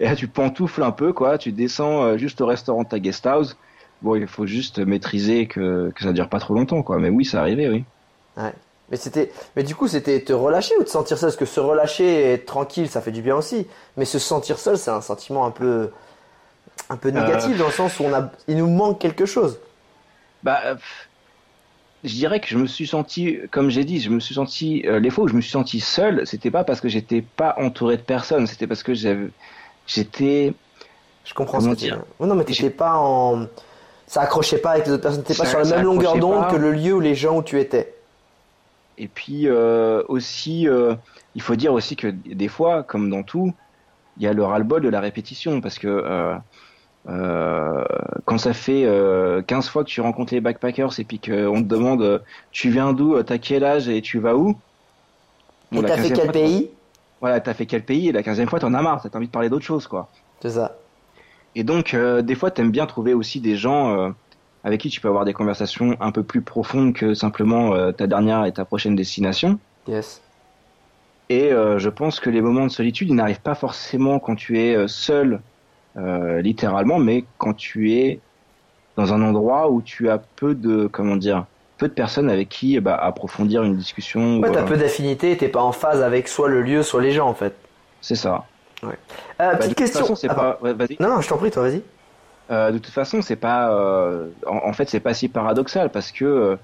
[0.00, 1.38] Et là, tu pantoufles un peu, quoi.
[1.38, 3.56] Tu descends euh, juste au restaurant de ta guest house.
[4.02, 6.98] Bon, il faut juste maîtriser que, que ça dure pas trop longtemps, quoi.
[6.98, 7.84] Mais oui, ça arrivait, oui.
[8.90, 11.28] Mais c'était, mais du coup, c'était te relâcher ou te sentir seul?
[11.28, 13.66] Parce que se relâcher et être tranquille, ça fait du bien aussi.
[13.96, 15.90] Mais se sentir seul, c'est un sentiment un peu,
[16.88, 19.58] un peu négatif dans le sens où on a, il nous manque quelque chose.
[20.42, 20.76] Bah, euh,
[22.04, 25.00] je dirais que je me suis senti, comme j'ai dit, je me suis senti, euh,
[25.00, 27.96] les fois où je me suis senti seul, c'était pas parce que j'étais pas entouré
[27.98, 29.28] de personnes, c'était parce que j'avais,
[29.86, 30.54] j'étais,
[31.24, 32.00] Je comprends Comment ce que tu veux.
[32.20, 33.48] Ouais, non, mais t'étais pas en,
[34.08, 35.22] ça accrochait pas avec les autres personnes.
[35.22, 37.42] T'étais pas Ça- sur la même longueur d'onde que le lieu ou les gens où
[37.42, 37.94] tu étais.
[38.96, 40.94] Et puis euh, aussi, euh,
[41.36, 43.52] il faut dire aussi que des fois, comme dans tout,
[44.16, 46.02] il y a le ras-le-bol de la répétition, parce que
[47.08, 47.84] euh,
[48.24, 51.68] quand ça fait euh, 15 fois que tu rencontres les backpackers et puis qu'on te
[51.68, 54.56] demande tu viens d'où, t'as quel âge et tu vas où?
[55.70, 56.70] Bon, et t'as fait 15e quel fois, pays?
[57.20, 59.32] Voilà, t'as fait quel pays et la 15e fois t'en as marre, t'as envie de
[59.32, 60.08] parler d'autre chose quoi.
[60.40, 60.77] C'est ça.
[61.54, 64.10] Et donc, euh, des fois, t'aimes bien trouver aussi des gens euh,
[64.64, 68.06] avec qui tu peux avoir des conversations un peu plus profondes que simplement euh, ta
[68.06, 69.58] dernière et ta prochaine destination.
[69.86, 70.22] Yes.
[71.30, 74.88] Et je pense que les moments de solitude, ils n'arrivent pas forcément quand tu es
[74.88, 75.42] seul,
[75.94, 78.20] littéralement, mais quand tu es
[78.96, 81.44] dans un endroit où tu as peu de, comment dire,
[81.78, 84.40] peu de personnes avec qui bah, approfondir une discussion.
[84.40, 87.00] Ouais, ou, t'as euh, peu d'affinité, t'es pas en phase avec soit le lieu, soit
[87.00, 87.54] les gens en fait.
[88.00, 88.44] C'est ça.
[88.84, 88.88] Euh,
[89.38, 90.06] Bah, petite question.
[90.06, 90.58] façon, Ah, pas.
[90.62, 90.96] ouais, vas-y.
[91.00, 91.82] Non, non, je t'en prie, toi, vas-y.
[92.50, 93.70] Euh, de toute façon, c'est pas.
[93.72, 96.56] euh, en, en fait, c'est pas si paradoxal parce que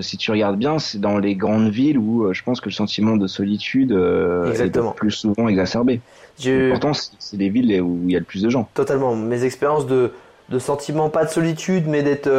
[0.00, 3.16] si tu regardes bien, c'est dans les grandes villes où je pense que le sentiment
[3.16, 6.00] de solitude est le plus souvent exacerbé.
[6.38, 6.70] Je...
[6.70, 8.68] Pourtant, c'est des villes où il y a le plus de gens.
[8.74, 9.16] Totalement.
[9.16, 10.12] Mes expériences de,
[10.48, 12.30] de sentiment, pas de solitude, mais d'être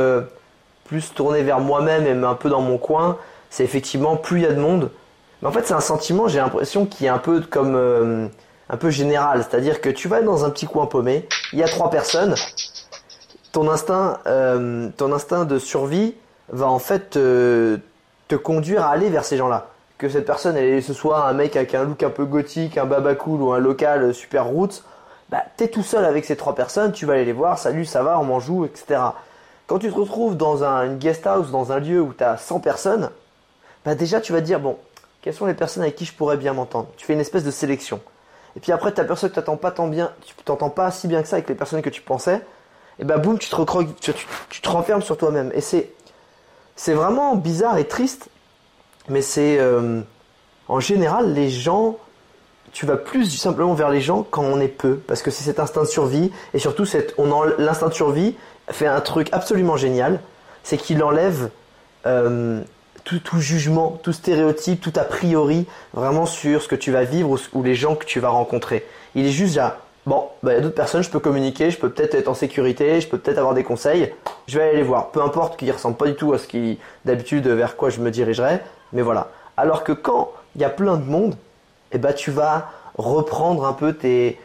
[0.85, 3.17] plus tourné vers moi-même et un peu dans mon coin,
[3.49, 4.89] c'est effectivement plus il y a de monde.
[5.41, 8.29] Mais en fait, c'est un sentiment, j'ai l'impression, qui est un peu comme
[8.69, 9.45] un peu général.
[9.47, 12.35] C'est-à-dire que tu vas dans un petit coin paumé, il y a trois personnes,
[13.51, 16.15] ton instinct, euh, ton instinct de survie
[16.49, 17.79] va en fait te,
[18.43, 19.67] conduire à aller vers ces gens-là.
[19.97, 22.85] Que cette personne, elle, ce soit un mec avec un look un peu gothique, un
[22.85, 24.83] baba cool ou un local super roots,
[25.29, 28.03] bah, t'es tout seul avec ces trois personnes, tu vas aller les voir, salut, ça
[28.03, 28.99] va, on m'en joue, etc.
[29.67, 32.37] Quand tu te retrouves dans un, une guest house, dans un lieu où tu as
[32.37, 33.09] 100 personnes,
[33.85, 34.77] bah déjà tu vas te dire, bon,
[35.21, 36.89] quelles sont les personnes avec qui je pourrais bien m'entendre?
[36.97, 37.99] Tu fais une espèce de sélection.
[38.55, 41.21] Et puis après, tu t'aperçois que t'entends pas tant bien, tu t'entends pas si bien
[41.21, 42.41] que ça avec les personnes que tu pensais,
[42.99, 44.13] et bah boum, tu te recroques, tu,
[44.61, 45.51] te renfermes sur toi-même.
[45.53, 45.91] Et c'est,
[46.75, 48.29] c'est vraiment bizarre et triste,
[49.09, 50.01] mais c'est, euh,
[50.69, 51.97] en général, les gens
[52.75, 55.61] tu vas plus simplement vers les gens quand on est peu, parce que c'est cet
[55.61, 56.83] instinct de survie, et surtout
[57.17, 58.35] on en, l'instinct de survie
[58.69, 60.19] fait un truc absolument génial,
[60.61, 61.51] c'est qu'il enlève
[62.05, 62.61] euh,
[63.05, 67.37] tout, tout jugement, tout stéréotype, tout a priori, vraiment sur ce que tu vas vivre
[67.53, 68.85] ou, les gens que tu vas rencontrer.
[69.13, 71.77] Il est juste là, bon, bah, il y a d'autres personnes, je peux communiquer, je
[71.77, 74.11] peux peut-être être en sécurité, je peux peut-être avoir des conseils,
[74.47, 76.79] je vais aller les voir, peu importe qu'ils ressemblent pas du tout à ce qui,
[77.05, 79.29] d'habitude, vers quoi je me dirigerais, mais voilà.
[79.55, 81.35] Alors que quand il y a plein de monde,
[81.91, 84.39] eh ben, tu vas reprendre un peu tes,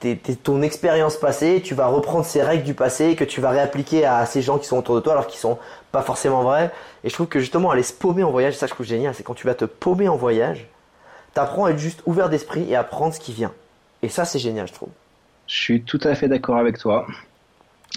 [0.00, 3.50] tes- tes- ton expérience passée, tu vas reprendre ces règles du passé que tu vas
[3.50, 5.58] réappliquer à ces gens qui sont autour de toi alors qu'ils sont
[5.92, 6.70] pas forcément vrais.
[7.04, 9.22] Et je trouve que justement aller se paumer en voyage, ça je trouve génial, c'est
[9.22, 10.66] quand tu vas te paumer en voyage,
[11.34, 13.52] t'apprends à être juste ouvert d'esprit et à prendre ce qui vient.
[14.02, 14.88] Et ça c'est génial je trouve.
[15.46, 17.06] Je suis tout à fait d'accord avec toi.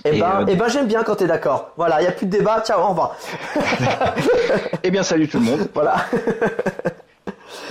[0.03, 1.69] Et, Et, ben, euh, eh ben j'aime bien quand t'es d'accord.
[1.77, 3.15] Voilà, il y a plus de débat, ciao, au revoir.
[4.83, 5.69] Eh bien, salut tout le monde.
[5.73, 5.95] Voilà.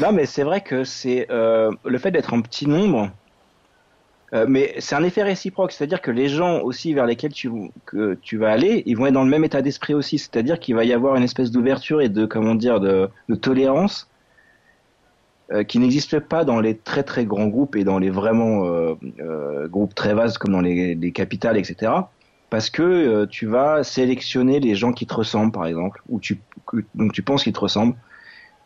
[0.00, 3.10] Non, mais c'est vrai que c'est euh, le fait d'être en petit nombre.
[4.32, 7.50] Euh, mais c'est un effet réciproque, c'est-à-dire que les gens aussi vers lesquels tu,
[8.36, 10.92] vas aller, ils vont être dans le même état d'esprit aussi, c'est-à-dire qu'il va y
[10.92, 13.10] avoir une espèce d'ouverture et de comment dire de,
[13.40, 14.08] tolérance
[15.52, 19.68] euh, qui n'existe pas dans les très très grands groupes et dans les vraiment euh,
[19.68, 21.92] groupes très vastes comme dans les, les capitales, etc.
[22.50, 26.40] Parce que tu vas sélectionner les gens qui te ressemblent, par exemple, ou tu,
[26.94, 27.96] donc tu penses qu'ils te ressemblent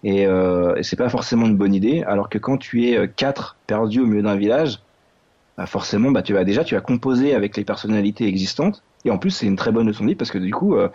[0.04, 2.02] et, euh, et c'est pas forcément une bonne idée.
[2.04, 4.80] Alors que quand tu es quatre perdus au milieu d'un village,
[5.58, 8.84] bah forcément, bah tu vas déjà tu vas composer avec les personnalités existantes.
[9.06, 10.90] Et en plus, c'est une très bonne leçon de vie parce que du coup, euh,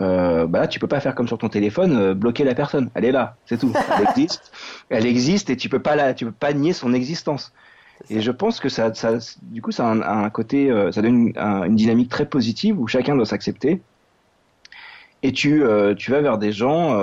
[0.00, 2.90] euh, bah là, tu peux pas faire comme sur ton téléphone, euh, bloquer la personne.
[2.94, 3.78] Elle est là, c'est tout.
[3.88, 4.52] Elle existe,
[4.90, 7.52] elle existe et tu peux pas la, tu peux pas nier son existence.
[8.10, 11.02] Et je pense que ça, ça du coup, ça a un, un côté, euh, ça
[11.02, 13.84] donne une, un- une dynamique très positive où chacun doit s'accepter.
[15.22, 16.94] Et tu, euh, tu vas vers des gens.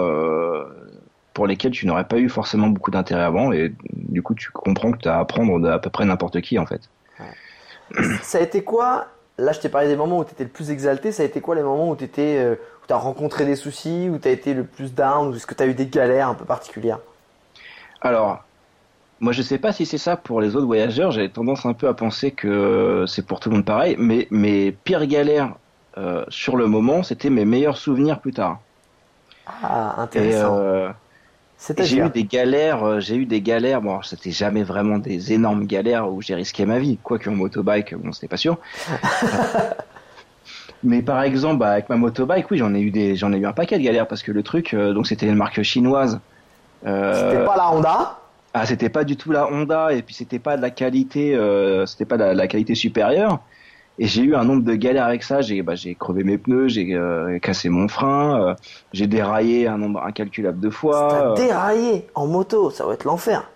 [1.34, 4.91] Pour lesquels tu n'aurais pas eu forcément beaucoup d'intérêt avant et du coup tu comprends
[4.91, 6.89] que tu as à apprendre de à peu près n'importe qui en fait.
[8.22, 9.07] Ça a été quoi
[9.39, 11.11] Là, je t'ai parlé des moments où tu étais le plus exalté.
[11.11, 12.55] Ça a été quoi les moments où tu euh,
[12.89, 15.61] as rencontré des soucis, où tu as été le plus down, ou est-ce que tu
[15.61, 16.99] as eu des galères un peu particulières?
[18.01, 18.43] Alors,
[19.19, 21.11] moi je sais pas si c'est ça pour les autres voyageurs.
[21.11, 23.95] J'ai tendance un peu à penser que c'est pour tout le monde pareil.
[23.99, 25.53] Mais mes pires galères
[25.97, 28.59] euh, sur le moment, c'était mes meilleurs souvenirs plus tard.
[29.45, 30.57] Ah, intéressant.
[30.57, 30.89] Euh,
[31.79, 33.81] j'ai eu des galères, euh, j'ai eu des galères.
[33.81, 36.97] Bon, c'était jamais vraiment des énormes galères où j'ai risqué ma vie.
[37.01, 38.57] Quoique en motobike, bon, c'était pas sûr.
[40.84, 43.45] Mais par exemple, bah, avec ma motobike, oui, j'en ai eu des, j'en ai eu
[43.47, 46.19] un paquet de galères parce que le truc, euh, donc c'était une marque chinoise.
[46.85, 48.19] Euh, c'était pas la Honda?
[48.53, 51.38] Ah, c'était pas du tout la Honda et puis c'était pas de la qualité,
[51.85, 53.39] c'était pas de la, qualité supérieure.
[53.99, 55.41] Et j'ai eu un nombre de galères avec ça.
[55.41, 58.56] J'ai bah, j'ai crevé mes pneus, j'ai euh, cassé mon frein, euh,
[58.94, 61.07] j'ai déraillé un nombre incalculable de fois.
[61.10, 61.36] T'as euh.
[61.36, 63.49] déraillé en moto, ça va être l'enfer.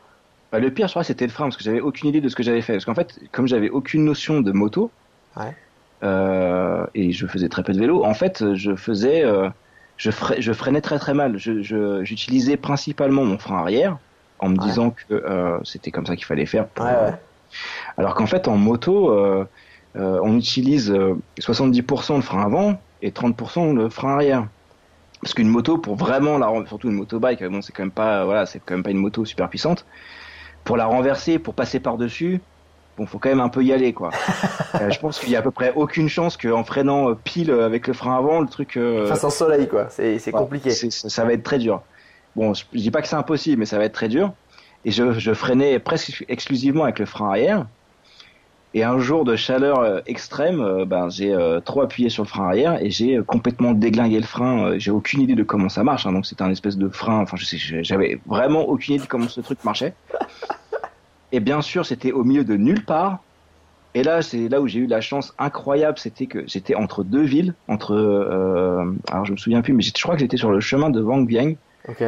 [0.52, 2.36] Bah, le pire, je crois, c'était le frein parce que j'avais aucune idée de ce
[2.36, 2.74] que j'avais fait.
[2.74, 4.92] Parce qu'en fait, comme j'avais aucune notion de moto
[5.38, 5.56] ouais.
[6.96, 9.24] et je faisais très peu de vélo, en fait, je faisais,
[9.98, 10.10] je,
[10.40, 11.38] je freinais très très mal.
[11.38, 13.98] J'utilisais principalement mon frein arrière
[14.40, 16.66] en me disant que c'était comme ça qu'il fallait faire.
[16.80, 17.14] ouais, ouais.
[17.98, 19.46] Alors qu'en fait, en moto euh,
[19.96, 20.92] on utilise
[21.40, 24.48] 70% euh, le frein avant et 30% le frein arrière.
[25.22, 28.46] Parce qu'une moto, pour vraiment la, surtout une motobike, bon, c'est quand même pas, voilà,
[28.46, 29.86] c'est quand même pas une moto super puissante.
[30.64, 32.42] Pour la renverser, pour passer par dessus,
[32.98, 34.12] bon, faut quand même un peu y aller, quoi.
[34.80, 37.88] Euh, je pense qu'il y a à peu près aucune chance qu'en freinant pile avec
[37.88, 38.78] le frein avant, le truc.
[38.78, 39.88] Euh, Face en soleil, quoi.
[39.90, 40.72] C'est, compliqué.
[40.72, 41.82] ça va être très dur.
[42.38, 44.32] Bon, je, dis pas que c'est impossible, mais ça va être très dur.
[44.86, 47.66] Et je, je freinais presque exclusivement avec le frein arrière.
[48.74, 52.30] Et un jour de chaleur euh, extrême, euh, ben j'ai euh, trop appuyé sur le
[52.30, 54.78] frein arrière et j'ai complètement déglingué le frein.
[54.78, 57.20] j'ai aucune idée de comment ça marche, hein, donc c'était un espèce de frein.
[57.20, 59.94] Enfin, je sais, j'avais vraiment aucune idée de comment ce truc marchait.
[61.34, 63.20] Et bien sûr, c'était au milieu de nulle part.
[63.94, 67.24] Et là, c'est là où j'ai eu la chance incroyable, c'était que j'étais entre deux
[67.24, 67.94] villes, entre,
[69.10, 71.28] alors je me souviens plus, mais je crois que j'étais sur le chemin de Wang
[71.28, 71.56] Bieng.
[71.90, 72.02] Ok.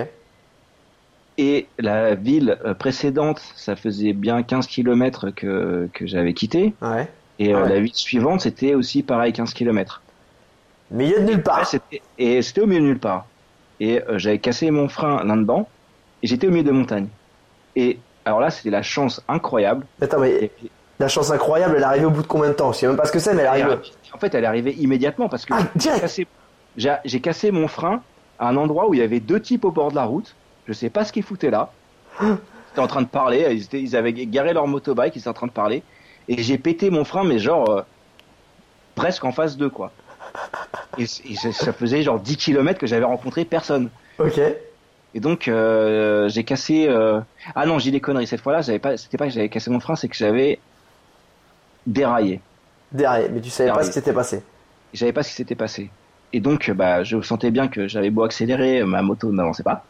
[1.37, 6.73] Et la ville euh, précédente, ça faisait bien 15 km que, que j'avais quitté.
[6.81, 7.07] Ouais.
[7.39, 10.01] Et euh, la ville suivante, c'était aussi pareil, 15 km.
[10.91, 11.69] Milieu de nulle part.
[12.19, 13.25] et c'était au milieu de nulle part.
[13.79, 15.67] Et euh, j'avais cassé mon frein là-dedans.
[16.21, 17.07] Et j'étais au milieu de montagne.
[17.75, 19.85] Et alors là, c'était la chance incroyable.
[20.01, 20.51] Attends, mais
[20.99, 22.71] la chance incroyable, elle est arrivée au bout de combien de temps?
[22.71, 23.77] Je sais même pas ce que c'est, mais elle est arrivée.
[24.13, 26.27] En fait, elle est arrivée immédiatement parce que ah, j'ai cassé,
[27.19, 28.01] cassé mon frein
[28.37, 30.35] à un endroit où il y avait deux types au bord de la route.
[30.67, 31.71] Je sais pas ce qu'ils foutaient là.
[32.21, 32.37] Ils
[32.71, 33.47] étaient en train de parler.
[33.51, 35.15] Ils, étaient, ils avaient garé leur motobike.
[35.15, 35.83] Ils étaient en train de parler.
[36.27, 37.81] Et j'ai pété mon frein, mais genre euh,
[38.95, 39.91] presque en face d'eux, quoi.
[40.97, 43.89] Et, ça faisait genre 10 km que j'avais rencontré personne.
[44.19, 44.39] Ok.
[45.15, 46.87] Et donc euh, j'ai cassé.
[46.87, 47.19] Euh...
[47.55, 48.61] Ah non, j'ai des conneries cette fois-là.
[48.61, 48.97] J'avais pas.
[48.97, 50.59] C'était pas que j'avais cassé mon frein, c'est que j'avais
[51.85, 52.41] déraillé.
[52.91, 54.43] Déraillé, mais tu savais pas ce qui s'était passé.
[54.93, 55.89] J'avais pas ce qui s'était passé.
[56.31, 59.85] Et donc, bah, je sentais bien que j'avais beau accélérer, ma moto n'avançait pas.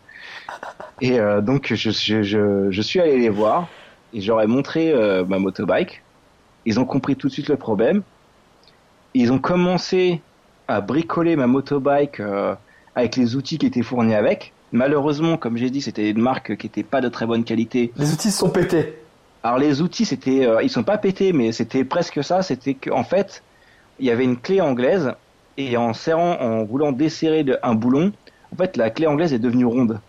[1.01, 3.67] Et euh, donc, je, je, je, suis allé les voir
[4.13, 6.01] et j'aurais montré euh, ma motobike.
[6.65, 8.03] Ils ont compris tout de suite le problème.
[9.13, 10.21] Ils ont commencé
[10.67, 12.55] à bricoler ma motobike euh,
[12.95, 14.53] avec les outils qui étaient fournis avec.
[14.71, 17.91] Malheureusement, comme j'ai dit, c'était une marque qui n'était pas de très bonne qualité.
[17.97, 18.97] Les outils sont pétés.
[19.43, 22.41] Alors les outils, c'était, ils sont pas pétés, mais c'était presque ça.
[22.41, 23.43] C'était qu'en fait,
[23.99, 25.13] il y avait une clé anglaise
[25.57, 28.13] et en serrant, en voulant desserrer un boulon,
[28.53, 29.99] en fait, la clé anglaise est devenue ronde.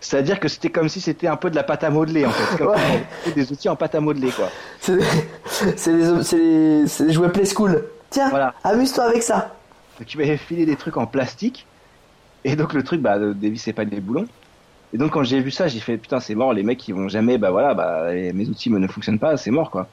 [0.00, 2.56] C'est-à-dire que c'était comme si c'était un peu de la pâte à modeler en fait,
[2.56, 2.74] comme
[3.34, 4.48] des outils en pâte à modeler quoi.
[4.80, 7.84] C'est des, des, jouets Play School.
[8.10, 8.54] Tiens, voilà.
[8.64, 9.54] amuse-toi avec ça.
[9.98, 11.66] Donc tu m'avais filé des trucs en plastique
[12.44, 14.26] et donc le truc bah dévissait pas des boulons.
[14.92, 17.08] Et donc quand j'ai vu ça, j'ai fait putain c'est mort, les mecs ils vont
[17.08, 19.86] jamais bah voilà bah mes outils ne fonctionnent pas, c'est mort quoi.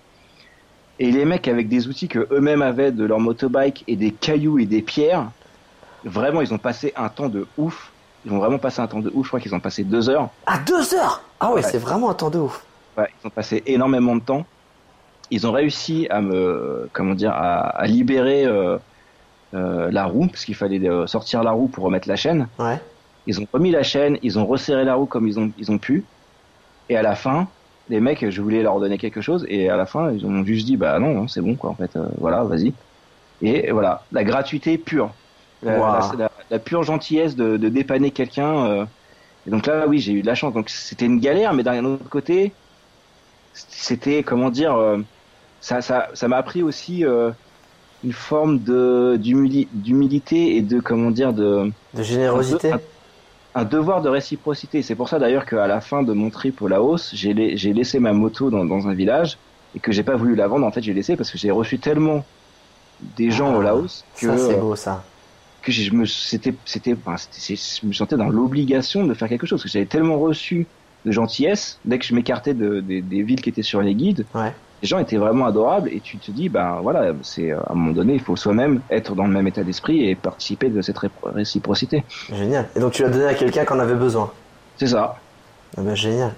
[1.00, 4.58] Et les mecs avec des outils que eux-mêmes avaient de leur motobike et des cailloux
[4.58, 5.30] et des pierres,
[6.04, 7.92] Vraiment, ils ont passé un temps de ouf.
[8.26, 9.26] Ils ont vraiment passé un temps de ouf.
[9.26, 10.30] Je crois qu'ils ont passé deux heures.
[10.46, 11.22] Ah, deux heures?
[11.40, 12.64] Ah ouais, c'est vraiment un temps de ouf.
[12.98, 14.46] Ouais, ils ont passé énormément de temps.
[15.30, 18.78] Ils ont réussi à me, comment dire, à, libérer euh,
[19.54, 22.48] euh, la roue, parce qu'il fallait euh, sortir la roue pour remettre la chaîne.
[22.60, 22.80] Ouais.
[23.28, 25.78] Ils ont remis la chaîne, ils ont resserré la roue comme ils ont, ils ont
[25.78, 26.06] pu.
[26.90, 27.48] Et à la fin,
[27.90, 30.66] les mecs, je voulais leur donner quelque chose, et à la fin, ils ont juste
[30.66, 32.74] dit, bah non, non c'est bon, quoi, en fait, voilà, vas-y.
[33.42, 35.12] Et voilà, la gratuité pure
[35.64, 38.66] la, pure gentillesse de, dépanner quelqu'un.
[38.66, 38.86] Euh.
[39.48, 40.54] et donc là, oui, j'ai eu de la chance.
[40.54, 42.54] Donc c'était une galère, mais d'un autre côté,
[43.54, 45.00] c'était comment dire, euh,
[45.62, 47.32] ça, ça, ça m'a appris aussi euh,
[48.04, 52.72] une forme d'humilité et de comment dire de De générosité.
[52.74, 52.80] un,
[53.56, 54.82] un devoir de réciprocité.
[54.84, 58.00] C'est pour ça d'ailleurs qu'à la fin de mon trip au Laos, j'ai la- laissé
[58.00, 59.38] ma moto dans, dans un village
[59.76, 60.66] et que j'ai pas voulu la vendre.
[60.66, 62.24] En fait, j'ai laissé parce que j'ai reçu tellement
[63.00, 65.04] des gens Ah, au Laos que Ça, c'est beau, ça.
[65.76, 69.66] Que je me c'était c'était je me sentais dans l'obligation de faire quelque chose parce
[69.72, 70.66] que j'avais tellement reçu
[71.06, 74.26] de gentillesse dès que je m'écartais de, des- des villes qui étaient sur les guides
[74.34, 74.54] Ouais.
[74.82, 77.92] les gens étaient vraiment adorables et tu te dis ben voilà c'est à un moment
[77.94, 81.10] donné il faut soi-même être dans le même état d'esprit et participer de cette ré-
[81.24, 82.04] réciprocité
[82.34, 82.68] Génial.
[82.76, 84.32] Et donc, tu l'as donné à quelqu'un qui en avait besoin.
[84.78, 85.16] c'est ça
[85.78, 86.34] Ah ben, génial.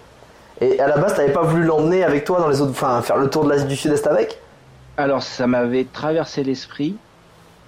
[0.62, 3.18] Et à la base, t'avais pas voulu l'emmener avec toi dans les autres, enfin, faire
[3.18, 4.40] le tour de l'Asie du Sud-Est avec?
[4.98, 6.96] Alors ça m'avait traversé l'esprit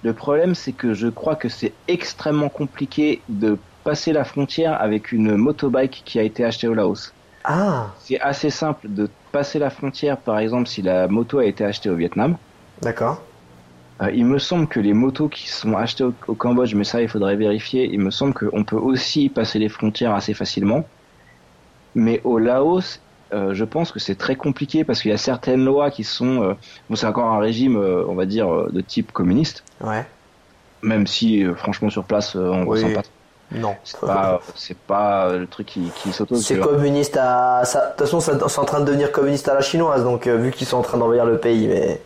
[0.02, 5.12] le problème c'est que je crois que c'est extrêmement compliqué de passer la frontière avec
[5.12, 7.14] une motobike qui a été achetée au Laos
[7.44, 11.64] Ah, C'est assez simple de passer la frontière, par exemple, si la moto a été
[11.64, 12.38] achetée au Vietnam.
[12.80, 13.28] d'accord.
[14.02, 17.02] Euh, il me semble que les motos qui sont achetées au, au Cambodge, mais ça,
[17.02, 17.88] il faudrait vérifier.
[17.92, 20.90] Il me semble qu'on peut aussi passer les frontières assez facilement.
[21.94, 23.00] Mais au Laos,
[23.32, 26.42] euh, je pense que c'est très compliqué parce qu'il y a certaines lois qui sont,
[26.42, 26.54] euh,
[26.88, 29.64] bon, c'est encore un régime, euh, on va dire, de type communiste.
[29.80, 30.04] Ouais.
[30.82, 32.82] Même si, franchement, sur place, on Oui.
[32.82, 33.02] ressent pas.
[33.52, 33.76] Non.
[33.84, 36.36] C'est pas, c'est pas le truc qui, qui s'auto.
[36.36, 37.62] C'est communiste à.
[37.62, 40.66] De toute façon, c'est en train de devenir communiste à la chinoise, donc vu qu'ils
[40.66, 42.00] sont en train d'envahir le pays, mais.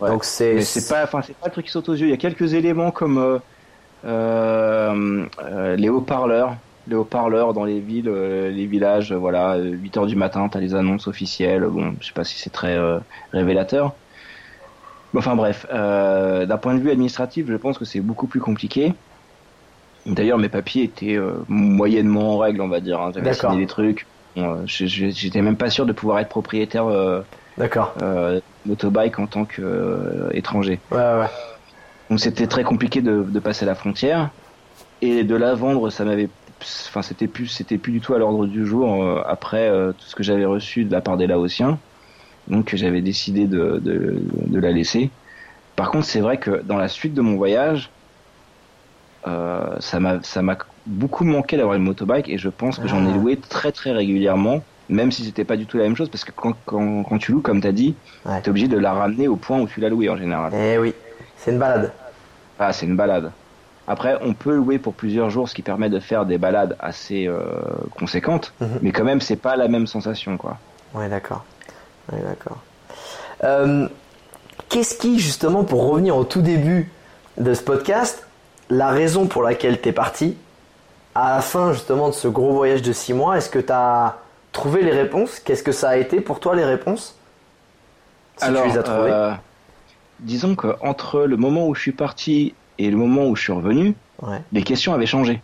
[0.00, 0.10] Ouais.
[0.10, 0.60] Donc c'est.
[0.62, 2.06] C'est pas, enfin, c'est pas le truc qui saute aux yeux.
[2.06, 3.38] Il y a quelques éléments comme euh,
[4.04, 6.54] euh, euh, les haut-parleurs,
[6.88, 9.12] les haut-parleurs dans les villes, euh, les villages.
[9.12, 11.64] euh, Voilà, 8 heures du matin, t'as les annonces officielles.
[11.66, 12.98] Bon, je sais pas si c'est très euh,
[13.32, 13.92] révélateur.
[15.12, 18.40] Mais Enfin bref, euh, d'un point de vue administratif, je pense que c'est beaucoup plus
[18.40, 18.92] compliqué.
[20.04, 23.00] D'ailleurs, mes papiers étaient euh, moyennement en règle, on va dire.
[23.00, 23.10] Hein.
[23.14, 24.06] J'avais signé des trucs.
[24.36, 27.22] Bon, euh, J'étais même pas sûr de pouvoir être propriétaire euh,
[27.58, 27.94] D'accord.
[28.02, 30.78] euh, motobike en tant qu'étranger.
[30.92, 31.26] Ouais, ouais, ouais.
[32.10, 34.30] Donc c'était très compliqué de, de passer la frontière
[35.02, 36.28] et de la vendre, ça m'avait,
[36.60, 40.06] enfin c'était plus, c'était plus du tout à l'ordre du jour euh, après euh, tout
[40.06, 41.78] ce que j'avais reçu de la part des Laotiens.
[42.48, 45.10] Donc j'avais décidé de, de, de la laisser.
[45.74, 47.90] Par contre, c'est vrai que dans la suite de mon voyage,
[49.26, 50.56] euh, ça m'a, ça m'a
[50.86, 53.16] beaucoup manqué d'avoir une motobike et je pense que j'en ai Ah.
[53.16, 56.30] loué très très régulièrement, même si c'était pas du tout la même chose parce que
[56.32, 58.40] quand, quand, quand tu loues, comme t'as dit, Ouais.
[58.40, 60.52] t'es obligé de la ramener au point où tu l'as loué en général.
[60.54, 60.94] Eh oui,
[61.36, 61.92] c'est une balade.
[62.58, 63.32] Ah, c'est une balade.
[63.88, 67.26] Après, on peut louer pour plusieurs jours, ce qui permet de faire des balades assez
[67.28, 67.40] euh,
[67.98, 68.78] conséquentes, Mhm.
[68.82, 70.58] mais quand même, c'est pas la même sensation, quoi.
[70.94, 71.44] Ouais, d'accord.
[72.12, 72.58] Ouais, d'accord.
[73.44, 73.88] Euh,
[74.68, 76.90] Qu'est-ce qui, justement, pour revenir au tout début
[77.38, 78.26] de ce podcast,
[78.70, 80.36] la raison pour laquelle t'es parti,
[81.14, 84.14] à la fin, justement, de ce gros voyage de six mois, est-ce que t'as
[84.52, 85.38] trouvé les réponses?
[85.38, 87.16] Qu'est-ce que ça a été pour toi, les réponses?
[88.38, 89.10] Si tu les as trouvées.
[89.12, 89.32] euh,
[90.20, 93.52] disons que entre le moment où je suis parti et le moment où je suis
[93.52, 94.40] revenu, Ouais.
[94.52, 95.42] les questions avaient changé.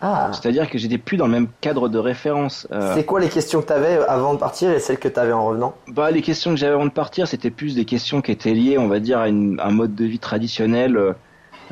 [0.00, 2.68] Ah, C'est-à-dire que j'étais plus dans le même cadre de référence.
[2.70, 5.46] Euh, c'est quoi les questions que t'avais avant de partir et celles que t'avais en
[5.46, 5.74] revenant?
[5.88, 8.76] Bah, les questions que j'avais avant de partir, c'était plus des questions qui étaient liées,
[8.76, 10.96] on va dire, à une- un mode de vie traditionnel.
[10.98, 11.12] euh,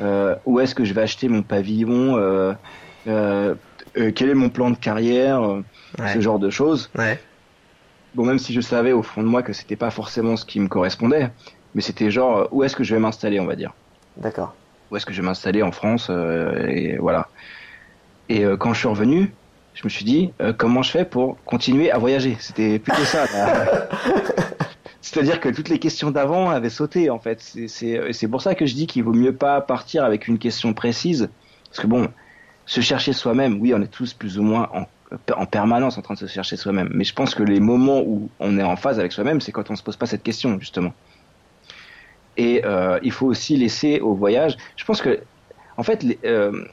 [0.01, 3.55] euh, où est-ce que je vais acheter mon pavillon euh,
[3.93, 5.41] Quel est mon plan de carrière
[6.13, 6.89] Ce genre de choses.
[6.97, 7.19] Ouais.
[8.13, 10.59] Bon, même si je savais au fond de moi que c'était pas forcément ce qui
[10.59, 11.29] me correspondait,
[11.73, 13.73] mais c'était genre, où est-ce que je vais m'installer, on va dire
[14.17, 14.55] D'accord.
[14.89, 17.27] Où est-ce que je vais m'installer en France euh, Et voilà.
[18.29, 19.33] Et euh, quand je suis revenu,
[19.73, 22.37] je me suis dit, euh, comment je fais pour continuer à voyager?
[22.39, 23.25] C'était plutôt ça.
[25.01, 27.41] C'est-à-dire que toutes les questions d'avant avaient sauté, en fait.
[27.67, 31.29] C'est- pour ça que je dis qu'il vaut mieux pas partir avec une question précise.
[31.69, 32.09] Parce que bon,
[32.65, 34.85] se chercher soi-même, oui, on est tous plus ou moins en,
[35.35, 36.89] en permanence en train de se chercher soi-même.
[36.93, 39.69] Mais je pense que les moments où on est en phase avec soi-même, c'est quand
[39.69, 40.93] on se pose pas cette question, justement.
[42.37, 44.57] Et euh, il faut aussi laisser au voyage.
[44.75, 45.21] Je pense que,
[45.77, 46.65] en fait, euh,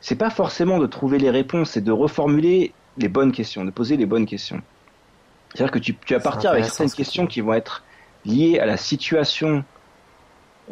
[0.00, 3.96] c'est pas forcément de trouver les réponses, c'est de reformuler les bonnes questions, de poser
[3.96, 4.60] les bonnes questions.
[5.54, 7.82] C'est-à-dire que tu, tu vas partir avec certaines questions qui vont être
[8.24, 9.64] liées à la situation,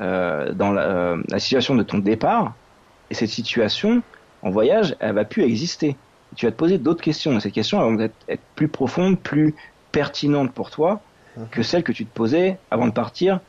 [0.01, 2.55] euh, dans la, euh, la situation de ton départ,
[3.10, 4.02] et cette situation
[4.43, 5.97] en voyage, elle va plus exister.
[6.35, 9.18] Tu vas te poser d'autres questions, et ces questions elles vont être, être plus profondes,
[9.18, 9.55] plus
[9.93, 11.01] pertinentes pour toi
[11.51, 13.40] que celles que tu te posais avant de partir,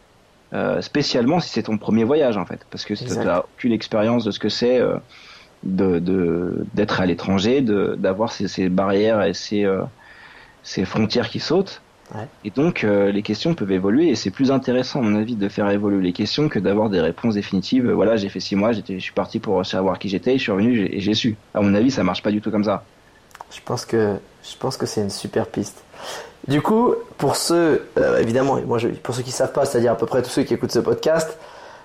[0.53, 4.23] euh, spécialement si c'est ton premier voyage en fait, parce que tu n'as aucune expérience
[4.25, 4.97] de ce que c'est euh,
[5.63, 9.83] de de- d'être à l'étranger, d'avoir ces, ces barrières et ces euh,
[10.63, 11.83] ces frontières qui sautent.
[12.15, 12.29] Ouais.
[12.43, 15.69] Et donc les questions peuvent évoluer et c'est plus intéressant à mon avis de faire
[15.69, 17.89] évoluer les questions que d'avoir des réponses définitives.
[17.91, 20.51] Voilà, j'ai fait six mois, j'étais, je suis parti pour savoir qui j'étais, je suis
[20.51, 21.41] revenu et j'ai su.
[21.53, 22.87] À mon avis, ça marche pas du tout comme ça.
[23.51, 25.83] Je pense que je pense que c'est une super piste.
[26.47, 29.97] Du coup, pour ceux, euh, évidemment, moi, je, pour ceux qui savent pas, c'est-à-dire à
[29.97, 31.37] peu près tous ceux qui écoutent ce podcast,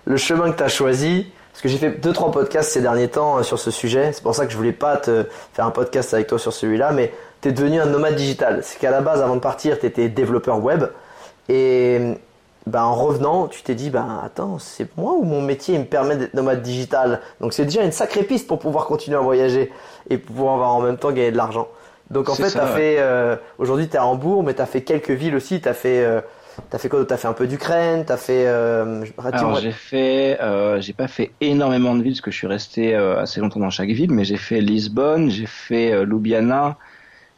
[0.05, 3.09] le chemin que tu as choisi, parce que j'ai fait deux trois podcasts ces derniers
[3.09, 5.70] temps euh, sur ce sujet, c'est pour ça que je voulais pas te faire un
[5.70, 8.60] podcast avec toi sur celui-là, mais tu es devenu un nomade digital.
[8.62, 10.84] C'est qu'à la base, avant de partir, tu étais développeur web,
[11.48, 12.14] et
[12.66, 16.16] ben, en revenant, tu t'es dit, ben attends, c'est moi ou mon métier me permet
[16.16, 17.20] d'être nomade digital?
[17.40, 19.72] Donc c'est déjà une sacrée piste pour pouvoir continuer à voyager
[20.10, 21.68] et pouvoir avoir en même temps gagner de l'argent.
[22.10, 24.66] Donc en fait, tu as fait euh, aujourd'hui tu es à Hambourg, mais tu as
[24.66, 26.20] fait quelques villes aussi, tu as fait euh,
[26.70, 30.80] T'as fait quoi T'as fait un peu d'Ukraine T'as fait euh, Alors j'ai fait, euh,
[30.80, 33.70] j'ai pas fait énormément de villes parce que je suis resté euh, assez longtemps dans
[33.70, 36.76] chaque ville, mais j'ai fait Lisbonne, j'ai fait euh, Ljubljana,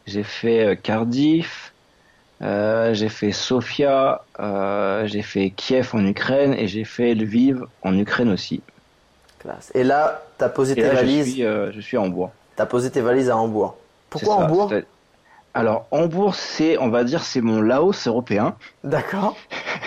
[0.06, 1.63] j'ai fait Cardiff,
[2.44, 4.22] j'ai fait Sofia,
[5.04, 8.62] j'ai fait Kiev en Ukraine et j'ai fait Lviv en Ukraine aussi.
[9.38, 9.70] Classe.
[9.74, 11.26] Et là, t'as posé tes valises.
[11.26, 12.30] Je suis, je suis à Hambourg.
[12.56, 13.76] T'as posé tes valises à Hambourg.
[14.10, 14.72] Pourquoi Hambourg
[15.56, 18.56] alors, Hambourg, c'est, on va dire, c'est mon Laos européen.
[18.82, 19.36] D'accord.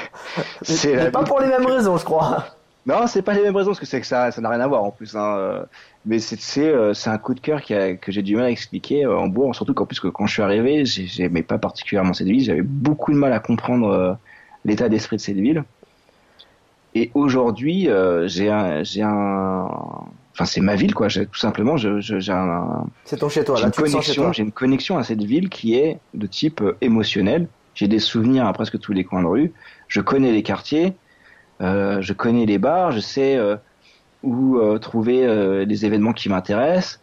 [0.62, 2.46] c'est pas pour les mêmes raisons, je crois.
[2.86, 4.68] Non, c'est pas les mêmes raisons, parce que c'est que ça, ça n'a rien à
[4.68, 5.14] voir en plus.
[5.18, 5.66] Hein.
[6.08, 8.46] Mais c'est, c'est, euh, c'est un coup de cœur qui a, que j'ai du mal
[8.46, 9.06] à expliquer.
[9.06, 12.44] Euh, Hambourg, surtout qu'en plus que quand je suis arrivé, j'aimais pas particulièrement cette ville.
[12.44, 14.14] J'avais beaucoup de mal à comprendre euh,
[14.66, 15.64] l'état d'esprit de cette ville.
[16.96, 17.90] Et aujourd'hui,
[18.26, 19.68] j'ai un, j'ai un,
[20.38, 21.08] enfin c'est ma ville quoi.
[21.10, 22.86] Tout simplement, je, j'ai un.
[23.06, 23.60] C'est ton chez toi.
[23.60, 24.32] Là, une connexion.
[24.32, 27.48] J'ai une connexion à cette ville qui est de type euh, émotionnel.
[27.74, 29.54] J'ai des souvenirs à presque tous les coins de rue.
[29.88, 30.94] Je connais les quartiers.
[31.62, 32.92] Euh, je connais les bars.
[32.92, 33.56] Je sais euh,
[34.24, 37.00] où euh, trouver euh, les événements qui m'intéressent.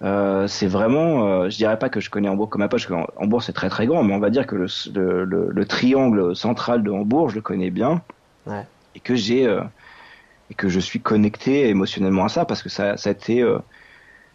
[0.00, 3.52] c'est vraiment, je dirais pas que je connais Hambourg comme ma poche, parce Hambourg c'est
[3.52, 6.90] très très grand, mais on va dire que le, le, le, le, triangle central de
[6.90, 8.02] Hambourg, je le connais bien,
[8.46, 8.66] ouais.
[8.94, 9.48] et que j'ai
[10.50, 13.58] et que je suis connecté émotionnellement à ça parce que ça, ça a été euh,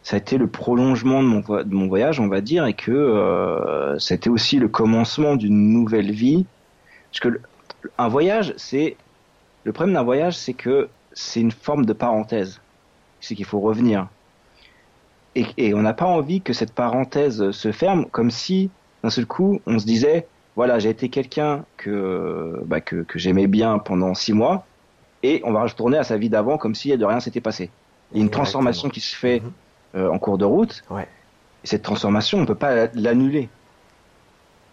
[0.03, 2.91] ça a été le prolongement de mon, de mon voyage, on va dire, et que
[2.91, 6.45] euh, ça a été aussi le commencement d'une nouvelle vie.
[7.11, 7.41] Parce que
[7.99, 8.98] un voyage, c'est
[9.64, 12.61] le problème d'un voyage, c'est que c'est une forme de parenthèse.
[13.19, 14.07] C'est qu'il faut revenir.
[15.35, 18.69] Et, et on n'a pas envie que cette parenthèse se ferme, comme si
[19.03, 23.47] d'un seul coup on se disait voilà j'ai été quelqu'un que bah, que, que j'aimais
[23.47, 24.65] bien pendant six mois
[25.23, 27.69] et on va retourner à sa vie d'avant comme si de rien s'était passé.
[28.11, 29.51] Il y a une transformation qui se fait mhm.
[29.95, 30.83] euh, en cours de route.
[30.89, 31.07] Ouais.
[31.63, 33.49] Et cette transformation, on peut pas l'annuler.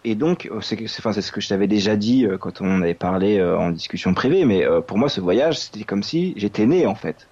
[0.05, 2.93] Et donc, euh, c'est enfin, ce que je t'avais déjà dit euh, quand on avait
[2.93, 6.95] parlé en discussion privée, mais pour moi, ce voyage, c'était comme si j'étais né, en
[6.95, 7.27] fait.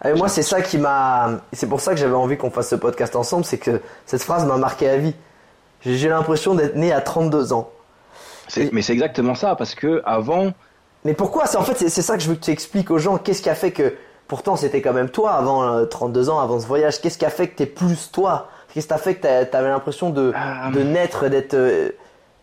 [0.00, 1.40] Ah, moi, c'est ça qui m'a.
[1.52, 4.44] C'est pour ça que j'avais envie qu'on fasse ce podcast ensemble, c'est que cette phrase
[4.46, 5.14] m'a marqué à vie.
[5.80, 7.70] J'ai l'impression d'être né à 32 ans.
[8.72, 10.52] Mais c'est exactement ça, parce que avant,
[11.06, 11.46] mais pourquoi?
[11.46, 13.16] C'est en fait c'est ça que je veux que tu expliques aux gens.
[13.16, 13.94] Qu'est-ce qui a fait que
[14.26, 17.00] pourtant c'était quand même toi avant 32 euh, ans, avant ce voyage.
[17.00, 18.48] Qu'est-ce qui a fait que t'es plus toi?
[18.76, 21.92] Qu'est-ce qui a fait que t'avais l'impression de, euh, de naître, d'être, euh,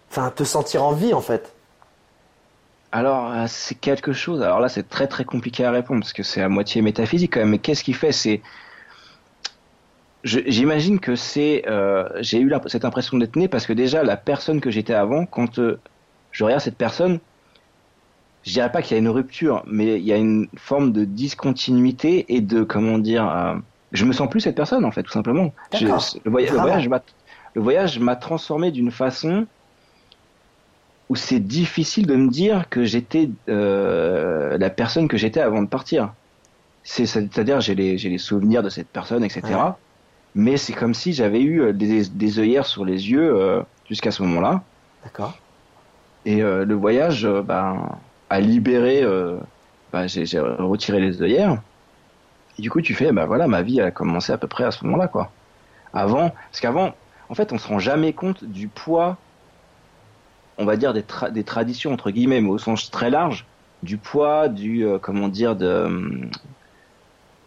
[0.10, 1.53] enfin, te sentir en vie en fait?
[2.91, 4.41] Alors, c'est quelque chose.
[4.41, 7.41] Alors là, c'est très très compliqué à répondre parce que c'est à moitié métaphysique quand
[7.41, 7.51] même.
[7.51, 8.11] Mais qu'est-ce qui fait?
[8.11, 8.41] C'est,
[10.23, 11.65] j'imagine que c'est,
[12.22, 15.60] j'ai eu cette impression d'être né parce que déjà la personne que j'étais avant, quand
[16.31, 17.19] je regarde cette personne,
[18.41, 21.05] je dirais pas qu'il y a une rupture, mais il y a une forme de
[21.05, 23.61] discontinuité et de comment dire.
[23.94, 25.53] Je me sens plus cette personne en fait, tout simplement.
[25.74, 26.90] Je, le, voyage,
[27.56, 29.45] le, voyage m'a transformé d'une façon
[31.10, 35.68] où c'est difficile de me dire que j'étais euh, la personne que j'étais avant de
[35.68, 36.14] partir.
[36.84, 39.44] C'est-à-dire j'ai les, les souvenirs de cette personne, etc.
[40.36, 44.11] Mais c'est comme si j'avais eu euh, des, des œillères sur les yeux euh, jusqu'à
[44.11, 44.64] ce moment-là.
[45.03, 45.38] D'accord.
[46.26, 47.98] Et euh, le voyage, ben
[48.40, 49.38] libérer, euh,
[49.91, 51.61] bah, j'ai retiré les œillères.
[52.57, 54.71] Et du coup, tu fais, bah voilà, ma vie a commencé à peu près à
[54.71, 55.31] ce moment-là, quoi.
[55.93, 56.93] Avant, parce qu'avant,
[57.30, 59.17] en fait, on se rend jamais compte du poids,
[60.57, 63.45] on va dire des, des traditions entre guillemets, mais au sens très large,
[63.81, 66.30] du poids, du euh, comment dire, de,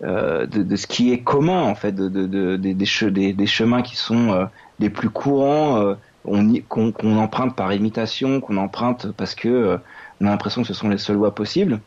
[0.02, 3.46] euh, de, de ce qui est commun en fait, de, de, de des, des, des,
[3.46, 4.44] chemins qui sont euh,
[4.78, 9.78] les plus courants, qu'on emprunte par imitation, qu'on emprunte parce que
[10.20, 11.80] on a l'impression que ce sont les seules voies possibles.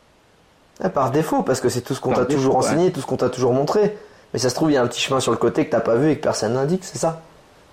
[0.82, 3.16] Ah, par défaut, parce que c'est tout ce qu'on t'a toujours enseigné, tout ce qu'on
[3.16, 3.98] t'a toujours montré.
[4.32, 5.80] Mais ça se trouve, il y a un petit chemin sur le côté que t'as
[5.80, 7.20] pas vu et que personne n'indique, c'est ça?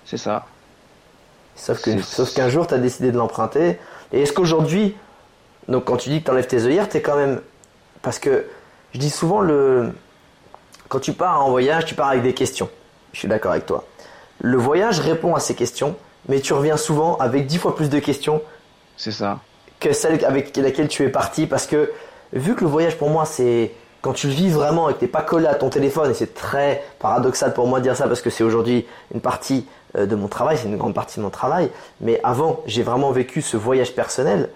[0.04, 0.44] C'est ça.
[1.56, 1.82] Sauf
[2.34, 3.78] qu'un jour, t'as décidé de l'emprunter.
[4.12, 4.96] Et est-ce qu'aujourd'hui,
[5.68, 7.40] donc quand tu dis que t'enlèves tes œillères, t'es quand même,
[8.02, 8.46] parce que
[8.92, 9.92] je dis souvent le,
[10.88, 12.68] quand tu pars en voyage, tu pars avec des questions.
[13.12, 13.84] Je suis d'accord avec toi.
[14.40, 15.96] Le voyage répond à ces questions,
[16.28, 18.42] mais tu reviens souvent avec dix fois plus de questions.
[18.96, 19.40] C'est ça
[19.80, 21.90] que celle avec laquelle tu es parti parce que
[22.32, 25.08] vu que le voyage pour moi c'est quand tu le vis vraiment et que t'es
[25.08, 28.22] pas collé à ton téléphone et c'est très paradoxal pour moi de dire ça parce
[28.22, 31.30] que c'est aujourd'hui une partie euh, de mon travail, c'est une grande partie de mon
[31.30, 31.70] travail.
[32.00, 34.50] Mais avant, j'ai vraiment vécu ce voyage personnel.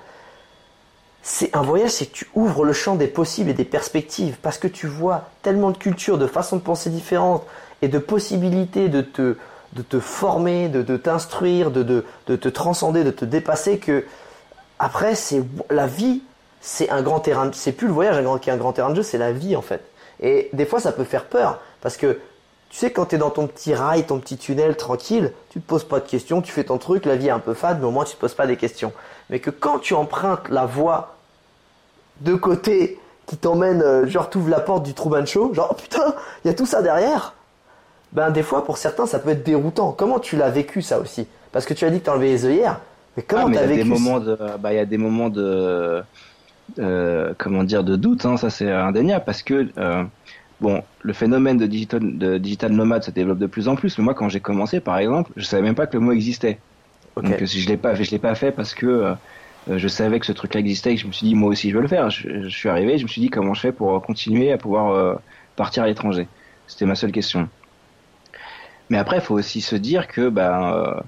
[1.22, 4.58] C'est un voyage, c'est que tu ouvres le champ des possibles et des perspectives parce
[4.58, 7.46] que tu vois tellement de cultures, de façons de penser différentes
[7.80, 9.36] et de possibilités de te,
[9.72, 14.04] de te former, de, de t'instruire, de, de, de te transcender, de te dépasser que
[14.78, 16.22] après, c'est la vie,
[16.62, 17.46] c'est un grand terrain.
[17.46, 19.18] de- C'est plus le voyage un grand- qui est un grand terrain de jeu, c'est
[19.18, 19.82] la vie en fait.
[20.20, 22.18] Et des fois, ça peut faire peur parce que
[22.70, 25.66] tu sais, quand tu es dans ton petit rail, ton petit tunnel tranquille, tu te
[25.68, 27.86] poses pas de questions, tu fais ton truc, la vie est un peu fade, mais
[27.86, 28.92] au moins tu te poses pas des questions.
[29.28, 31.16] Mais que quand tu empruntes la voie
[32.22, 36.14] de côté qui t'emmène, euh, genre t'ouvres la porte du Truman Show, genre oh putain,
[36.44, 37.34] il y a tout ça derrière.
[38.12, 39.92] Ben des fois, pour certains, ça peut être déroutant.
[39.92, 41.26] Comment tu l'as vécu ça aussi?
[41.50, 42.80] Parce que tu as dit que t'as enlevé les œillères,
[43.16, 44.02] mais comment Ah, mais t'as il y a vécu des ça?
[44.02, 46.02] moments de, bah, il y a des moments de,
[46.78, 50.04] euh, comment dire, de doute, hein, ça c'est indéniable, parce que euh,
[50.60, 53.98] bon, le phénomène de digital, de digital nomade se développe de plus en plus.
[53.98, 56.58] Mais moi, quand j'ai commencé, par exemple, je savais même pas que le mot existait.
[57.16, 57.24] Ok.
[57.24, 59.14] Donc, je l'ai pas fait, je l'ai pas fait parce que euh,
[59.68, 61.76] je savais que ce truc-là existait et que je me suis dit, moi aussi, je
[61.76, 62.10] veux le faire.
[62.10, 65.20] Je, je suis arrivé, je me suis dit, comment je fais pour continuer à pouvoir
[65.56, 66.28] partir à l'étranger?
[66.66, 67.48] C'était ma seule question.
[68.88, 71.02] Mais après, il faut aussi se dire que, ben,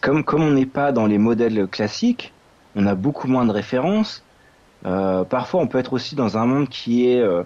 [0.00, 2.34] comme comme on n'est pas dans les modèles classiques,
[2.78, 4.22] on a beaucoup moins de références.
[4.86, 7.42] Euh, parfois, on peut être aussi dans un monde qui est euh,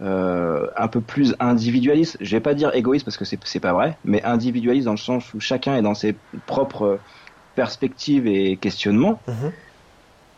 [0.00, 2.16] euh, un peu plus individualiste.
[2.20, 4.96] Je vais pas dire égoïste parce que c'est c'est pas vrai, mais individualiste dans le
[4.96, 6.16] sens où chacun est dans ses
[6.46, 6.98] propres
[7.54, 9.20] perspectives et questionnements.
[9.28, 9.52] Mhm.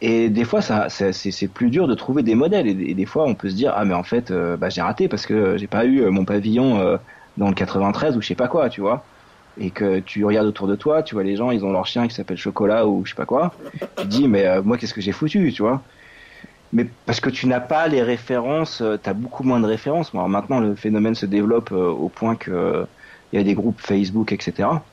[0.04, 2.66] Et des fois, ça, c'est, plus dur de trouver des modèles.
[2.66, 4.82] Et, et des fois, on peut se dire, ah mais en fait, euh, bah, j'ai
[4.82, 6.98] raté parce que j'ai pas eu mon pavillon
[7.36, 9.04] dans le 93 ou je sais pas quoi, tu vois.
[9.58, 12.08] Et que tu regardes autour de toi, tu vois les gens, ils ont leur chien
[12.08, 13.54] qui s'appelle Chocolat ou je sais pas quoi.
[13.98, 15.86] Tu te dis, mais euh, moi, qu'est-ce que j'ai foutu, tu vois?
[16.72, 20.14] Mais parce que tu n'as pas les références, tu as beaucoup moins de références.
[20.14, 22.86] Alors maintenant, le phénomène se développe euh, au point que euh,
[23.32, 24.86] il y a des groupes Facebook, etc.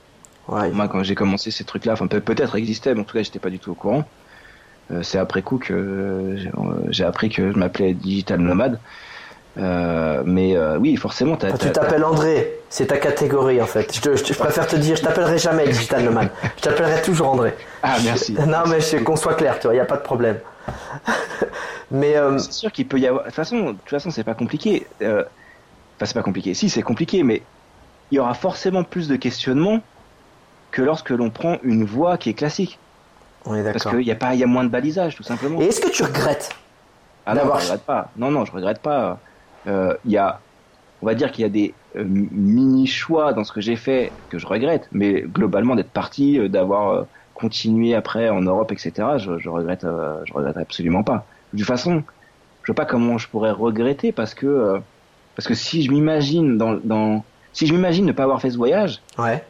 [0.48, 0.72] Ouais.
[0.72, 3.40] Moi, quand j'ai commencé ces trucs-là, enfin peut- peut-être existaient, mais en tout cas, j'étais
[3.40, 4.04] pas du tout au courant.
[4.92, 8.82] Euh, c'est après coup que euh, euh, j'ai appris que je m'appelais digital nomade.
[9.58, 13.94] Euh, mais euh, oui, forcément, t'as, tu t'appelles André, c'est ta catégorie en fait.
[13.94, 16.30] Je, te- je te- je préfère te dire, je t'appellerai jamais Digital Nomad.
[16.58, 17.56] Je t'appellerai toujours André.
[17.84, 18.34] Ah, merci.
[18.48, 20.38] Non mais qu'on soit clair, tu vois, il y a pas de problème.
[21.92, 23.24] mais euh, C'est sûr qu'il peut y avoir.
[23.24, 24.86] De toute façon, de toute façon, c'est pas compliqué.
[25.02, 25.26] Enfin,
[26.06, 26.54] c'est pas compliqué.
[26.54, 27.42] Si, c'est compliqué, mais
[28.12, 29.80] il y aura forcément plus de questionnements
[30.72, 32.78] que lorsque l'on prend une voie qui est classique,
[33.46, 33.94] on est parce d'accord.
[34.00, 35.60] qu'il y a pas, il y a moins de balisage, tout simplement.
[35.60, 36.50] Et est-ce que tu regrettes
[37.26, 38.10] Ah non, D'avoir- je regrette pas.
[38.16, 39.18] Non, non, je regrette pas.
[39.70, 40.40] Euh, Il y a,
[41.02, 44.12] on va dire qu'il y a des euh, mini choix dans ce que j'ai fait
[44.30, 47.06] que je regrette, mais globalement d'être parti, euh, d'avoir
[47.36, 48.92] continué après en Europe, etc.
[49.18, 49.86] Je, je regrette,
[50.26, 51.26] je regrette absolument pas.
[51.54, 52.04] De toute façon,
[52.64, 54.80] je sais pas comment je pourrais regretter parce que
[55.36, 57.24] parce que si je m'imagine dans, dans
[57.54, 59.42] si je m'imagine ne pas avoir fait ce voyage, Ouais.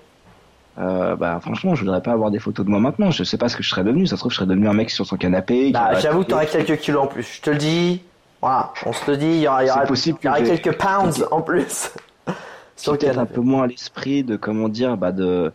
[0.77, 3.09] euh, bah franchement, je voudrais pas avoir des photos de moi maintenant.
[3.11, 4.05] Je sais pas ce que je serais devenu.
[4.05, 5.71] Ça se trouve, je serais devenu un mec sur son canapé.
[5.71, 7.37] Bah, j'avoue que t'aurais quelques kilos en plus.
[7.37, 8.01] Je te le dis.
[8.41, 10.29] Voilà, on se le dit, il y aura, il y aura, C'est possible il y
[10.29, 11.91] aura quelques pounds en plus.
[12.75, 15.51] sur peut-être un peu moins l'esprit de comment dire bah de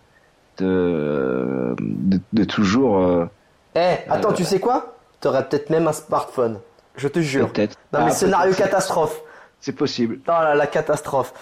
[0.58, 3.26] de de, de toujours euh,
[3.74, 4.96] Eh, attends, Euh, tu sais quoi?
[5.20, 6.60] T'aurais peut-être même un smartphone.
[6.96, 7.50] Je te jure.
[7.50, 8.66] peut-être Non Ah, mais scénario peut-être.
[8.70, 9.20] catastrophe.
[9.60, 11.32] c'est possible Oh là, la catastrophe.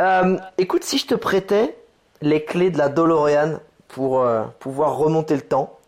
[0.00, 1.76] Euh, écoute, si je te prêtais
[2.22, 3.58] les clés de la DeLorean
[3.88, 5.78] pour euh, pouvoir remonter le temps,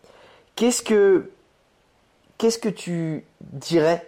[0.55, 1.29] qu'est-ce que
[2.37, 4.05] qu'est-ce que tu dirais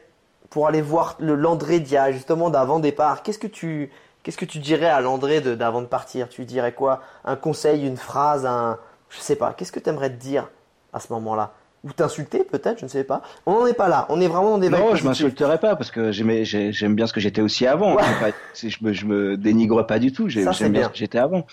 [0.50, 3.24] pour aller voir le Landré d'il y a justement d'avant départ.
[3.24, 3.90] Qu'est-ce que tu
[4.24, 6.30] qu'est-ce que tu dirais à Landré de- d'avant de partir?
[6.30, 7.02] Tu dirais quoi?
[7.26, 8.78] Un conseil, une phrase, un
[9.10, 9.54] je sais pas.
[9.54, 10.50] Qu'est-ce que tu aimerais te dire
[10.94, 11.52] à ce moment-là?
[11.86, 13.22] Ou t'insulter peut-être, je ne sais pas.
[13.46, 14.06] On n'en est pas là.
[14.10, 17.22] On est vraiment dans des non je m'insulterai pas parce que j'aime bien ce que
[17.22, 17.96] j'étais aussi avant.
[17.96, 18.04] Ouais.
[18.62, 20.28] Je me je me dénigre pas du tout.
[20.28, 20.84] J'aime bien, bien.
[20.84, 21.46] ce que j'étais avant.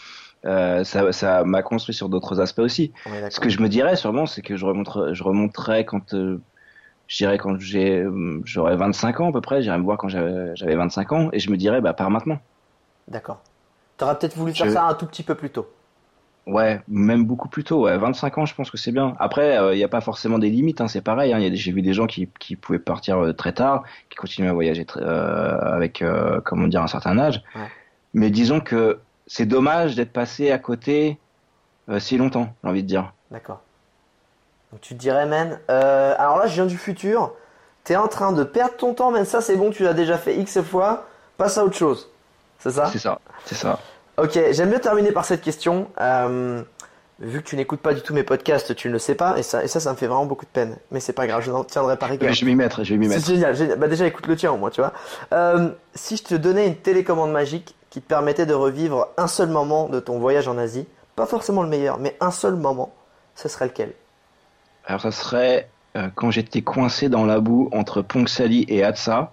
[0.44, 2.93] Euh, ça ça m'a construit sur d'autres aspects aussi.
[3.31, 6.40] Ce que je me dirais sûrement c'est que je remonterai je quand euh,
[7.08, 10.08] je dirais quand j'ai euh, j'aurais 25 ans à peu près j'irai me voir quand
[10.08, 12.38] j'avais j'avais 25 ans et je me dirais bah pars maintenant
[13.08, 13.40] D'accord.
[13.98, 15.68] T'aurais peut-être voulu faire Je- ça un tout petit peu plus tôt.
[16.46, 17.84] Ouais, même beaucoup plus tôt.
[17.84, 17.96] Ouais.
[17.98, 19.14] 25 ans, je pense que c'est bien.
[19.18, 20.80] Après, il n'y a pas forcément des limites.
[20.80, 21.32] Hein, c'est pareil.
[21.32, 21.40] Hein.
[21.54, 24.84] J'ai vu des gens qui, qui pouvaient partir euh, très tard, qui continuaient à voyager
[24.84, 27.42] très- euh, avec, euh, comment dire, un certain âge.
[27.54, 27.62] Ouais.
[28.14, 31.18] Mais disons que c'est dommage d'être passé à côté
[31.88, 33.12] euh, si longtemps, j'ai envie de dire.
[33.30, 33.62] D'accord.
[34.76, 37.32] Donc tu te dirais, man, euh, alors là je viens du futur,
[37.82, 40.36] t'es en train de perdre ton temps, man, ça c'est bon, tu l'as déjà fait
[40.36, 41.06] X fois,
[41.38, 42.10] passe à autre chose.
[42.58, 42.84] C'est ça?
[42.92, 43.78] C'est ça, c'est ça.
[44.18, 45.88] Ok, j'aime bien terminer par cette question.
[45.98, 46.60] Euh,
[47.20, 49.42] vu que tu n'écoutes pas du tout mes podcasts, tu ne le sais pas, et
[49.42, 50.76] ça, et ça, ça me fait vraiment beaucoup de peine.
[50.90, 52.30] Mais c'est pas grave, je n'en tiendrai pas rigueur.
[52.34, 53.26] Je vais m'y mettre, je vais m'y C'est mettre.
[53.28, 53.78] génial, génial.
[53.78, 54.92] Bah déjà écoute le tien au moins, tu vois.
[55.32, 59.48] Euh, si je te donnais une télécommande magique qui te permettait de revivre un seul
[59.48, 62.92] moment de ton voyage en Asie, pas forcément le meilleur, mais un seul moment,
[63.36, 63.94] ce serait lequel?
[64.86, 69.32] Alors ça serait euh, quand j'étais coincé dans la boue entre Ponxali et Hatsa.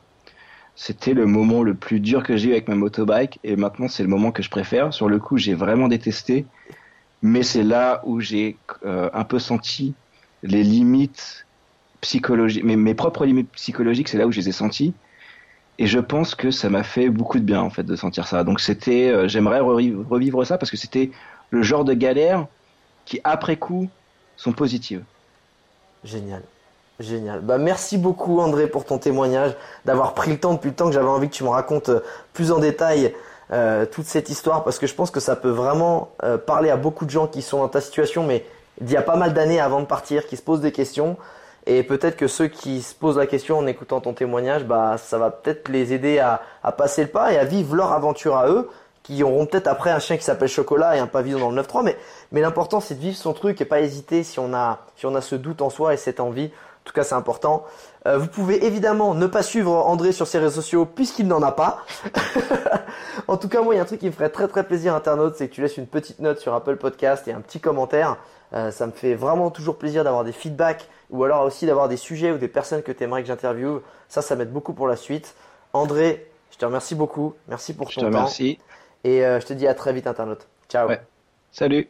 [0.75, 4.01] C'était le moment le plus dur que j'ai eu avec ma motobike et maintenant c'est
[4.01, 4.91] le moment que je préfère.
[4.93, 6.47] Sur le coup, j'ai vraiment détesté,
[7.21, 9.93] mais c'est là où j'ai euh, un peu senti
[10.41, 11.45] les limites
[12.01, 14.95] psychologiques, mes, mes propres limites psychologiques, c'est là où je les ai senties.
[15.77, 18.43] Et je pense que ça m'a fait beaucoup de bien en fait de sentir ça.
[18.43, 21.11] Donc c'était, euh, j'aimerais revivre, ça parce que c'était
[21.51, 22.47] le genre de galère
[23.05, 23.89] qui après coup
[24.38, 25.03] sont positives.
[26.03, 26.41] Génial.
[26.99, 27.41] Génial.
[27.41, 29.55] Bah, merci beaucoup André pour ton témoignage,
[29.85, 32.03] d'avoir pris le temps depuis le temps que j'avais envie que tu me racontes euh,
[32.34, 33.15] plus en détail
[33.51, 36.77] euh, toute cette histoire parce que je pense que ça peut vraiment euh, parler à
[36.77, 38.45] beaucoup de gens qui sont dans ta situation mais
[38.80, 41.17] d'il y a pas mal d'années avant de partir, qui se posent des questions
[41.65, 45.17] et peut-être que ceux qui se posent la question en écoutant ton témoignage, bah ça
[45.17, 48.49] va peut-être les aider à, à passer le pas et à vivre leur aventure à
[48.49, 48.69] eux
[49.03, 51.84] qui auront peut-être après un chien qui s'appelle Chocolat et un pavillon dans le 9-3
[51.84, 51.97] mais,
[52.31, 55.13] mais l'important c'est de vivre son truc et pas hésiter si on a, si on
[55.15, 56.51] a ce doute en soi et cette envie
[56.84, 57.63] en tout cas, c'est important.
[58.07, 61.53] Euh, vous pouvez évidemment ne pas suivre André sur ses réseaux sociaux puisqu'il n'en a
[61.53, 61.85] pas.
[63.30, 64.93] en tout cas, moi, il y a un truc qui me ferait très très plaisir,
[64.93, 68.17] internaute, c'est que tu laisses une petite note sur Apple Podcast et un petit commentaire.
[68.53, 71.95] Euh, ça me fait vraiment toujours plaisir d'avoir des feedbacks ou alors aussi d'avoir des
[71.95, 73.81] sujets ou des personnes que tu aimerais que j'interviewe.
[74.09, 75.35] Ça, ça m'aide beaucoup pour la suite.
[75.71, 77.34] André, je te remercie beaucoup.
[77.47, 78.07] Merci pour ton je te temps.
[78.07, 78.59] remercie.
[79.03, 80.47] Et euh, je te dis à très vite, internaute.
[80.69, 80.89] Ciao.
[81.51, 81.88] Salut.